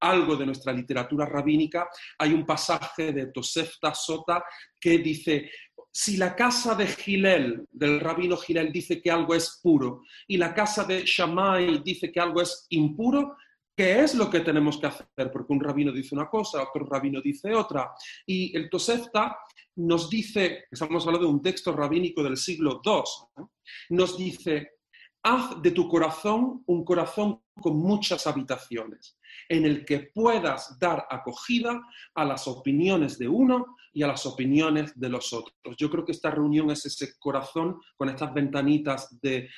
[0.00, 4.44] algo de nuestra literatura rabínica, hay un pasaje de Tosefta Sota
[4.80, 5.50] que dice,
[5.90, 10.54] si la casa de Gilel, del rabino Gilel, dice que algo es puro y la
[10.54, 13.36] casa de Shammai dice que algo es impuro,
[13.78, 15.30] ¿qué es lo que tenemos que hacer?
[15.32, 17.92] Porque un rabino dice una cosa, otro rabino dice otra.
[18.26, 19.38] Y el Tosefta
[19.76, 23.44] nos dice, estamos hablando de un texto rabínico del siglo II,
[23.90, 24.78] nos dice,
[25.22, 29.16] haz de tu corazón un corazón con muchas habitaciones,
[29.48, 31.80] en el que puedas dar acogida
[32.16, 35.76] a las opiniones de uno y a las opiniones de los otros.
[35.76, 39.48] Yo creo que esta reunión es ese corazón con estas ventanitas de,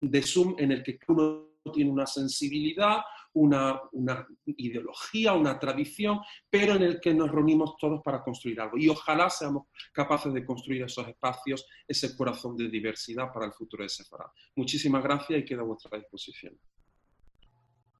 [0.00, 3.00] de Zoom en el que uno tiene una sensibilidad,
[3.36, 8.78] una, una, ideología, una tradición, pero en el que nos reunimos todos para construir algo.
[8.78, 13.82] Y ojalá seamos capaces de construir esos espacios, ese corazón de diversidad para el futuro
[13.82, 14.30] de Sefarad.
[14.56, 16.54] Muchísimas gracias y queda a vuestra disposición.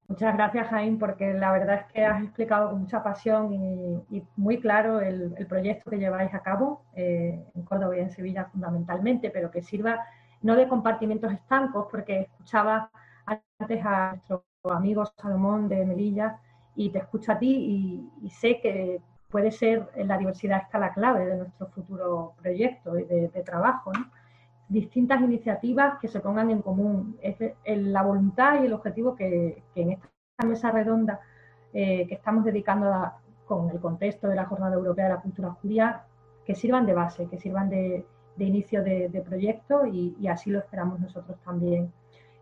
[0.08, 4.58] Muchas gracias, Jaime, porque la verdad es que has explicado con mucha pasión y, muy
[4.60, 9.50] claro el, proyecto que lleváis a cabo eh, en Córdoba y en Sevilla fundamentalmente, pero
[9.50, 10.06] que sirva
[10.42, 12.90] no de compartimentos estancos, porque escuchaba
[13.26, 16.40] antes a nuestro amigo Salomón de Melilla
[16.74, 19.00] y te escucho a ti y, sé que
[19.30, 23.92] puede ser la diversidad está la clave de nuestro futuro proyecto de, de trabajo.
[24.68, 27.16] distintas iniciativas que se pongan en común.
[27.22, 27.36] Es
[27.66, 30.08] la voluntad y el objetivo que, en esta
[30.46, 31.20] mesa redonda
[31.72, 32.92] eh, que estamos dedicando
[33.46, 36.04] con el contexto de la Jornada Europea de la Cultura Judía,
[36.44, 38.04] que sirvan de base, que sirvan de,
[38.38, 41.92] inicio de, proyecto y, así lo esperamos nosotros también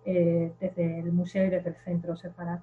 [0.05, 2.63] eh, desde el museo y desde el centro separado.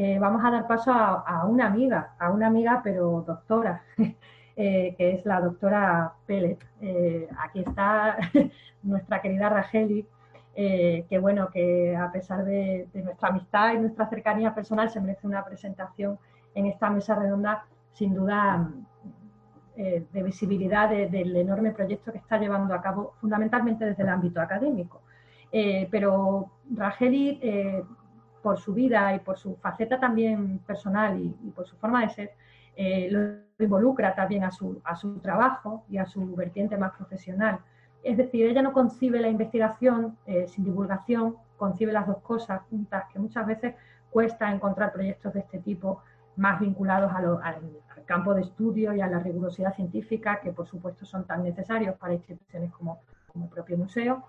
[0.00, 3.82] Eh, vamos a dar paso a, una amiga, a una amiga pero doctora,
[4.60, 6.14] Eh, que es la doctora.
[6.26, 8.18] Eh, aquí está
[8.82, 10.04] nuestra querida Rageli,
[10.56, 15.44] que bueno, que a pesar de, nuestra amistad y nuestra cercanía personal se merece una
[15.44, 16.18] presentación
[16.56, 18.68] en esta mesa redonda, sin duda,
[19.76, 25.02] de visibilidad del enorme proyecto que está llevando a cabo fundamentalmente desde el ámbito académico.
[25.88, 27.40] pero Rageli,
[28.42, 32.30] por su vida y por su faceta también personal y, por su forma de ser,
[33.10, 37.60] lo involucra también a su, a su trabajo y a su vertiente más profesional.
[38.02, 43.04] Es decir, ella no concibe la investigación eh, sin divulgación, concibe las dos cosas juntas,
[43.12, 43.74] que muchas veces
[44.10, 46.02] cuesta encontrar proyectos de este tipo
[46.36, 47.70] más vinculados al,
[48.06, 52.14] campo de estudio y a la rigurosidad científica, que por supuesto son tan necesarios para
[52.14, 53.02] instituciones como
[53.34, 54.24] el propio museo,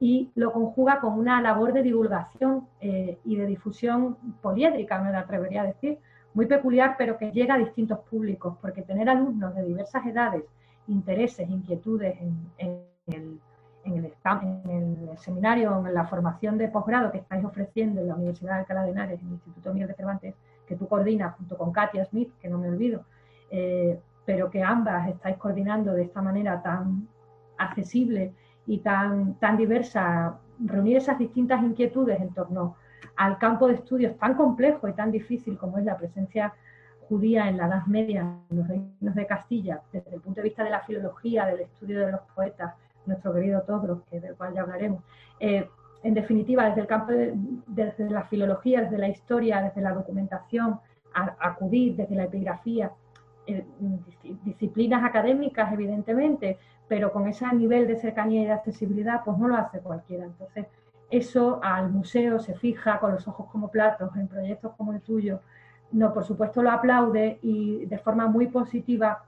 [0.00, 5.62] y lo conjuga con una labor de divulgación eh, y de difusión poliédrica, me atrevería
[5.62, 5.98] a decir,
[6.34, 10.42] muy peculiar, pero que llega a distintos públicos, porque tener alumnos de diversas edades,
[10.88, 13.40] intereses, inquietudes en, el,
[13.84, 18.82] en, seminario, en la formación de posgrado que estáis ofreciendo en la Universidad de Alcalá
[18.82, 20.34] de Henares, en el Instituto Miguel de Cervantes,
[20.66, 23.04] que tú coordinas junto con Katia Smith, que no me olvido,
[23.50, 27.06] eh, pero que ambas estáis coordinando de esta manera tan
[27.58, 28.32] accesible
[28.66, 32.76] y tan, tan diversa, reunir esas distintas inquietudes en torno
[33.16, 36.54] al campo de estudios tan complejo y tan difícil como es la presencia
[37.08, 40.64] judía en la Edad Media en los reinos de Castilla, desde el punto de vista
[40.64, 42.74] de la filología, del estudio de los poetas,
[43.06, 45.02] nuestro querido Todros, que del cual ya hablaremos.
[45.38, 45.68] Eh,
[46.02, 47.34] en definitiva, desde el campo de,
[47.66, 50.80] desde la filología, desde la historia, desde la documentación,
[51.14, 52.90] a, acudir desde la epigrafía
[54.44, 59.56] disciplinas académicas, evidentemente, pero con ese nivel de cercanía y de accesibilidad, pues no lo
[59.56, 60.24] hace cualquiera.
[60.24, 60.66] Entonces,
[61.10, 65.40] eso al museo se fija con los ojos como platos en proyectos como el tuyo.
[65.92, 69.24] No, por supuesto lo aplaude y de forma muy positiva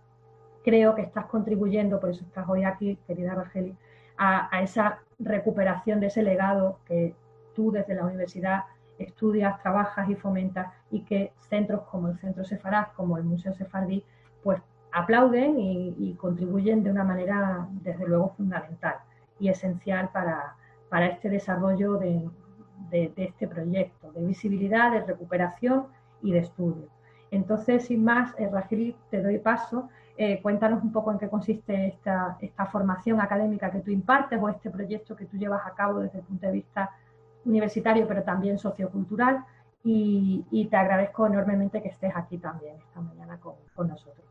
[0.64, 3.76] creo que estás contribuyendo, por eso estás hoy aquí, querida Rangeli,
[4.16, 7.14] a, a esa recuperación de ese legado que
[7.54, 8.64] tú desde la universidad
[8.98, 14.04] estudias, trabajas y fomentas y que centros como el Centro Sefarad, como el Museo Sefardí,
[14.42, 14.60] pues
[14.92, 18.96] aplauden y, contribuyen de una manera, desde luego, fundamental
[19.38, 20.56] y esencial para,
[20.88, 22.30] para este desarrollo de,
[22.90, 25.86] este proyecto, de visibilidad, de recuperación
[26.22, 26.88] y de estudio.
[27.30, 28.48] Entonces, sin más, eh,
[29.10, 29.90] te doy paso.
[30.16, 34.48] Eh, cuéntanos un poco en qué consiste esta, esta formación académica que tú impartes o
[34.48, 36.90] este proyecto que tú llevas a cabo desde el punto de vista
[37.46, 39.44] universitario, pero también sociocultural.
[39.82, 44.26] Y, te agradezco enormemente que estés aquí también esta mañana con, con nosotros.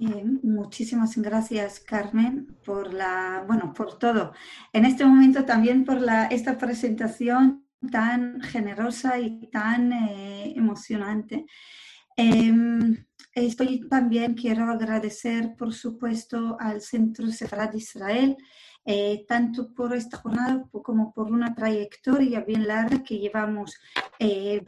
[0.00, 4.32] Eh, muchísimas gracias, Carmen, por la, bueno, por todo.
[4.72, 11.46] En este momento también por la, esta presentación tan generosa y tan eh, emocionante.
[12.16, 18.36] Em, estoy también quiero agradecer, por supuesto, al Centro Sefarad de Israel
[18.84, 23.78] eh, tanto por esta jornada como por una trayectoria bien larga que llevamos,
[24.18, 24.62] eh,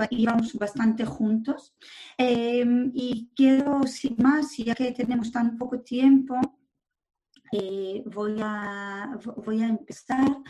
[0.59, 1.75] bastante juntos.
[2.17, 6.41] Em, y quiero, sin más, ya que tenemos tan poco tiempo,
[7.53, 10.43] eh, voy, a, voy a empezar.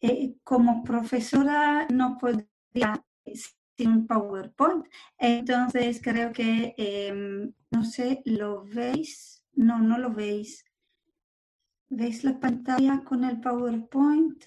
[0.00, 3.04] Eh, como profesora no podría
[3.76, 4.84] sin un PowerPoint,
[5.18, 9.44] entonces creo que, em, no sé, ¿lo veis?
[9.54, 10.64] No, no lo veis.
[11.94, 14.46] ¿Veis la pantalla con el PowerPoint?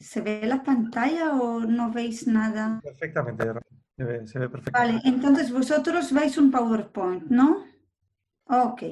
[0.00, 2.80] ¿Se ve la pantalla o no veis nada?
[2.82, 3.44] Perfectamente,
[3.96, 4.72] se ve, perfectamente.
[4.72, 7.66] Vale, entonces vosotros veis un PowerPoint, ¿no?
[8.46, 8.82] Ok.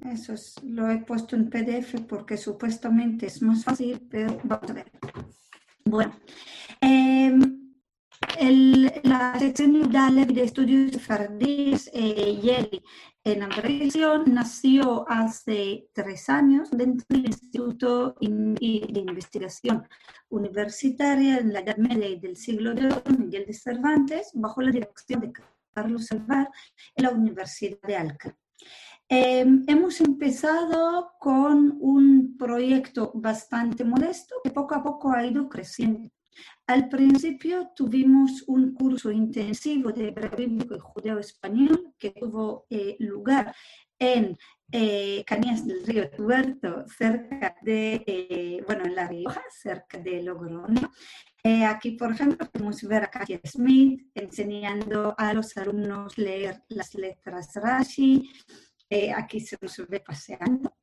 [0.00, 4.72] Eso es, lo he puesto en PDF porque supuestamente es más fácil, pero vamos a
[4.72, 4.90] ver.
[5.84, 6.14] Bueno,
[9.02, 12.82] la sección de estudios Fardis, eh, Yeli,
[13.24, 19.86] en Ambrosio nació hace tres años dentro del Instituto de Investigación
[20.28, 25.32] Universitaria en la Edad Media del siglo de Miguel de Cervantes, bajo la dirección de
[25.72, 26.50] Carlos Salvar
[26.94, 28.36] en la Universidad de Alca.
[29.08, 36.10] Em, hemos empezado con un proyecto bastante modesto que poco a poco ha ido creciendo.
[36.66, 43.54] Al principio tuvimos un curso intensivo de bíblico y judeo español que tuvo eh, lugar
[43.98, 44.36] en
[44.70, 50.90] eh, Cañas del Río Tuerto, cerca de, eh, bueno, en La Rioja, cerca de Logroño.
[51.68, 57.50] aquí, por ejemplo, podemos ver a Katia Smith enseñando a los alumnos leer las letras
[57.54, 58.30] Rashi.
[59.16, 60.74] aquí se nos ve paseando.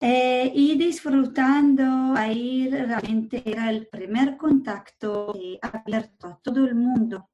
[0.00, 7.30] Eh, y disfrutando ahí realmente era el primer contacto eh, abierto a todo el mundo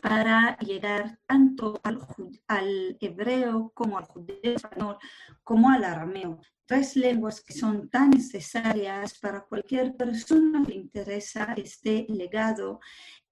[0.00, 2.00] para llegar tanto al,
[2.48, 4.98] al, hebreo como al judeo español
[5.42, 6.40] como al arameo.
[6.66, 12.80] Tres lenguas que son tan necesarias para cualquier persona que le interesa este legado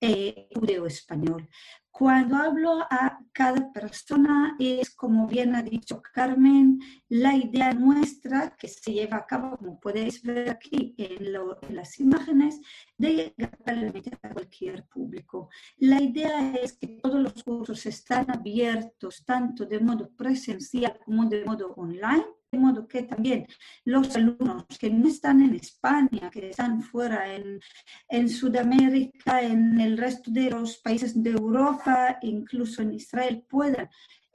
[0.02, 1.48] eh, judeo español.
[1.92, 8.66] Cuando hablo a cada persona es, como bien ha dicho Carmen, la idea nuestra que
[8.66, 11.32] se lleva a cabo, como podéis ver aquí en,
[11.68, 12.60] las imágenes,
[12.98, 15.50] de llegar a cualquier público.
[15.76, 21.44] La idea es que todos los cursos están abiertos tanto de modo presencial como de
[21.44, 22.26] modo online
[22.58, 23.46] modo que también
[23.84, 27.60] los alumnos que no están en España, que están fuera en,
[28.08, 33.88] en Sudamérica, en el resto de los países de Europa, incluso en Israel, puedan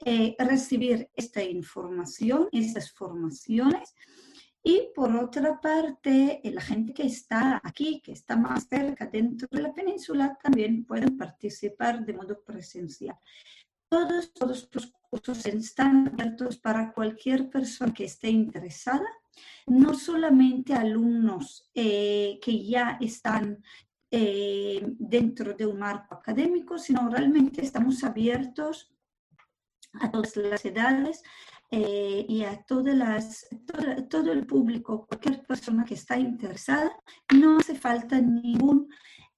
[0.04, 3.94] eh, recibir esta información, estas formaciones.
[4.62, 9.48] Y por otra parte, eh, la gente que está aquí, que está más cerca dentro
[9.50, 13.16] de la península, también pueden participar de modo presencial.
[13.88, 14.32] Todos,
[14.72, 19.06] los cursos están abiertos para cualquier persona que esté interesada,
[19.66, 23.62] no solamente alumnos eh, que ya están
[24.10, 28.92] eh, dentro de un marco académico, sino realmente estamos abiertos
[30.00, 31.22] a todas las edades
[31.70, 33.46] eh, y a todas las,
[34.08, 36.96] todo el público, cualquier persona que está interesada.
[37.34, 38.88] No hace falta ningún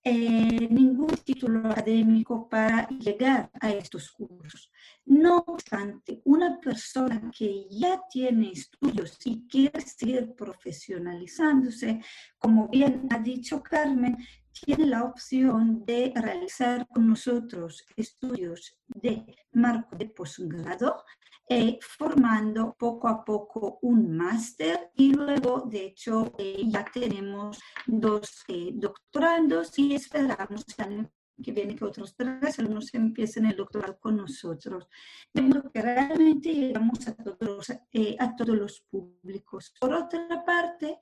[0.03, 4.73] eh, ningún título académico para llegar a estos cursos.
[5.05, 12.01] No obstante, una persona que ya tiene estudios y quiere seguir profesionalizándose,
[12.39, 14.17] como bien ha dicho Carmen,
[14.53, 21.05] tiene la opción de realizar con nosotros estudios de marco de posgrado,
[21.53, 28.45] eh, formando poco a poco un máster y luego, de hecho, eh, ya tenemos dos
[28.47, 30.65] eh, doctorandos y esperamos
[31.43, 34.87] que viene que otros tres alumnos empiecen el doctorado con nosotros.
[35.33, 39.75] De modo que realmente llegamos a todos, eh, a todos los públicos.
[39.81, 40.99] Por otra parte,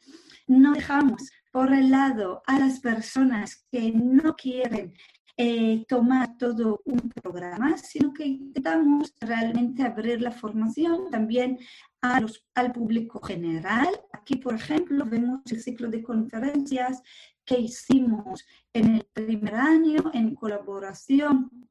[0.46, 4.94] no dejamos por el lado a las personas que no quieren
[5.40, 11.60] eh, tomar todo un programa, sino que intentamos realmente abrir la formación también
[12.00, 13.88] a los, al público general.
[14.12, 17.02] Aquí, por ejemplo, vemos el ciclo de conferencias
[17.44, 21.68] que hicimos en el primer año en colaboración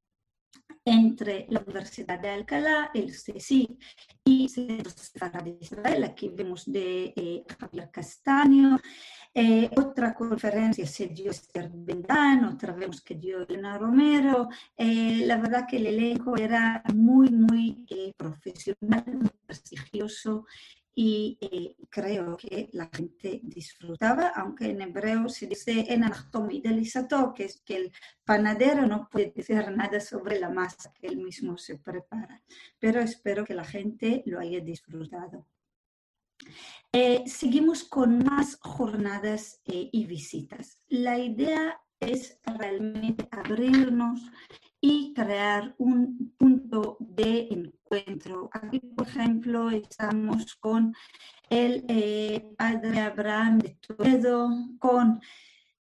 [0.88, 3.78] entre la Universidad de Alcalá, el CSI
[4.24, 4.90] y Centro
[5.44, 6.06] de Israel.
[6.06, 8.80] Aquí vemos de eh, Javier Castaño.
[9.34, 14.48] Eh, otra conferencia se dio Esther Bendán, otra vemos que dio Elena Romero.
[14.78, 17.86] Eh, la verdad que el elenco era muy, muy
[18.16, 20.46] profesional, muy prestigioso
[21.00, 27.44] y eh, creo que la gente disfrutaba, aunque en hebreo se dice en anahtomidelisato, que
[27.46, 27.92] es que el
[28.26, 32.42] panadero no puede decir nada sobre la masa que él mismo se prepara,
[32.80, 35.46] pero espero que la gente lo haya disfrutado.
[36.92, 40.80] Eh, seguimos con más jornadas eh, y visitas.
[40.88, 44.22] La idea es realmente abrirnos
[44.80, 48.50] y crear un punto de encuentro.
[48.54, 50.94] Aquí, por ejemplo, estamos con
[51.50, 55.22] el eh, padre Abraham de Toledo, con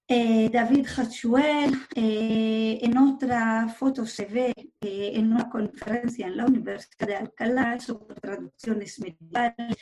[0.09, 7.07] eh, David Hachuel, eh, en otra foto se ve en una conferencia en la Universidad
[7.07, 9.75] de Alcalá sobre traducciones medievales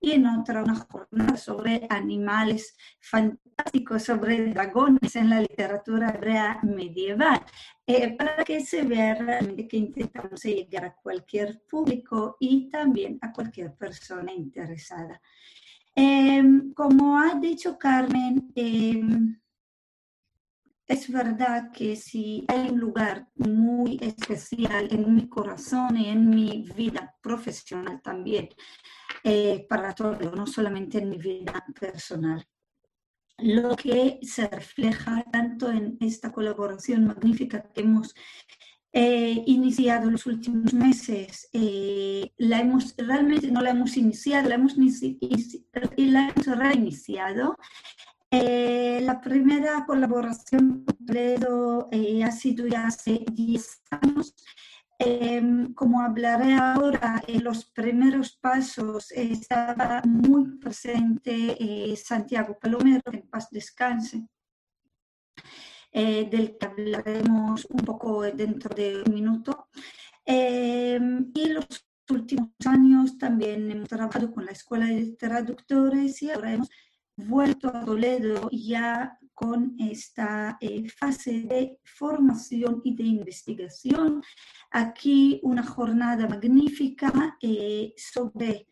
[0.00, 7.42] y en otra una jornada sobre animales fantásticos, sobre dragones en la literatura hebrea medieval,
[7.84, 13.32] eh, para que se vea realmente que intentamos llegar a cualquier público y también a
[13.32, 15.20] cualquier persona interesada.
[15.94, 19.41] Em, como ha dicho Carmen, em,
[20.86, 26.68] es verdad que si hay un lugar muy especial en mi corazón y en mi
[26.76, 28.48] vida profesional también,
[29.24, 32.44] eh, para todo, no solamente en mi vida personal.
[33.38, 38.14] Lo que se refleja tanto en esta colaboración magnífica que hemos
[38.92, 44.76] eh, iniciado los últimos meses, eh, la hemos, realmente no la hemos iniciado, la hemos,
[44.76, 47.56] la hemos reiniciado
[48.34, 54.34] eh, la primera colaboración con eh, ha sido ya hace 10 años.
[54.98, 63.28] Em, como hablaré ahora, en los primeros pasos estaba muy presente eh, Santiago Palomero, en
[63.28, 64.26] paz descanse,
[65.92, 69.68] del que hablaremos un poco dentro de un minuto.
[70.24, 71.66] Em, y los
[72.08, 76.70] últimos años también hemos trabajado con la Escuela de Traductores y ahora hemos
[77.16, 84.22] vuelto a Toledo ya con esta eh, fase de formación y de investigación.
[84.70, 88.68] Aquí una jornada magnífica eh, sobre,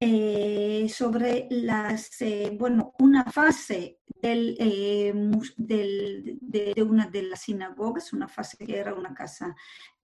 [0.00, 2.10] eh, sobre las,
[2.58, 8.94] bueno, una fase del, del, de, de, una de las sinagogas, una fase que era
[8.94, 9.54] una casa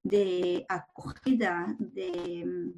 [0.02, 2.72] de acogida de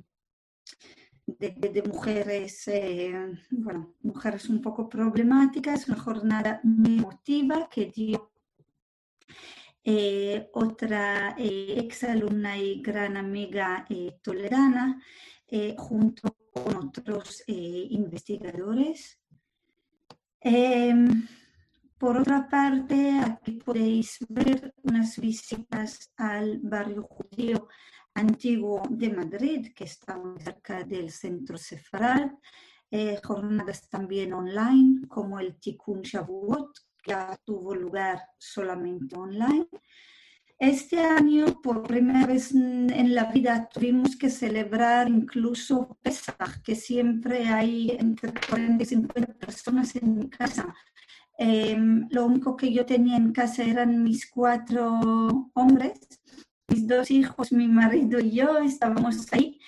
[1.37, 3.13] de, mujeres, eh,
[3.51, 8.33] bueno, mujeres un poco problemáticas, una jornada muy emotiva que dio
[9.85, 13.87] eh, otra eh, exalumna y gran amiga
[14.23, 15.03] tolerana,
[15.77, 19.19] junto con otros investigadores.
[20.41, 21.27] Em,
[21.97, 27.69] por otra parte, aquí podéis ver unas visitas al barrio judío
[28.19, 32.33] antiguo de Madrid, que está cerca del centro Sefarad,
[32.91, 37.15] eh, jornadas también online, como el Tikkun Shavuot, que
[37.45, 39.69] tuvo lugar solamente online.
[40.59, 47.47] Este año, por primera vez en la vida, tuvimos que celebrar incluso Pesach, que siempre
[47.49, 50.75] hay entre 40 y 50 personas en mi casa.
[51.39, 56.18] Em, lo único que yo tenía en casa eran mis cuatro hombres
[56.69, 59.59] mis dos hijos, mi marido y yo estábamos ahí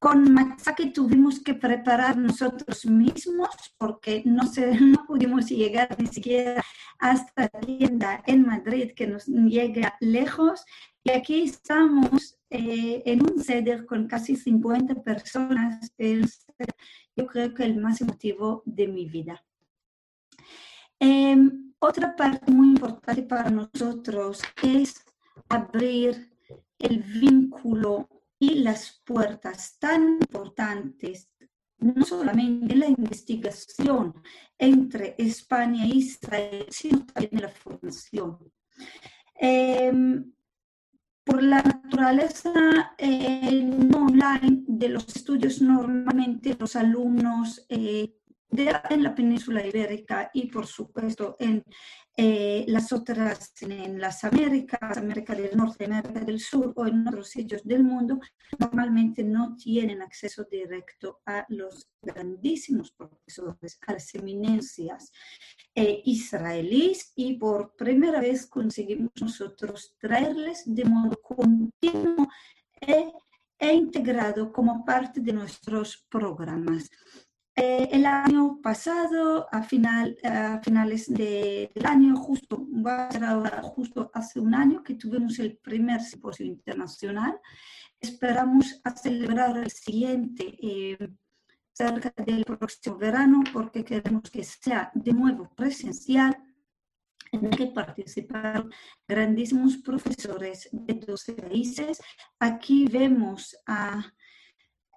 [0.00, 4.42] con matzá que tuvimos que preparar nosotros mismos porque no,
[5.06, 6.64] pudimos llegar ni siquiera
[6.98, 10.64] hasta tienda en Madrid que nos llega lejos.
[11.04, 15.92] Y aquí estamos eh, en un ceder con casi 50 personas.
[17.16, 19.44] yo creo que el más emotivo de mi vida.
[20.98, 25.04] Em, otra parte muy importante para nosotros es
[25.48, 26.29] abrir
[26.80, 28.08] el vínculo
[28.38, 31.30] y las puertas tan importantes,
[31.78, 34.14] no solamente la investigación
[34.58, 38.38] entre España e Israel, sino también la formación.
[39.34, 40.32] Em,
[41.24, 48.19] por la naturaleza eh, online de los estudios, normalmente los alumnos eh,
[48.52, 51.64] en la península ibérica y por supuesto en
[52.16, 57.28] eh, las otras, en las Américas, América del Norte, América del Sur o en otros
[57.28, 58.20] sitios del mundo,
[58.58, 65.12] normalmente no tienen acceso directo a los grandísimos profesores, a las eminencias
[65.74, 72.28] eh, israelíes y por primera vez conseguimos nosotros traerles de modo continuo
[72.80, 73.12] e,
[73.58, 76.90] e integrado como parte de nuestros programas.
[77.56, 82.66] Eh, el año pasado, a, final, a finales de, del año, justo,
[83.62, 87.38] justo hace un año que tuvimos el primer simposio internacional.
[88.00, 91.10] Esperamos a celebrar el siguiente eh,
[91.72, 96.36] cerca del próximo verano porque queremos que sea de nuevo presencial
[97.32, 98.72] en el que participaron
[99.06, 102.00] grandísimos profesores de 12 países.
[102.38, 104.12] Aquí vemos a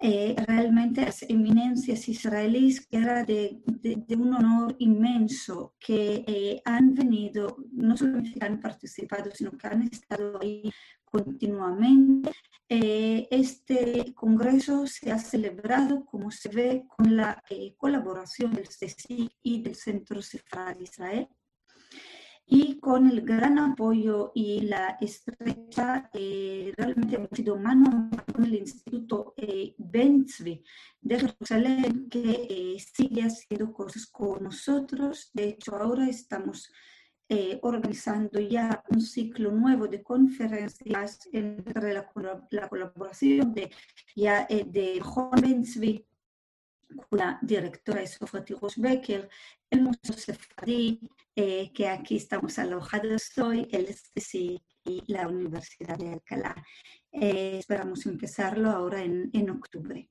[0.00, 6.94] eh, realmente las eminencias israelíes, que era de, de, un honor inmenso, que eh, han
[6.94, 10.70] venido, no solamente han participado, sino que han estado ahí
[11.04, 12.30] continuamente.
[12.68, 17.42] Eh, este congreso se ha celebrado, como se ve, con la
[17.76, 21.28] colaboración del CSIC y del Centro Cefar Israel
[22.46, 28.54] y con el gran apoyo y la estrecha, eh, realmente hemos sido mano con el
[28.54, 35.30] Instituto eh, de Jerusalén, que eh, sigue haciendo cosas con nosotros.
[35.32, 36.70] De hecho, ahora estamos
[37.30, 42.10] eh, organizando ya un ciclo nuevo de conferencias entre la,
[42.50, 43.70] la colaboración de,
[44.14, 46.06] ya, de Juan Benzvi
[47.10, 48.44] la directora es Sofía
[48.76, 49.28] Becker,
[49.70, 51.00] el Museo Sefardí,
[51.36, 56.54] eh, que aquí estamos alojados hoy, el STC y la Universidad de Alcalá.
[57.12, 60.08] Eh, esperamos empezarlo ahora en, en octubre.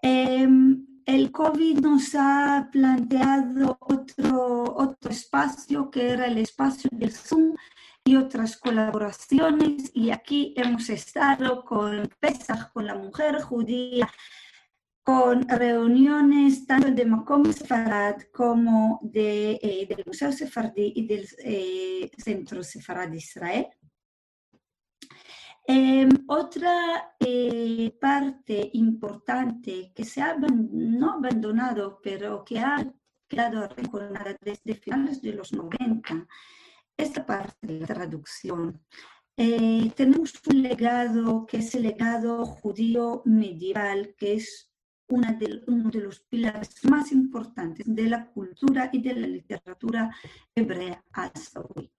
[0.00, 7.54] Em, el COVID nos ha planteado otro, otro espacio que era el espacio del Zoom
[8.04, 14.10] y otras colaboraciones y aquí hemos estado con Pesach, con la mujer judía,
[15.02, 22.10] con reuniones tanto de Macom Sefarad como de, eh, del Museo Sefardí y del eh,
[22.16, 23.66] Centro Sefarad de Israel.
[25.66, 32.92] Eh, otra eh, parte importante que se ha no abandonado, pero que ha
[33.28, 36.26] quedado arrinconada desde finales de los 90,
[36.96, 38.84] es parte de la traducción.
[39.36, 44.71] tenemos un legado que es el legado judío medieval, que es
[45.20, 50.10] de, uno de los pilares más importantes de la cultura y de la literatura
[50.54, 51.92] hebrea hasta hoy.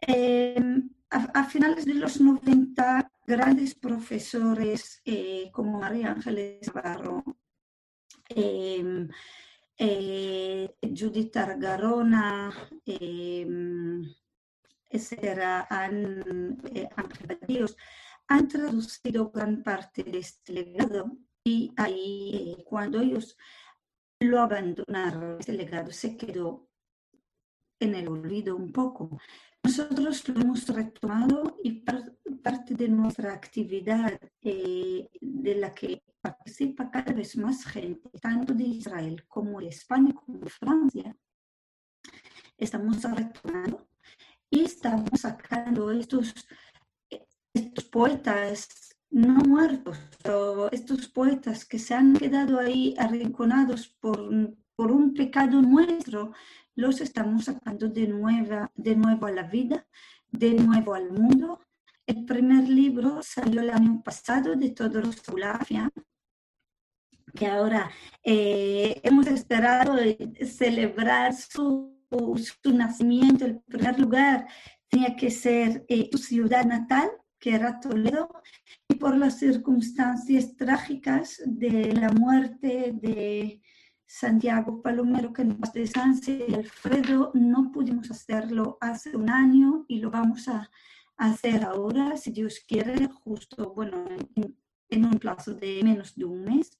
[0.00, 7.24] Em, a, finales de los 90, grandes profesores eh, como María Ángeles Navarro,
[8.28, 9.08] em,
[9.78, 12.52] eh, Judith Argarona,
[14.90, 16.88] etcétera, han, eh,
[18.28, 21.16] han traducido gran parte de este legado
[21.48, 23.36] y ahí, eh, cuando ellos
[24.20, 26.68] lo abandonaron, ese legado se quedó
[27.80, 29.18] en el olvido un poco.
[29.62, 31.84] Nosotros lo hemos retomado y
[32.42, 38.64] parte de nuestra actividad eh, de la que participa cada vez más gente, tanto de
[38.64, 41.16] Israel como de España como de Francia,
[42.58, 43.88] estamos retomando
[44.50, 46.34] y estamos sacando estos,
[47.54, 49.98] estos poetas no muertos,
[50.72, 54.30] estos poetas que se han quedado ahí arrinconados por,
[54.76, 56.32] por un pecado nuestro,
[56.74, 59.86] los estamos sacando de, nueva, de nuevo a la vida,
[60.30, 61.60] de nuevo al mundo.
[62.06, 65.90] El primer libro salió el año pasado de Todos Sulafia,
[67.34, 67.90] que ahora
[68.22, 69.96] eh, hemos esperado
[70.46, 71.98] celebrar su,
[72.36, 73.44] su, nacimiento.
[73.44, 74.46] El primer lugar
[74.88, 78.28] tenía que ser eh, tu ciudad natal, que era Toledo,
[78.88, 83.62] y por las circunstancias trágicas de la muerte de
[84.06, 90.10] Santiago Palomero, que nos descanse, y Alfredo, no pudimos hacerlo hace un año y lo
[90.10, 90.70] vamos a
[91.18, 94.04] hacer ahora, si Dios quiere, justo, bueno,
[94.88, 96.78] en, un plazo de menos de un mes.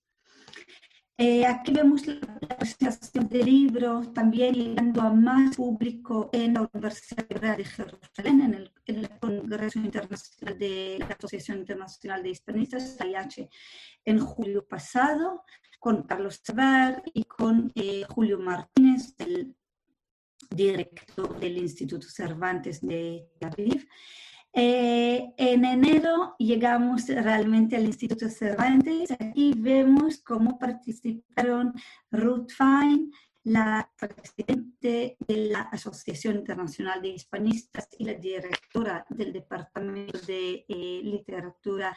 [1.21, 2.21] Eh, aquí vemos la,
[2.57, 8.55] presentación del libro también llegando a más público en la Universidad de Jerusalén, en
[8.87, 13.51] el, Congreso Internacional de la Asociación Internacional de Hispanistas, AIH,
[14.05, 15.43] en julio pasado,
[15.81, 19.57] con Carlos Sabar y con eh, Julio Martínez, el
[20.49, 23.89] director del Instituto Cervantes de Tel.
[24.61, 29.09] Eh, en enero llegamos realmente al Instituto Cervantes.
[29.13, 31.73] Aquí vemos cómo participaron
[32.11, 33.13] Ruth Fein,
[33.45, 41.01] la presidente de la Asociación Internacional de Hispanistas y la directora del Departamento de eh,
[41.05, 41.97] Literatura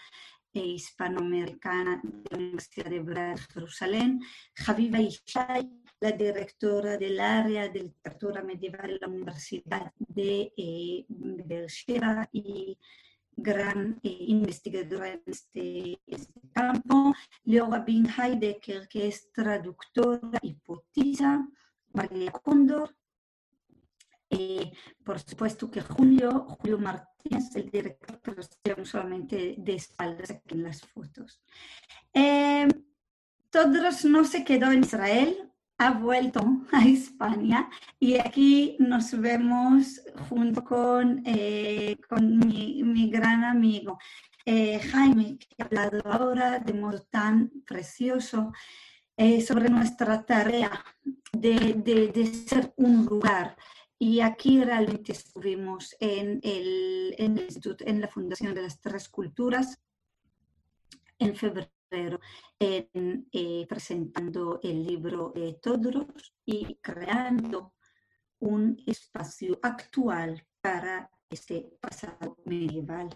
[0.54, 4.22] e Hispanoamericana de la Universidad de Jerusalén,
[4.54, 5.68] Javiva Ishay,
[6.02, 11.06] la directora del área de literatura medieval de la Universidad de eh,
[12.32, 12.78] y
[13.36, 17.14] gran eh, investigadora en este, este campo,
[17.44, 21.48] Leora Bin Heidegger, que es traductora y poetisa,
[21.94, 22.96] María Cóndor,
[24.32, 24.72] eh,
[25.04, 30.64] por supuesto que Julio, Julio Martínez, el director, pero estamos solamente de espaldas aquí en
[30.64, 31.42] las fotos.
[32.14, 32.68] Eh,
[34.06, 35.51] no se quedó en Israel,
[35.82, 36.42] ha vuelto
[36.72, 37.68] a España
[38.00, 40.00] y aquí nos vemos
[40.30, 43.98] junto con, eh, con mi, gran amigo
[44.46, 48.54] eh, Jaime, que ha hablado ahora de modo tan precioso
[49.18, 50.72] eh, sobre nuestra tarea
[51.32, 53.58] de, de, de, ser un lugar.
[53.98, 57.48] Y aquí realmente estuvimos en, el, en, el
[57.80, 59.82] en la Fundación de las Tres Culturas
[61.18, 67.74] en febrero en, eh, presentando el libro de Todros y creando
[68.40, 73.10] un espacio actual para este pasado medieval.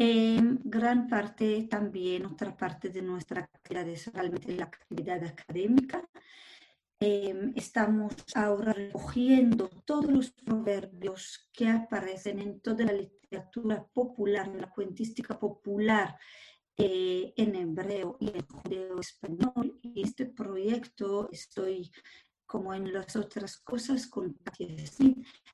[0.00, 6.08] En gran parte también, otra parte de nuestra actividad es realmente la actividad académica.
[7.00, 14.60] Em, estamos ahora recogiendo todos los proverbios que aparecen en toda la literatura popular, en
[14.60, 16.18] la cuentística popular
[16.76, 19.78] eh, en hebreo y en judeo español.
[19.80, 21.92] Y este proyecto estoy
[22.48, 24.34] como en las otras cosas, con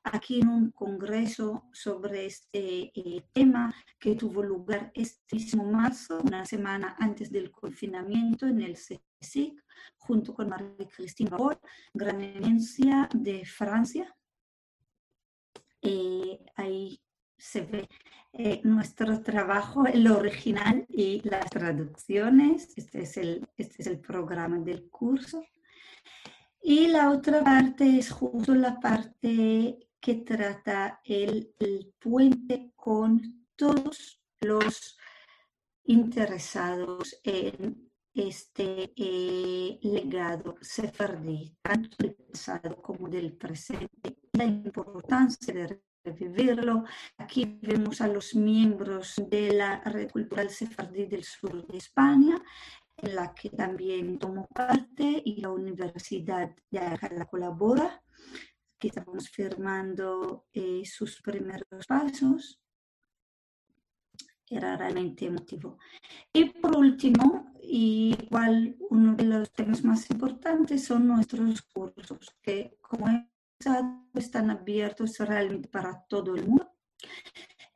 [0.03, 6.45] aquí en un congreso sobre este eh, tema que tuvo lugar este mismo marzo, una
[6.45, 9.61] semana antes del confinamiento en el CSIC,
[9.97, 11.59] junto con Marie-Christine Barol,
[11.93, 14.15] gran eminencia de Francia.
[15.81, 17.01] Eh, ahí
[17.37, 17.89] se ve
[18.31, 22.71] eh, nuestro trabajo, el original y las traducciones.
[22.77, 25.43] Este es el, este es el programa del curso.
[26.67, 31.53] Y la otra parte es justo la parte que trata el,
[31.99, 34.97] puente con todos los
[35.83, 45.83] interesados en este eh, legado sefardí, tanto del pasado como del presente, la importancia de
[46.03, 46.83] revivirlo.
[47.17, 52.41] Aquí vemos a los miembros de la Red Cultural Sefardí del Sur de España
[52.97, 58.01] en la que también tomo parte y la Universidad de la colabora,
[58.79, 62.59] que estamos firmando eh, sus primeros pasos.
[64.47, 65.79] Era realmente emotivo.
[66.31, 73.09] Y por último, igual uno de los temas más importantes son nuestros cursos, que como
[73.09, 73.27] he
[74.13, 76.71] están abiertos realmente para todo el mundo.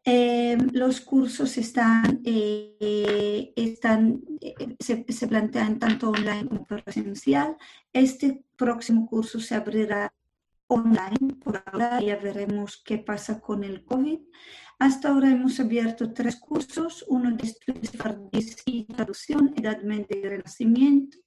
[0.05, 7.57] Eh, los cursos están, eh, están eh, se, se, plantean tanto online como presencial.
[7.93, 10.13] Este próximo curso se abrirá
[10.67, 14.19] online por ahora, ya veremos qué pasa con el COVID.
[14.79, 17.91] Hasta ahora hemos abierto tres cursos, uno de estudios
[18.65, 21.17] y traducción, Edad Media y Renacimiento,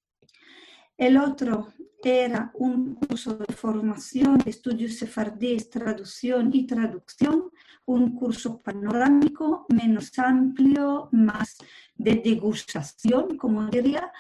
[1.07, 1.73] el otro
[2.05, 7.51] era un curso de formación estudios sefardíes, traducción y traducción,
[7.87, 11.57] un curso panorámico menos amplio, más
[11.97, 14.13] de degustación, como diría.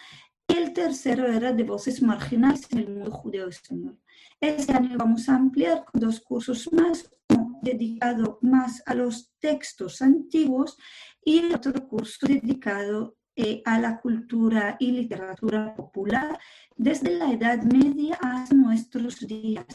[0.49, 3.99] El tercero era de voces marginales en el mundo judeo español.
[4.41, 10.03] Este año vamos a ampliar con dos cursos más, uno dedicado más a los textos
[10.03, 10.77] antiguos
[11.25, 16.39] y otro curso dedicado eh, a la cultura y literatura popular
[16.77, 19.67] desde la Edad Media hasta nuestros días,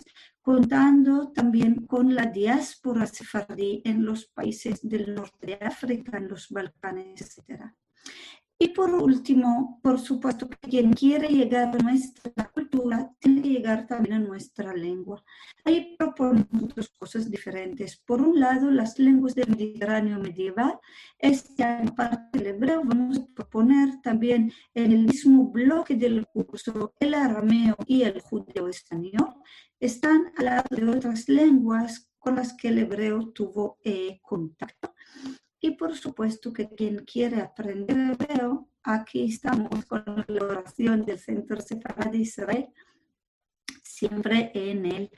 [0.42, 6.50] contando también con la diáspora sefardí en los países del norte de África, en los
[6.50, 7.74] Balcanes, etc.
[8.60, 14.16] Y por último, por supuesto, quien quiere llegar a nuestra cultura tiene que llegar también
[14.16, 15.24] a nuestra lengua.
[15.64, 17.98] Ahí proponemos dos cosas diferentes.
[17.98, 20.80] Por un lado, las lenguas del Mediterráneo medieval.
[21.20, 26.96] Este año, parte del hebreo, vamos a proponer también en el mismo bloque del curso
[27.00, 29.36] el arameo y el judeo español.
[29.80, 34.96] Están al lado de otras lenguas con las que el hebreo tuvo eh, contacto.
[35.60, 41.60] Y por supuesto que quien quiere aprender hebreo, aquí estamos con la colaboración del Centro
[41.60, 42.68] Sefarad de Israel,
[43.84, 45.12] siempre en el,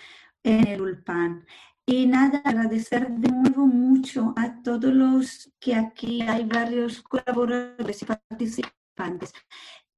[0.44, 1.46] en el Ulpan.
[1.86, 8.06] Y nada, agradecer de nuevo mucho a todos los que aquí hay varios colaboradores y
[8.06, 9.34] participantes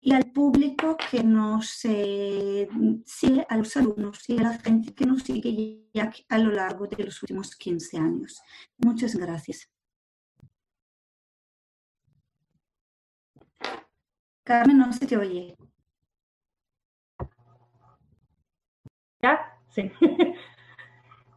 [0.03, 2.67] y al público que nos eh,
[3.05, 6.87] sigue, a los alumnos y a la gente que nos sigue ya a lo largo
[6.87, 8.41] de los últimos 15 años.
[8.77, 9.69] Muchas gracias.
[14.43, 15.55] Carmen, no se te oye.
[19.21, 19.39] ¿Ya?
[19.69, 19.91] Sí.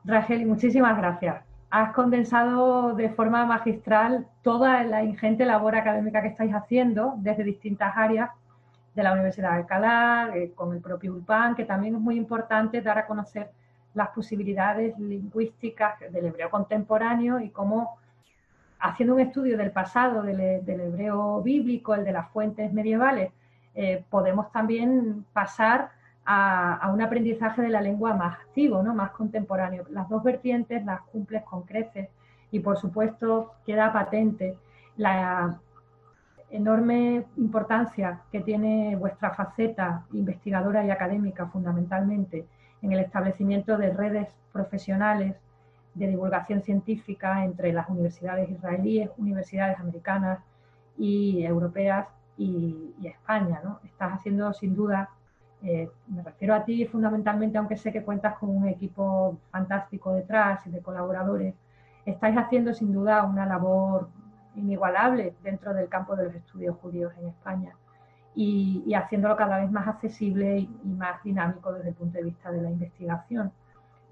[0.05, 1.45] Rachel, muchísimas gracias.
[1.71, 7.97] Has condensado de forma magistral toda la ingente labor académica que estáis haciendo desde distintas
[7.97, 8.31] áreas
[8.95, 12.81] de la Universidad de Alcalá, eh, con el propio ULPAN, que también es muy importante
[12.81, 13.51] dar a conocer
[13.93, 17.99] las posibilidades lingüísticas del hebreo contemporáneo y cómo
[18.81, 23.33] haciendo un estudio del pasado del, hebreo bíblico, el de las fuentes medievales,
[23.75, 25.91] eh, podemos también pasar
[26.25, 28.95] a, un aprendizaje de la lengua más activo, ¿no?
[28.95, 29.85] más contemporáneo.
[29.91, 32.09] Las dos vertientes las cumples con creces
[32.51, 34.57] y por supuesto queda patente
[34.97, 35.59] la
[36.51, 42.47] enorme importancia que tiene vuestra faceta investigadora y académica fundamentalmente
[42.81, 45.35] en el establecimiento de redes profesionales
[45.95, 50.41] de divulgación científica entre las universidades israelíes, universidades americanas
[50.99, 53.61] y europeas y, España.
[53.63, 53.81] ¿no?
[53.85, 55.11] Estás haciendo sin duda,
[55.63, 60.67] eh, me refiero a ti fundamentalmente, aunque sé que cuentas con un equipo fantástico detrás
[60.67, 61.55] y de colaboradores,
[62.05, 64.09] estáis haciendo sin duda una labor
[64.57, 67.75] inigualable dentro del campo de los estudios judíos en España
[68.35, 72.63] y, haciéndolo cada vez más accesible y más dinámico desde el punto de vista de
[72.63, 73.53] la investigación.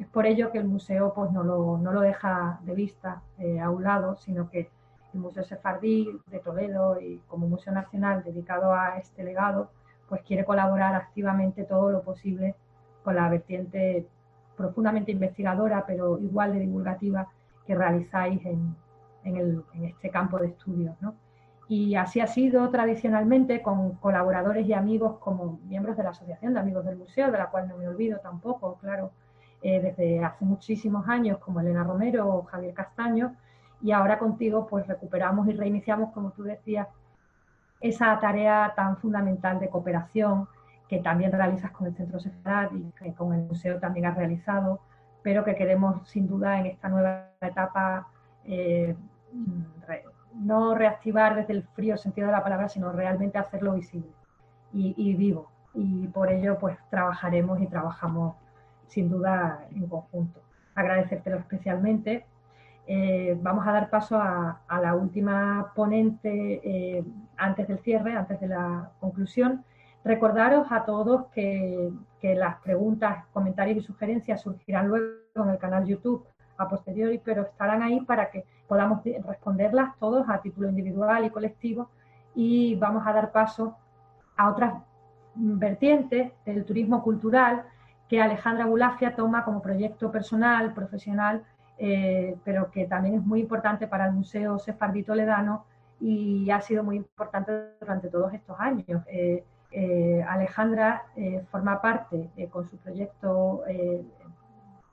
[0.03, 3.61] Es por ello que el museo pues, no, lo, no lo deja de vista eh,
[3.61, 4.69] a un lado, sino que
[5.15, 9.71] el Museo Sefardí de Toledo y como Museo Nacional dedicado a este legado,
[10.09, 12.57] pues quiere colaborar activamente todo lo posible
[13.05, 14.09] con la vertiente
[14.57, 17.29] profundamente investigadora, pero igual de divulgativa
[17.65, 18.75] que realizáis en,
[19.23, 20.97] en, el, en este campo de estudios.
[21.01, 21.15] ¿no?
[21.69, 26.61] Y así ha sido tradicionalmente con colaboradores y amigos como miembros de la Asociación de
[26.61, 29.13] Amigos del Museo, de la cual no me olvido tampoco, claro,
[29.63, 33.37] eh, desde hace muchísimos años, como Elena Romero o Javier Castaño,
[33.81, 36.89] y ahora contigo pues recuperamos y reiniciamos, como tú decías,
[37.81, 40.49] esa tarea tan fundamental de cooperación
[40.89, 44.81] que también realizas con el Centro Sefarad y que con el museo también has realizado,
[45.23, 48.09] pero que queremos sin duda en esta nueva etapa
[48.45, 48.95] eh,
[50.35, 54.11] no reactivar desde el frío sentido de la palabra, sino realmente hacerlo visible
[54.73, 55.51] y, y vivo.
[55.75, 58.37] Y por ello pues trabajaremos y trabajamos
[58.89, 60.41] sin duda en conjunto.
[60.75, 62.25] Agradecértelo especialmente.
[62.87, 67.05] Eh, vamos a dar paso a, la última ponente eh,
[67.37, 69.65] antes del cierre, antes de la conclusión.
[70.05, 71.93] Recordaros a todos que,
[72.23, 75.07] las preguntas, comentarios y sugerencias surgirán luego
[75.37, 76.27] en el canal YouTube
[76.57, 81.89] a posteriori, pero estarán ahí para que podamos responderlas todos a título individual y colectivo
[82.35, 83.77] y vamos a dar paso
[84.37, 84.75] a otras
[85.35, 87.65] vertientes del turismo cultural
[88.13, 91.45] que Alejandra Bulafia toma como proyecto personal, profesional,
[91.79, 95.65] eh, pero que también es muy importante para el Museo Sefardí Toledano
[95.99, 99.03] y ha sido muy importante durante todos estos años.
[99.07, 101.07] Eh, eh, Alejandra
[101.51, 103.63] forma parte con su proyecto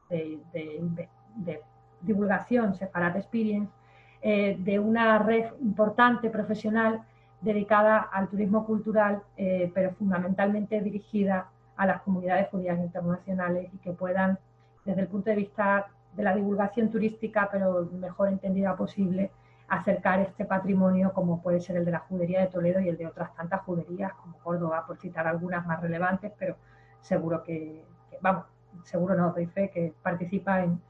[0.09, 1.59] de,
[1.99, 3.73] divulgación Sefarad Experience
[4.21, 7.01] de una red importante profesional
[7.41, 11.49] dedicada al turismo cultural, pero fundamentalmente dirigida
[11.80, 14.38] a las comunidades judías internacionales y que puedan,
[14.84, 19.31] desde el punto de vista de la divulgación turística, pero mejor entendida posible,
[19.69, 23.07] acercar este patrimonio como puede ser el de la judería de Toledo y el de
[23.07, 26.57] otras tantas juderías como Córdoba, por citar algunas más relevantes, pero
[26.99, 27.85] seguro que,
[28.19, 28.43] vamos,
[28.84, 30.81] seguro no, doy fe que participa en,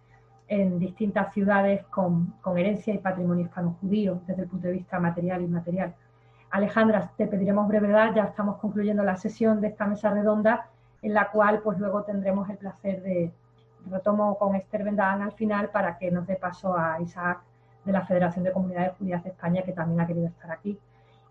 [0.80, 5.45] distintas ciudades con, con, herencia y patrimonio hispano-judío desde el punto de vista material y
[5.45, 5.94] inmaterial.
[6.49, 10.72] Alejandra, te pediremos brevedad, ya estamos concluyendo la sesión de esta mesa redonda
[11.02, 13.32] en la cual pues luego tendremos el placer de,
[13.88, 17.42] retomo con Esther Vendán al final para que nos dé paso a Isaac
[17.86, 20.78] de la Federación de Comunidades Judías de España, que también ha querido estar aquí.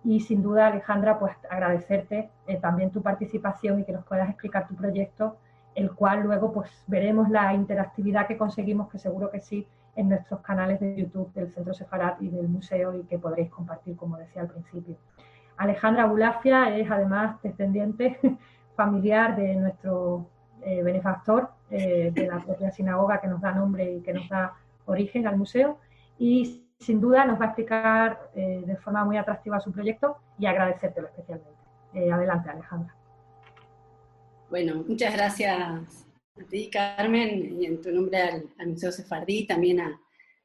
[0.05, 4.67] Y sin duda, Alejandra, pues agradecerte eh, también tu participación y que nos puedas explicar
[4.67, 5.37] tu proyecto,
[5.75, 9.67] el cual luego pues veremos la interactividad que conseguimos, que seguro que sí,
[9.97, 13.97] en nuestros canales de YouTube del Centro Sefarat y del museo y que podréis compartir,
[13.97, 14.97] como decía al principio.
[15.57, 18.19] Alejandra Bulafia es además descendiente
[18.79, 20.31] familiar de nuestro
[20.63, 24.55] eh, benefactor eh, de la propia sinagoga que nos da nombre y que nos da
[24.87, 25.79] origen al museo
[26.17, 30.47] y sin duda nos va a explicar eh, de forma muy atractiva su proyecto y
[30.47, 31.59] agradecértelo especialmente.
[32.13, 32.95] adelante, Alejandra.
[34.49, 38.19] Bueno, muchas gracias a ti, Carmen, y en tu nombre
[38.59, 40.01] al, Museo Sefardí, también a,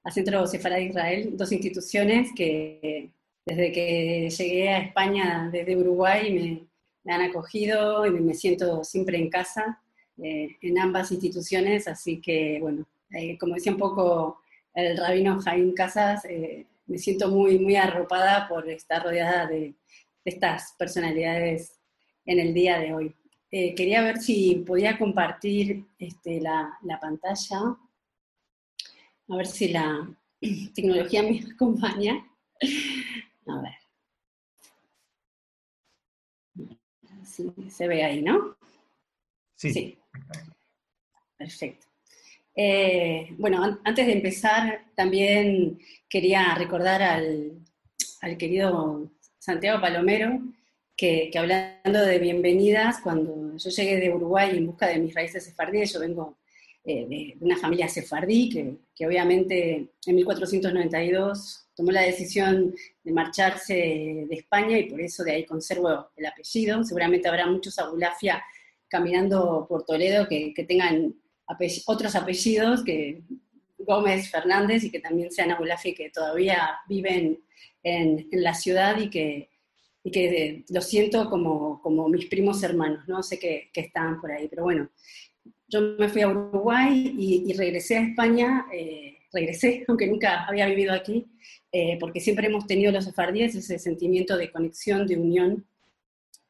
[0.09, 3.11] Centro Sefardí Israel, dos instituciones que
[3.45, 6.72] desde que llegué a España desde Uruguay me,
[7.03, 9.81] me han acogido y me siento siempre en casa
[10.21, 14.39] eh, en ambas instituciones, así que bueno, eh, como decía un poco
[14.73, 19.75] el rabino Jaime Casas, eh, me siento muy, muy arropada por estar rodeada de,
[20.25, 21.81] estas personalidades
[22.25, 23.13] en el día de hoy.
[23.51, 27.59] quería ver si podía compartir este, la, la pantalla,
[29.27, 30.09] a ver si la
[30.73, 32.25] tecnología me acompaña.
[33.47, 33.82] A ver.
[37.33, 38.55] Sí, se ve ahí, ¿no?
[39.55, 39.97] Sí.
[41.35, 41.87] Perfecto.
[42.55, 47.63] Eh, bueno, antes de empezar, también quería recordar al,
[48.37, 50.43] querido Santiago Palomero,
[50.95, 55.91] que, hablando de bienvenidas, cuando yo llegué de Uruguay en busca de mis raíces sefardíes,
[55.91, 56.37] yo vengo
[56.85, 63.73] eh, de una familia sefardí, que, que, obviamente en 1492 tomó la decisión de marcharse
[63.73, 66.83] de España y por eso de ahí conservo el apellido.
[66.83, 68.43] Seguramente habrá muchos Abulafia
[68.87, 71.15] caminando por Toledo que, tengan
[71.87, 73.23] otros apellidos que
[73.79, 77.39] Gómez Fernández y que también sean Abulafia que todavía viven
[77.81, 79.49] en, la ciudad y que,
[80.03, 83.23] y que lo siento como, como mis primos hermanos, ¿no?
[83.23, 84.89] Sé que, que están por ahí, pero bueno,
[85.73, 90.93] yo me fui a Uruguay y, regresé a España, eh, regresé, aunque nunca había vivido
[90.93, 91.25] aquí,
[91.71, 95.65] eh, porque siempre hemos tenido los sefardíes ese sentimiento de conexión, de unión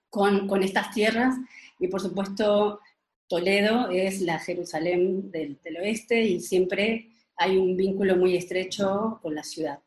[0.10, 1.36] con, con, estas tierras,
[1.80, 2.82] y por supuesto
[3.28, 9.34] Toledo es la Jerusalén del, del, oeste y siempre hay un vínculo muy estrecho con
[9.34, 9.80] la ciudad.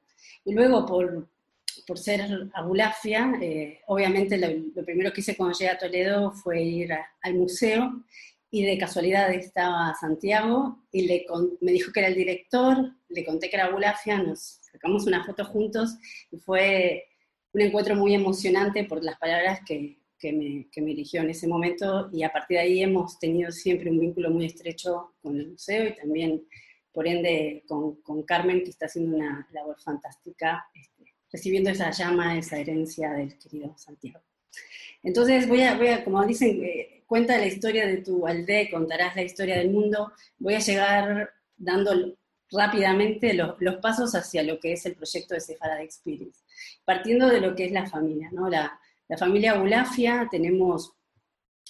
[0.45, 1.29] Y luego, por,
[1.87, 6.93] por ser Abulafia, eh, obviamente lo, primero que hice cuando llegué a Toledo fue ir
[7.23, 8.05] al museo
[8.51, 11.27] y de casualidad estaba Santiago y le
[11.61, 15.45] me dijo que era el director, le conté que era Bulafia, nos sacamos una foto
[15.45, 15.97] juntos
[16.31, 17.05] y fue
[17.53, 21.49] un encuentro muy emocionante por las palabras que, que, me, que me eligió en ese
[21.49, 25.49] momento y a partir de ahí hemos tenido siempre un vínculo muy estrecho con el
[25.49, 26.47] museo y también,
[26.93, 32.39] por ende, con, con Carmen, que está haciendo una labor fantástica, este, recibiendo esa llama,
[32.39, 34.21] esa herencia del querido Santiago.
[35.03, 39.17] Entonces, voy a, voy a como dicen, eh, cuenta la historia de tu aldea, contarás
[39.17, 40.13] la historia del mundo.
[40.39, 42.17] Voy a llegar dando
[42.51, 46.41] rápidamente los pasos hacia lo que es el proyecto de Sefarad Experience,
[46.85, 48.49] partiendo de lo que es la familia, ¿no?
[48.49, 48.79] La,
[49.19, 50.93] familia Bulafia, tenemos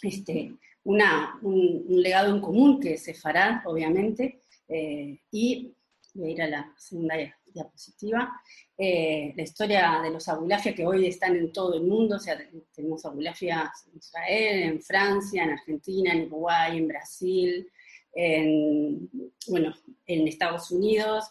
[0.03, 0.55] este,
[0.85, 5.75] una, un, legado en común que es Sefarad, obviamente, eh, y
[6.15, 7.17] voy a ir a la segunda
[7.57, 8.33] diapositiva,
[8.79, 12.39] eh, la historia de los Abulafia que hoy están en todo el mundo, o sea,
[12.75, 17.69] tenemos Abulafia en Israel, en Francia, en Argentina, en Uruguay, en Brasil,
[18.13, 19.11] en,
[19.49, 19.75] bueno,
[20.07, 21.25] en Estados Unidos,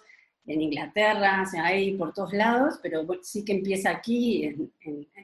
[0.47, 4.71] en Inglaterra, o sea, hay por todos lados, pero sí que empieza aquí, en,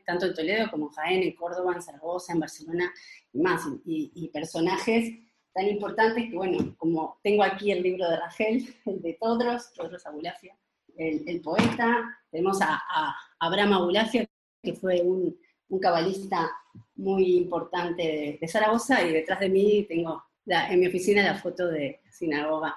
[0.06, 2.92] tanto en Toledo como en Jaén, en Córdoba, en Zaragoza, en Barcelona
[3.32, 5.14] y más, y, personajes
[5.54, 10.06] tan importantes que, bueno, como tengo aquí el libro de Rachel, el de Todros, Todros
[10.06, 10.58] Abulafia,
[11.02, 14.28] el, poeta, tenemos a, Abraham Abulafia,
[14.62, 15.38] que fue un,
[15.82, 16.52] cabalista
[16.96, 22.02] muy importante de, Zaragoza, y detrás de mí tengo en mi oficina la foto de
[22.04, 22.76] la sinagoga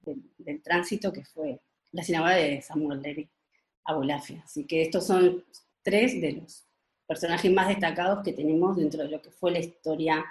[0.00, 1.60] del, tránsito, que fue
[1.92, 3.28] la sinagoga de Samuel Levi
[3.84, 4.42] Abulafia.
[4.44, 5.44] Así que estos son
[5.82, 6.64] tres de los
[7.06, 10.24] personajes más destacados que tenemos dentro de lo que fue la historia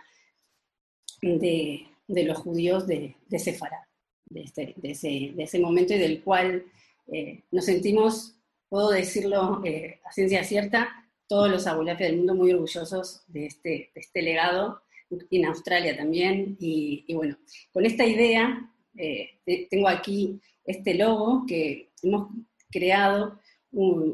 [1.21, 6.65] de, los judíos de, de este, de, ese, de ese momento y del cual
[7.11, 8.35] eh, nos sentimos,
[8.69, 10.89] puedo decirlo eh, a ciencia cierta,
[11.27, 14.81] todos los abulafes del mundo muy orgullosos de este, este legado,
[15.29, 16.57] en Australia también.
[16.59, 17.37] Y, bueno,
[17.71, 19.39] con esta idea, eh,
[19.69, 22.29] tengo aquí este logo que hemos
[22.71, 23.39] creado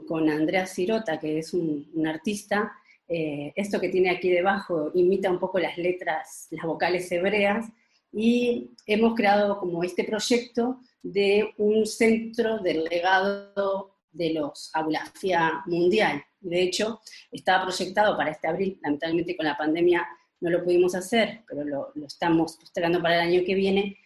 [0.07, 2.72] con Andrea Sirota, que es un, un artista.
[3.07, 7.66] esto que tiene aquí debajo imita un poco las letras, las vocales hebreas,
[8.11, 16.23] y hemos creado como este proyecto de un centro del legado de los Abulafia Mundial.
[16.40, 20.07] De hecho, estaba proyectado para este abril, lamentablemente con la pandemia
[20.41, 23.98] no lo pudimos hacer, pero lo, estamos postergando para el año que viene,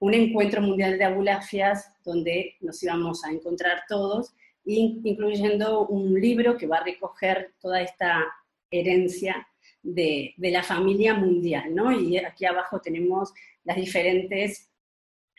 [0.00, 4.34] un encuentro mundial de abulafias donde nos íbamos a encontrar todos,
[4.66, 8.22] incluyendo un libro que va a recoger toda esta
[8.70, 9.46] herencia
[9.84, 11.92] de, la familia mundial, ¿no?
[11.92, 13.32] Y aquí abajo tenemos
[13.62, 14.70] las diferentes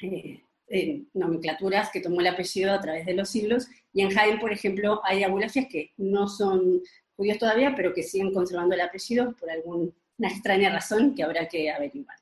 [0.02, 4.40] eh, eh, nomenclaturas que tomó el apellido a través de los siglos, y en Jaén,
[4.40, 6.82] por ejemplo, hay abulafias que no son
[7.16, 11.72] judíos todavía, pero que siguen conservando el apellido por alguna extraña razón que habrá que
[11.72, 12.18] averiguar.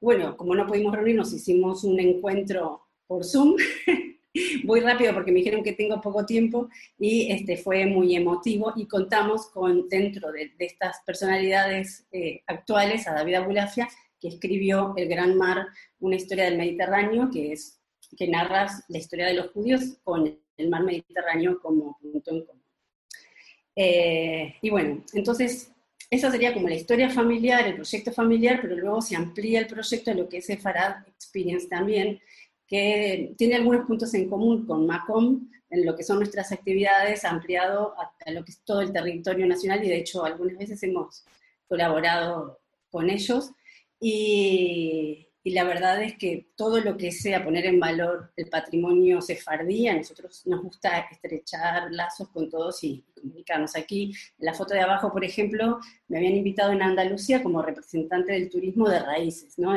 [0.00, 3.56] Bueno, como no pudimos reunirnos, hicimos un encuentro por Zoom.
[4.64, 6.68] Voy rápido porque me dijeron que tengo poco tiempo
[6.98, 13.14] y este, fue muy emotivo y contamos con, dentro de, estas personalidades eh, actuales, a
[13.14, 13.88] David Abulafia,
[14.20, 15.66] que escribió El Gran Mar,
[16.00, 17.80] una historia del Mediterráneo, que, es,
[18.16, 22.62] que narra la historia de los judíos con el mar Mediterráneo como punto en común.
[23.74, 25.70] Eh, y bueno, entonces
[26.10, 30.10] esa sería como la historia familiar, el proyecto familiar, pero luego se amplía el proyecto
[30.10, 32.20] a lo que es Farad Experience también,
[32.66, 37.94] que tiene algunos puntos en común con MACOM, en lo que son nuestras actividades, ampliado
[37.98, 41.24] a, lo que es todo el territorio nacional y de hecho algunas veces hemos
[41.68, 42.60] colaborado
[42.90, 43.52] con ellos.
[44.00, 49.86] Y, la verdad es que todo lo que sea poner en valor el patrimonio sefardí,
[49.86, 53.76] a nosotros nos gusta estrechar lazos con todos y comunicarnos.
[53.76, 55.78] Aquí, en la foto de abajo, por ejemplo,
[56.08, 59.72] me habían invitado en Andalucía como representante del turismo de raíces, ¿no?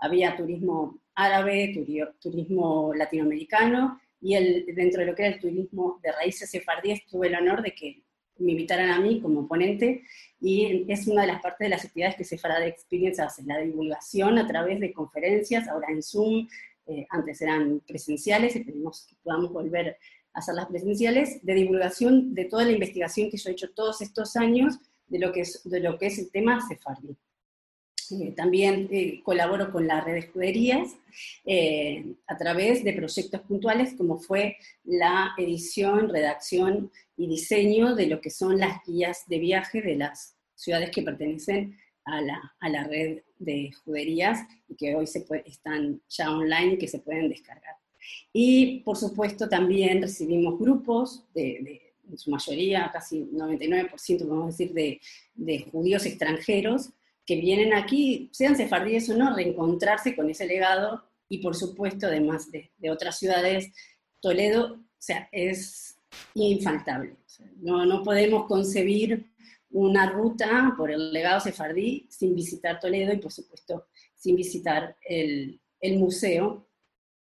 [0.00, 1.74] había turismo árabe,
[2.20, 7.28] turismo latinoamericano, y el, dentro de lo que era el turismo de raíces sefardíes tuve
[7.28, 8.02] el honor de que
[8.38, 10.02] me invitaran a mí como ponente
[10.40, 14.38] y es una de las partes de las actividades que de Experience hace, la divulgación
[14.38, 16.46] a través de conferencias, ahora en Zoom,
[16.86, 19.96] eh, antes eran presenciales, esperemos que podamos volver
[20.34, 24.02] a hacer las presenciales, de divulgación de toda la investigación que yo he hecho todos
[24.02, 24.78] estos años
[25.08, 27.16] de lo que es, de lo que es el tema sefardí.
[28.12, 30.96] Eh, también eh, colaboro con la red de escuderías
[32.26, 38.30] a través de proyectos puntuales como fue la edición, redacción y diseño de lo que
[38.30, 43.22] son las guías de viaje de las ciudades que pertenecen a la, a la red
[43.38, 47.76] de juderías y que hoy se están ya online y que se pueden descargar.
[48.32, 54.72] Y por supuesto también recibimos grupos de, en su mayoría, casi 99%, vamos a decir,
[54.72, 55.00] de,
[55.34, 56.90] de, judíos extranjeros
[57.26, 62.50] que vienen aquí, sean sefardíes o no, reencontrarse con ese legado y por supuesto, además
[62.52, 63.72] de, de otras ciudades,
[64.20, 65.98] Toledo, o sea, es
[66.34, 67.16] infaltable.
[67.56, 69.26] no, no podemos concebir
[69.70, 75.60] una ruta por el legado sefardí sin visitar Toledo y por supuesto sin visitar el,
[75.80, 76.66] el museo.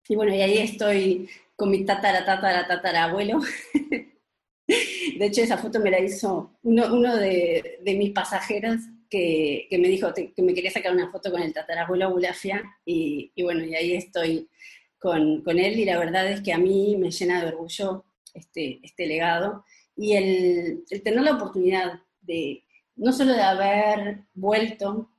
[0.08, 3.40] Y bueno, y ahí estoy con mi tatara, tatara, tatara abuelo.
[4.66, 8.76] De hecho, esa foto me la hizo uno, uno de, de, mis pasajeros
[9.08, 13.32] que, que, me dijo que me quería sacar una foto con el tatarabuelo Abulafia y,
[13.34, 14.48] y bueno, y ahí estoy
[14.98, 18.04] con, con, él y la verdad es que a mí me llena de orgullo
[18.34, 19.64] este, este legado.
[19.96, 22.64] Y el, tener la oportunidad de,
[22.96, 25.10] no solo de haber vuelto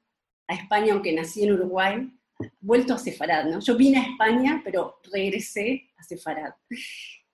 [0.47, 2.11] a España, aunque nací en Uruguay,
[2.61, 3.59] vuelto a Sefarad, ¿no?
[3.59, 6.53] Yo vine a España, pero regresé a Sefarad.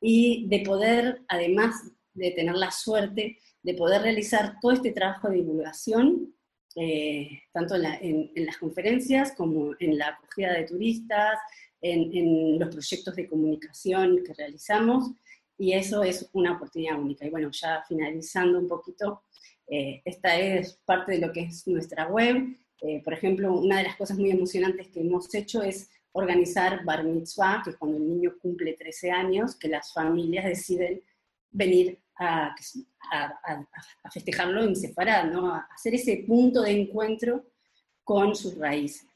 [0.02, 1.76] Y de poder, además
[2.14, 6.35] de tener la suerte de poder realizar todo este trabajo de divulgación,
[6.76, 11.39] eh, tanto en, las conferencias como en la acogida de turistas,
[11.81, 15.11] en, en, los proyectos de comunicación que realizamos,
[15.57, 17.26] y eso es una oportunidad única.
[17.26, 19.23] Y bueno, ya finalizando un poquito,
[19.68, 22.56] eh, esta es parte de lo que es nuestra web.
[22.81, 27.03] Eh, por ejemplo, una de las cosas muy emocionantes que hemos hecho es organizar Bar
[27.03, 31.02] Mitzvah, que es cuando el niño cumple 13 años, que las familias deciden
[31.52, 32.56] venir a,
[33.12, 35.54] a, festejarlo en separado, ¿no?
[35.54, 37.46] a hacer ese punto de encuentro
[38.04, 39.08] con sus raíces.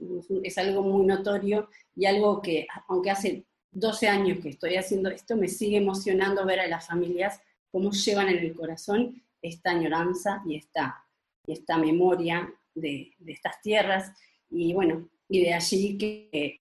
[0.44, 5.36] Es algo muy notorio y algo que, aunque hace 12 años que estoy haciendo esto,
[5.36, 7.40] me sigue emocionando ver a las familias
[7.72, 11.06] cómo llevan en el corazón esta añoranza y esta,
[11.46, 14.12] y esta memoria de, estas tierras.
[14.50, 16.62] Y bueno, y de allí que,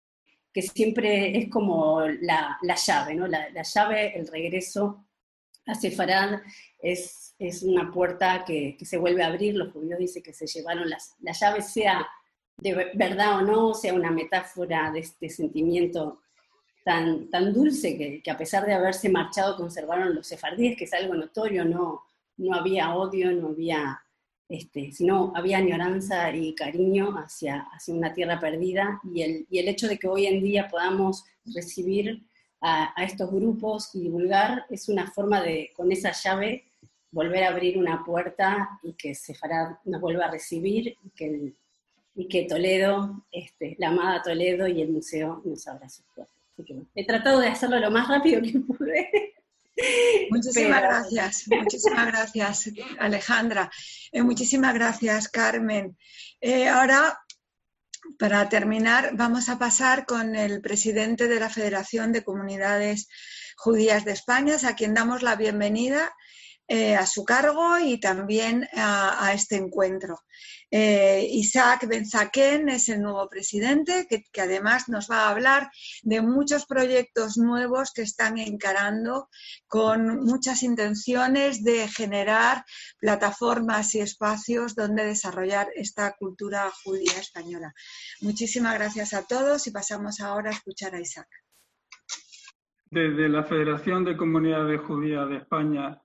[0.53, 3.27] que siempre es como la, llave, ¿no?
[3.27, 5.06] La, llave, el regreso
[5.67, 6.41] a Sefarad
[6.79, 9.55] es, es una puerta que, se vuelve a abrir.
[9.55, 12.07] Los judíos dicen que se llevaron las, la llave, sea
[12.59, 16.21] de verdad o no, sea una metáfora de este sentimiento
[16.85, 20.93] tan, tan dulce que, que, a pesar de haberse marchado conservaron los sefardíes, que es
[20.95, 22.03] algo notorio, no,
[22.37, 24.01] no había odio, no había,
[24.49, 29.69] este, sino había añoranza y cariño hacia, hacia una tierra perdida y el, y el
[29.69, 32.25] hecho de que hoy en día podamos recibir
[32.61, 36.65] a, estos grupos y divulgar, es una forma de, con esa llave,
[37.11, 41.53] volver a abrir una puerta y que Sefarad nos vuelva a recibir y que,
[42.15, 46.35] y que Toledo, este, la amada Toledo y el museo nos abra sus puertas.
[46.95, 49.35] he tratado de hacerlo lo más rápido que pude.
[50.31, 53.71] Muchísimas gracias, muchísimas gracias Alejandra,
[54.11, 55.97] eh, muchísimas gracias Carmen.
[56.41, 57.19] Eh, ahora
[58.19, 63.09] para terminar, vamos a pasar con el presidente de la Federación de Comunidades
[63.57, 66.13] Judías de España, a quien damos la bienvenida
[66.69, 70.21] eh, a su cargo y también a, este encuentro.
[70.71, 75.71] Eh, Isaac Benzaquén es el nuevo presidente, que, además nos va a hablar
[76.03, 79.29] de muchos proyectos nuevos que están encarando
[79.69, 82.65] con muchas intenciones de generar
[82.99, 87.73] plataformas y espacios donde desarrollar esta cultura judía española.
[88.21, 91.29] Muchísimas gracias a todos y pasamos ahora a escuchar a Isaac.
[92.91, 96.01] Desde la Federación de Comunidades Judías de España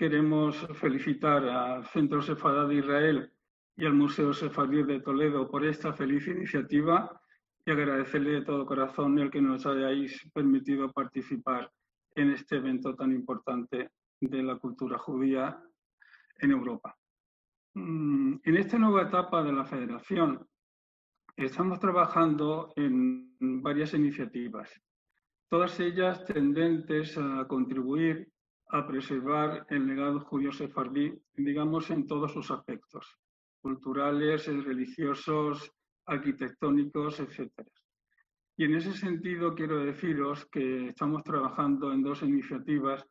[0.00, 3.32] Queremos felicitar al Centro Sefardí de Israel
[3.76, 7.20] y al Museo Sefardí de Toledo por esta feliz iniciativa
[7.64, 11.70] y agradecerle de todo corazón el que nos hayáis permitido participar
[12.14, 13.90] en este evento tan importante
[14.20, 15.62] de la cultura judía
[16.38, 16.96] en Europa.
[17.74, 20.46] Mm, en esta nueva etapa de la Federación
[21.36, 24.70] estamos trabajando en varias iniciativas,
[25.48, 28.30] todas ellas tendentes a contribuir
[28.72, 33.18] a preservar el legado judío sefardí, digamos, en todos sus aspectos,
[33.60, 35.72] culturales, religiosos,
[36.06, 37.50] arquitectónicos, etc.
[38.56, 43.06] Y en ese sentido quiero deciros que estamos trabajando en dos iniciativas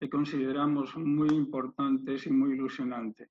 [0.00, 3.28] que consideramos muy importantes y muy ilusionantes.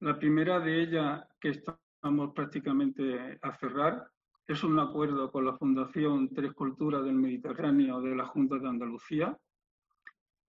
[0.00, 4.06] La primera de ellas, que estamos prácticamente a cerrar,
[4.46, 9.38] es un acuerdo con la Fundación Tres Culturas del Mediterráneo de la Junta de Andalucía,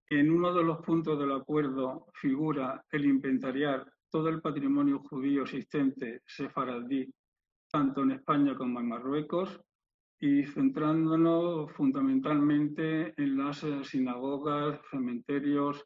[0.10, 6.22] en uno de los puntos del acuerdo figura el inventariar todo el patrimonio judío existente
[6.26, 7.11] sefaradí,
[7.72, 9.60] tanto en España como en Marruecos,
[10.19, 15.86] y centrándonos fundamentalmente en las sinagogas, cementerios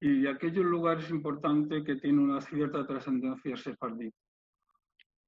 [0.00, 4.12] y aquellos lugares importantes que tienen una cierta trascendencia sefardí.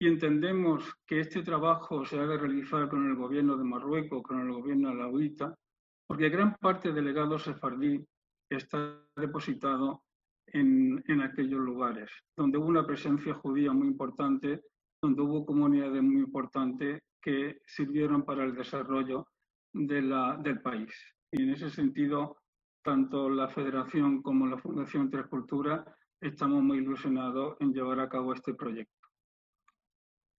[0.00, 4.40] Y entendemos que este trabajo se ha de realizar con el gobierno de Marruecos, con
[4.40, 5.54] el gobierno alauita,
[6.06, 8.04] porque gran parte del legado sefardí
[8.50, 10.02] está depositado
[10.46, 14.62] en, en, aquellos lugares, donde hubo una presencia judía muy importante,
[15.00, 19.26] donde hubo comunidades muy importantes que sirvieron para el desarrollo
[19.72, 20.92] de la, del país.
[21.30, 22.36] Y en ese sentido,
[22.82, 25.84] tanto la Federación como la Fundación Tres Culturas
[26.20, 29.08] estamos muy ilusionados en llevar a cabo este proyecto.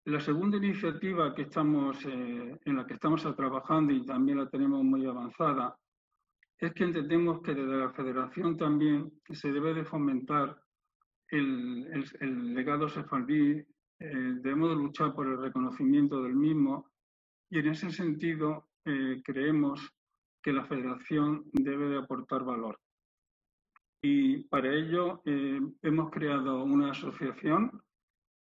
[0.06, 4.84] La segunda iniciativa que estamos, eh, en la que estamos trabajando y también la tenemos
[4.84, 5.78] muy avanzada
[6.60, 10.58] es que entendemos que desde la federación también se debe de fomentar
[11.30, 13.66] el, legado sefardí, eh,
[14.00, 16.92] debemos de luchar por el reconocimiento del mismo
[17.50, 19.94] y en ese sentido eh, creemos
[20.42, 22.80] que la federación debe de aportar valor.
[24.02, 27.82] Y para ello eh, hemos creado una asociación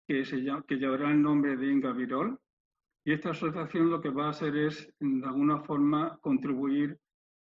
[0.08, 2.40] que, se llama, que llevará el nombre de Inga Virol
[3.04, 6.98] y esta asociación lo que va a hacer es, de alguna forma, contribuir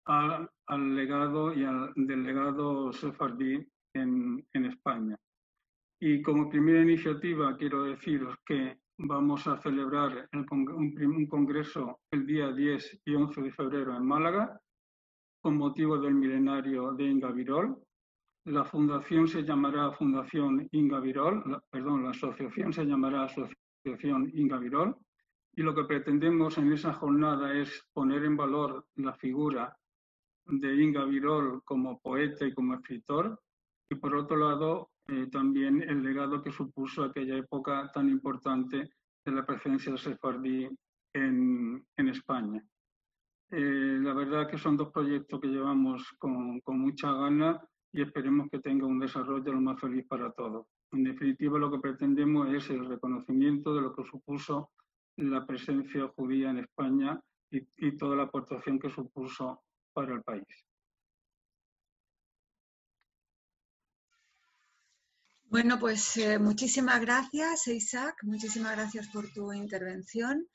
[0.07, 5.17] al legado y al, del legado sefardí en, en España.
[6.01, 12.53] Y como primera iniciativa quiero deciros que vamos a celebrar el, un, congreso el día
[12.53, 14.61] 10 y 11 de febrero en Málaga
[15.41, 17.77] con motivo del milenario de Inga Virol.
[18.47, 24.97] La fundación se llamará Fundación Inga Virol, perdón, la asociación se llamará Asociación Inga Virol
[25.57, 29.77] y lo que pretendemos en esa jornada es poner en valor la figura
[30.47, 33.41] de Inga Virol como poeta y como escritor,
[33.91, 38.91] y por otro lado eh, también el legado que supuso aquella época tan importante
[39.25, 40.69] de la presencia sefardí
[41.13, 42.65] en, en España.
[43.51, 47.61] Eh, la verdad que son dos proyectos que llevamos con, con mucha gana
[47.93, 50.67] y esperemos que tenga un desarrollo lo más feliz para todos.
[50.91, 54.71] En definitiva, lo que pretendemos es el reconocimiento de lo que supuso
[55.17, 59.63] la presencia judía en España y, y toda la aportación que supuso
[59.95, 60.45] para el país.
[65.55, 68.17] Bueno, pues eh, muchísimas gracias, Isaac.
[68.25, 70.49] Muchísimas gracias por tu intervención.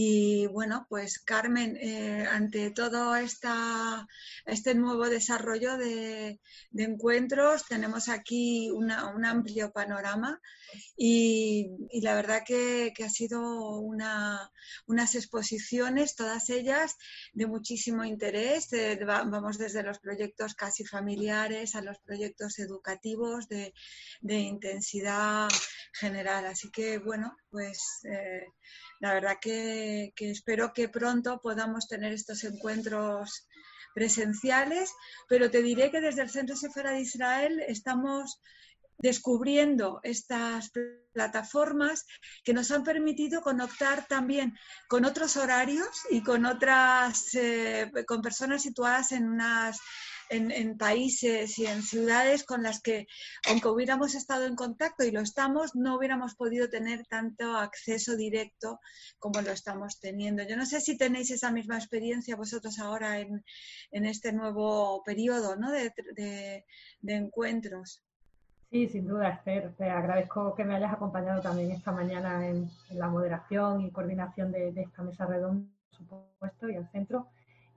[0.00, 4.06] Y bueno, pues Carmen, eh, ante todo esta,
[4.46, 6.38] este nuevo desarrollo de,
[6.72, 10.40] encuentros, tenemos aquí un amplio panorama
[10.96, 11.70] y,
[12.02, 16.96] la verdad que, ha sido unas exposiciones, todas ellas
[17.32, 18.68] de muchísimo interés.
[19.04, 23.72] vamos desde los proyectos casi familiares a los proyectos educativos de,
[24.22, 25.48] intensidad
[25.92, 26.46] general.
[26.46, 28.46] Así que bueno, pues eh,
[29.00, 33.48] la verdad que, espero que pronto podamos tener estos encuentros
[33.94, 34.92] presenciales,
[35.28, 38.40] pero te diré que desde el Centro Sefera de Israel estamos
[38.98, 40.72] descubriendo estas
[41.12, 42.04] plataformas
[42.42, 44.56] que nos han permitido conectar también
[44.88, 49.78] con otros horarios y con otras eh, con personas situadas en unas
[50.30, 53.06] en, países y en ciudades con las que,
[53.48, 58.80] aunque hubiéramos estado en contacto y lo estamos, no hubiéramos podido tener tanto acceso directo
[59.18, 60.42] como lo estamos teniendo.
[60.42, 63.42] Yo no sé si tenéis esa misma experiencia vosotros ahora en,
[63.90, 65.56] este nuevo periodo
[66.14, 66.64] de,
[67.02, 68.02] encuentros.
[68.70, 69.74] Sí, sin duda, Esther.
[69.76, 74.72] Te agradezco que me hayas acompañado también esta mañana en, la moderación y coordinación de,
[74.72, 77.28] de, esta mesa redonda, por supuesto, y al centro.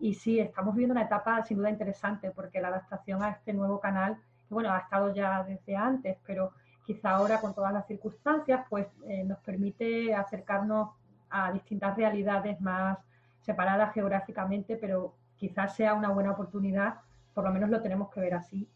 [0.02, 3.80] Y sí, estamos viviendo una etapa sin duda interesante porque la adaptación a este nuevo
[3.80, 4.18] canal,
[4.48, 6.54] que bueno, ha estado ya desde antes, pero
[6.84, 10.90] quizá ahora con todas las circunstancias, pues eh, nos permite acercarnos
[11.30, 12.98] a distintas realidades más
[13.42, 16.96] separadas geográficamente, pero quizás sea una buena oportunidad,
[17.36, 18.68] por lo menos lo tenemos que ver así.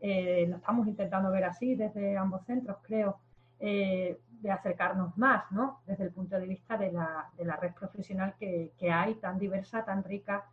[0.00, 3.20] Eh, lo estamos intentando ver así desde ambos centros, creo,
[3.58, 5.80] eh, de acercarnos más, ¿no?
[5.86, 9.38] Desde el punto de vista de la, de la red profesional que, que, hay, tan
[9.38, 10.44] diversa, tan rica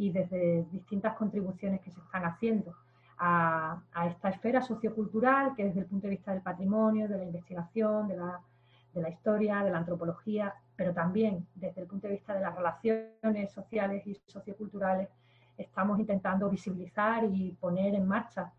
[0.00, 2.74] y desde distintas contribuciones que se están haciendo
[3.18, 8.08] a, esta esfera sociocultural, que desde el punto de vista del patrimonio, de la investigación,
[8.08, 8.40] de la,
[8.94, 12.56] de la historia, de la antropología, pero también desde el punto de vista de las
[12.56, 15.10] relaciones sociales y socioculturales,
[15.58, 18.50] estamos intentando visibilizar y poner en marcha.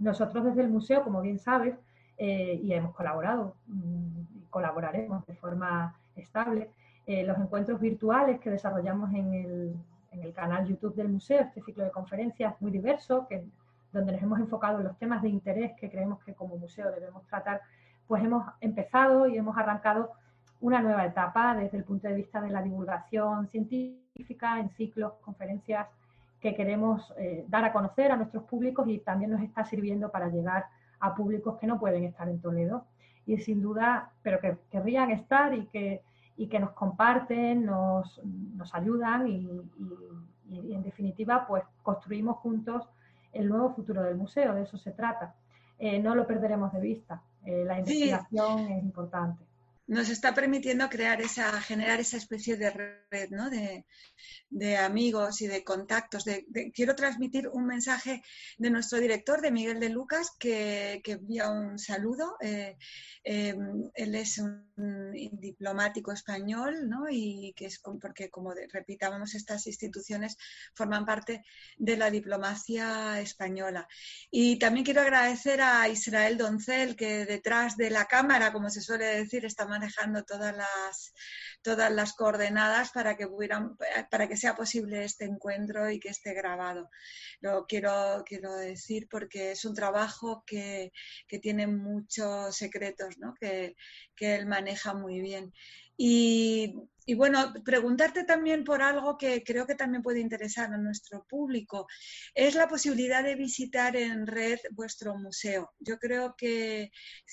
[0.00, 1.76] Nosotros desde el museo, como bien sabes,
[2.18, 6.68] eh, y hemos colaborado mm, y colaboraremos de forma estable,
[7.06, 9.76] eh, los encuentros virtuales que desarrollamos en el,
[10.10, 13.44] en el canal YouTube del museo, este ciclo de conferencias muy diverso, que,
[13.92, 17.26] donde nos hemos enfocado en los temas de interés que creemos que como museo debemos
[17.26, 17.60] tratar,
[18.06, 20.12] pues hemos empezado y hemos arrancado
[20.60, 25.86] una nueva etapa desde el punto de vista de la divulgación científica en ciclos, conferencias
[26.40, 30.28] que queremos eh, dar a conocer a nuestros públicos y también nos está sirviendo para
[30.28, 30.66] llegar
[30.98, 32.84] a públicos que no pueden estar en Toledo.
[33.26, 36.02] Y sin duda, pero que querrían estar y que
[36.40, 39.46] y que nos comparten, nos, nos ayudan y,
[40.48, 42.88] en definitiva pues construimos juntos
[43.32, 45.34] el nuevo futuro del museo, de eso se trata.
[45.78, 49.49] Eh, no lo perderemos de vista, eh, la investigación es importante
[49.90, 52.70] nos está permitiendo crear esa, generar esa especie de
[53.10, 53.50] red ¿no?
[53.50, 53.84] de,
[54.48, 56.24] de, amigos y de contactos.
[56.24, 58.22] De, quiero transmitir un mensaje
[58.56, 62.36] de nuestro director, de Miguel de Lucas, que, que envía un saludo.
[62.40, 62.76] Eh,
[63.24, 63.56] eh,
[63.94, 67.06] él es un diplomático español ¿no?
[67.10, 70.36] y que es porque, como repitábamos, estas instituciones
[70.72, 71.42] forman parte
[71.76, 73.88] de la diplomacia española.
[74.30, 79.06] Y también quiero agradecer a Israel Doncel, que detrás de la cámara, como se suele
[79.06, 81.14] decir, está manejando todas las,
[81.62, 83.26] todas las coordenadas para que,
[84.10, 86.90] para que sea posible este encuentro y que esté grabado.
[87.40, 90.92] Lo quiero, quiero decir porque es un trabajo que,
[91.26, 93.34] que tiene muchos secretos ¿no?
[93.40, 93.74] que,
[94.14, 95.52] que él maneja muy bien.
[95.96, 96.74] Y,
[97.10, 101.88] y, bueno, preguntarte también por algo que creo que también puede interesar a nuestro público,
[102.36, 105.72] es la posibilidad de visitar en red vuestro museo.
[105.80, 106.92] Yo creo que,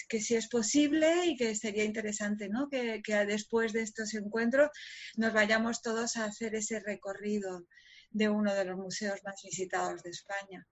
[0.10, 2.70] que si es posible y que sería interesante ¿no?
[2.70, 4.72] que, después de estos encuentros
[5.16, 7.68] nos vayamos todos a hacer ese recorrido
[8.10, 10.68] de uno de los museos más visitados de España.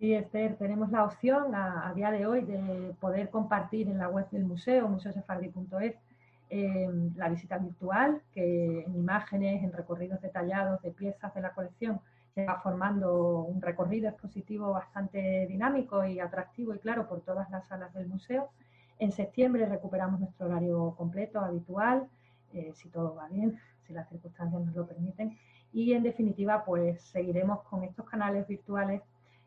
[0.00, 4.28] Sí, Esther, tenemos la opción a, día de hoy de poder compartir en la web
[4.30, 4.88] del museo,
[6.50, 12.00] la visita virtual, que en imágenes, en recorridos detallados de piezas de la colección,
[12.34, 17.66] se va formando un recorrido expositivo bastante dinámico y atractivo y claro por todas las
[17.66, 18.50] salas del museo.
[18.98, 22.08] En septiembre recuperamos nuestro horario completo, habitual,
[22.52, 25.36] eh, si todo va bien, si las circunstancias nos lo permiten.
[25.72, 29.02] Y en definitiva, pues seguiremos con estos canales virtuales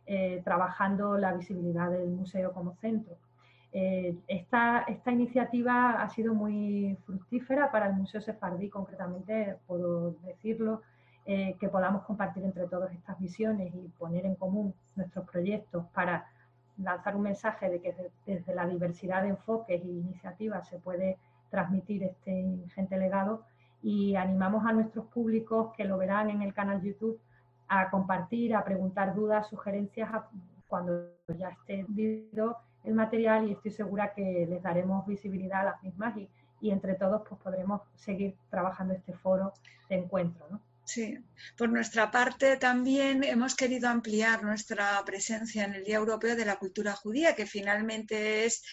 [0.05, 3.15] eh, trabajando la visibilidad del museo como centro.
[3.73, 10.81] Eh, esta, esta, iniciativa ha sido muy fructífera para el Museo Sefardí, concretamente, puedo decirlo,
[11.25, 16.25] eh, que podamos compartir entre todos estas visiones y poner en común nuestros proyectos para
[16.77, 17.95] lanzar un mensaje de que
[18.25, 21.17] desde la diversidad de enfoques e iniciativas se puede
[21.49, 23.43] transmitir este ingente legado
[23.83, 27.19] y animamos a nuestros públicos que lo verán en el canal YouTube
[27.67, 30.09] a compartir, a preguntar dudas, sugerencias
[30.67, 31.07] cuando
[31.37, 36.17] ya esté visto el material y estoy segura que les daremos visibilidad a las mismas
[36.17, 36.29] y,
[36.61, 39.53] y entre todos pues podremos seguir trabajando este foro
[39.89, 40.45] de encuentro.
[40.49, 40.61] ¿no?
[40.85, 41.17] Sí,
[41.57, 46.57] por nuestra parte también hemos querido ampliar nuestra presencia en el Día Europeo de la
[46.57, 48.63] Cultura Judía, que finalmente es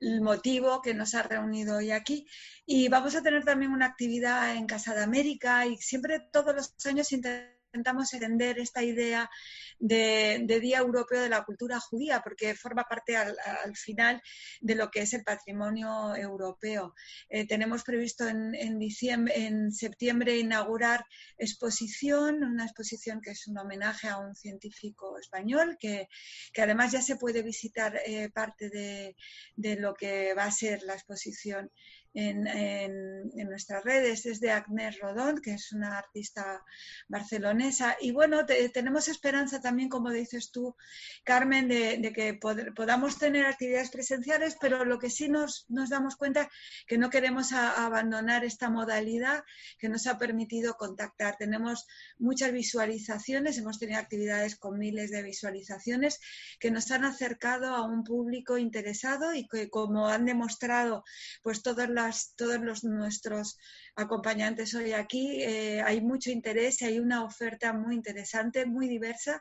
[0.00, 2.26] el motivo que nos ha reunido hoy aquí.
[2.66, 6.74] Y vamos a tener también una actividad en Casa de América y siempre todos los
[6.86, 9.30] años intentamos intentamos extender esta idea
[9.78, 13.36] de, Día Europeo de la Cultura Judía, porque forma parte al,
[13.76, 14.20] final
[14.60, 16.94] de lo que es el patrimonio europeo.
[17.28, 21.04] Eh, tenemos previsto en, diciembre, en septiembre inaugurar
[21.36, 26.08] exposición, una exposición que es un homenaje a un científico español, que,
[26.56, 29.14] además ya se puede visitar eh, parte de,
[29.54, 31.70] de lo que va a ser la exposición
[32.18, 36.62] en, nuestras redes es de Agnes Rodón, que es una artista
[37.08, 37.96] barcelonesa.
[38.00, 40.76] Y bueno, tenemos esperanza también, como dices tú,
[41.24, 42.34] Carmen, de, que
[42.74, 46.50] podamos tener actividades presenciales, pero lo que sí nos, damos cuenta
[46.86, 49.44] que no queremos abandonar esta modalidad
[49.78, 51.36] que nos ha permitido contactar.
[51.36, 51.86] Tenemos
[52.18, 56.20] muchas visualizaciones, hemos tenido actividades con miles de visualizaciones
[56.58, 61.04] que nos han acercado a un público interesado y que como han demostrado
[61.42, 63.58] pues todas las todos los, nuestros
[63.96, 65.42] acompañantes hoy aquí.
[65.42, 69.40] Eh, hay mucho interés y hay una oferta muy interesante, muy diversa,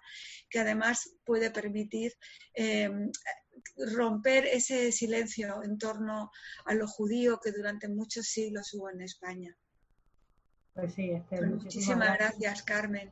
[0.50, 2.14] que además puede permitir
[2.54, 3.12] em,
[3.96, 6.32] romper ese silencio en torno
[6.66, 9.56] a lo judío que durante muchos siglos hubo en España.
[10.74, 12.62] Pues sí, pues muchísimas gracias.
[12.64, 13.12] Carmen.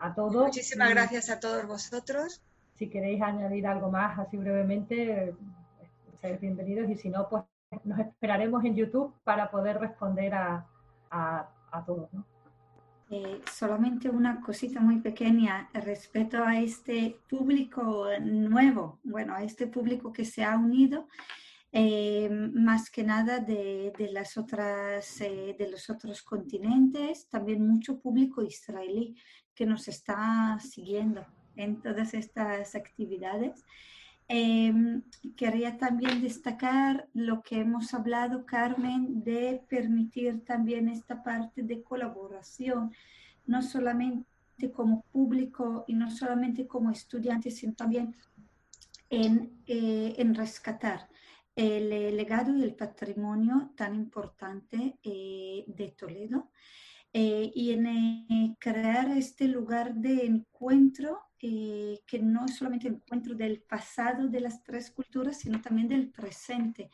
[0.00, 0.34] A todos.
[0.34, 2.42] Muchísimas gracias a todos vosotros.
[2.74, 5.34] Si queréis añadir algo más así brevemente,
[6.20, 7.44] seréis bienvenidos y si no, pues
[7.84, 10.66] nos esperaremos en YouTube para poder responder a,
[11.10, 12.08] a, todos.
[13.10, 20.12] Eh, solamente una cosita muy pequeña respecto a este público nuevo, bueno, a este público
[20.12, 21.06] que se ha unido,
[21.72, 28.00] eh, más que nada de, de las otras, eh, de los otros continentes, también mucho
[28.00, 29.16] público israelí
[29.54, 31.24] que nos está siguiendo
[31.54, 33.64] en todas estas actividades.
[34.28, 35.02] Em,
[35.36, 42.92] quería también destacar lo que hemos hablado, Carmen, de permitir también esta parte de colaboración,
[43.46, 44.26] no solamente
[44.72, 48.16] como público y no solamente como estudiantes, sino también
[49.10, 51.08] en, eh, en rescatar
[51.54, 56.50] el, legado y el patrimonio tan importante eh, de Toledo
[57.12, 63.60] eh, y en crear este lugar de encuentro eh, que no es solamente encuentro del
[63.60, 66.90] pasado de las tres culturas, sino también del presente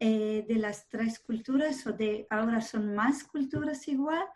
[0.00, 4.26] eh, de las tres culturas, o de ahora son más culturas igual,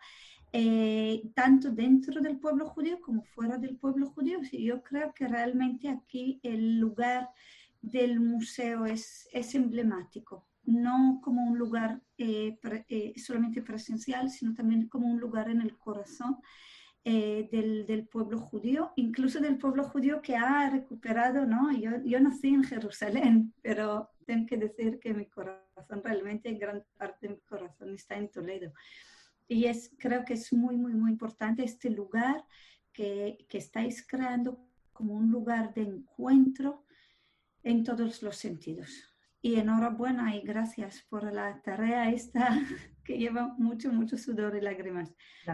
[0.53, 4.39] eh, tanto dentro del pueblo judío como fuera del pueblo judío.
[4.51, 7.29] Y yo creo que realmente aquí el lugar
[7.81, 12.01] del museo es, es emblemático, no como un lugar
[13.17, 16.37] solamente presencial, sino también como un lugar en el corazón
[17.03, 21.71] eh, del, del, pueblo judío, incluso del pueblo judío que ha recuperado, ¿no?
[21.71, 27.27] Yo, yo nací en Jerusalén, pero tengo que decir que mi corazón, realmente gran parte
[27.27, 28.71] de mi corazón está en Toledo.
[29.47, 32.45] Y es, creo que es muy, muy, muy importante este lugar
[32.93, 34.63] que, que estáis creando
[34.93, 36.85] como un lugar de encuentro
[37.63, 39.15] en todos los sentidos.
[39.41, 42.47] Y enhorabuena y gracias por la tarea esta
[43.03, 45.09] que lleva mucho, mucho sudor y lágrimas.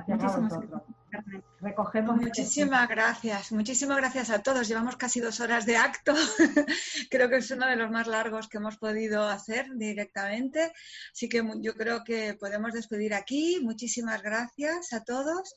[0.07, 1.43] Muchísimas gracias.
[1.61, 2.17] Recogemos.
[2.17, 4.67] Muchísimas gracias, muchísimas gracias a todos.
[4.67, 6.13] Llevamos casi dos horas de acto.
[7.09, 10.71] creo que es uno de los más largos que hemos podido hacer directamente.
[11.11, 13.59] Así que yo creo que podemos despedir aquí.
[13.61, 15.55] Muchísimas gracias a todos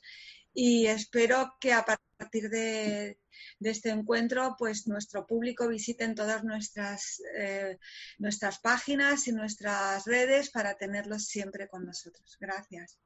[0.52, 3.18] y espero que a partir de,
[3.60, 7.78] este encuentro, pues nuestro público visiten todas nuestras, eh,
[8.18, 12.36] nuestras páginas y nuestras redes para tenerlos siempre con nosotros.
[12.40, 12.98] Gracias.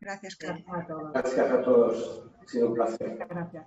[0.00, 1.12] Gracias, todos.
[1.12, 2.30] Gracias a todos.
[2.42, 3.16] Ha sido un placer.
[3.28, 3.66] Gracias.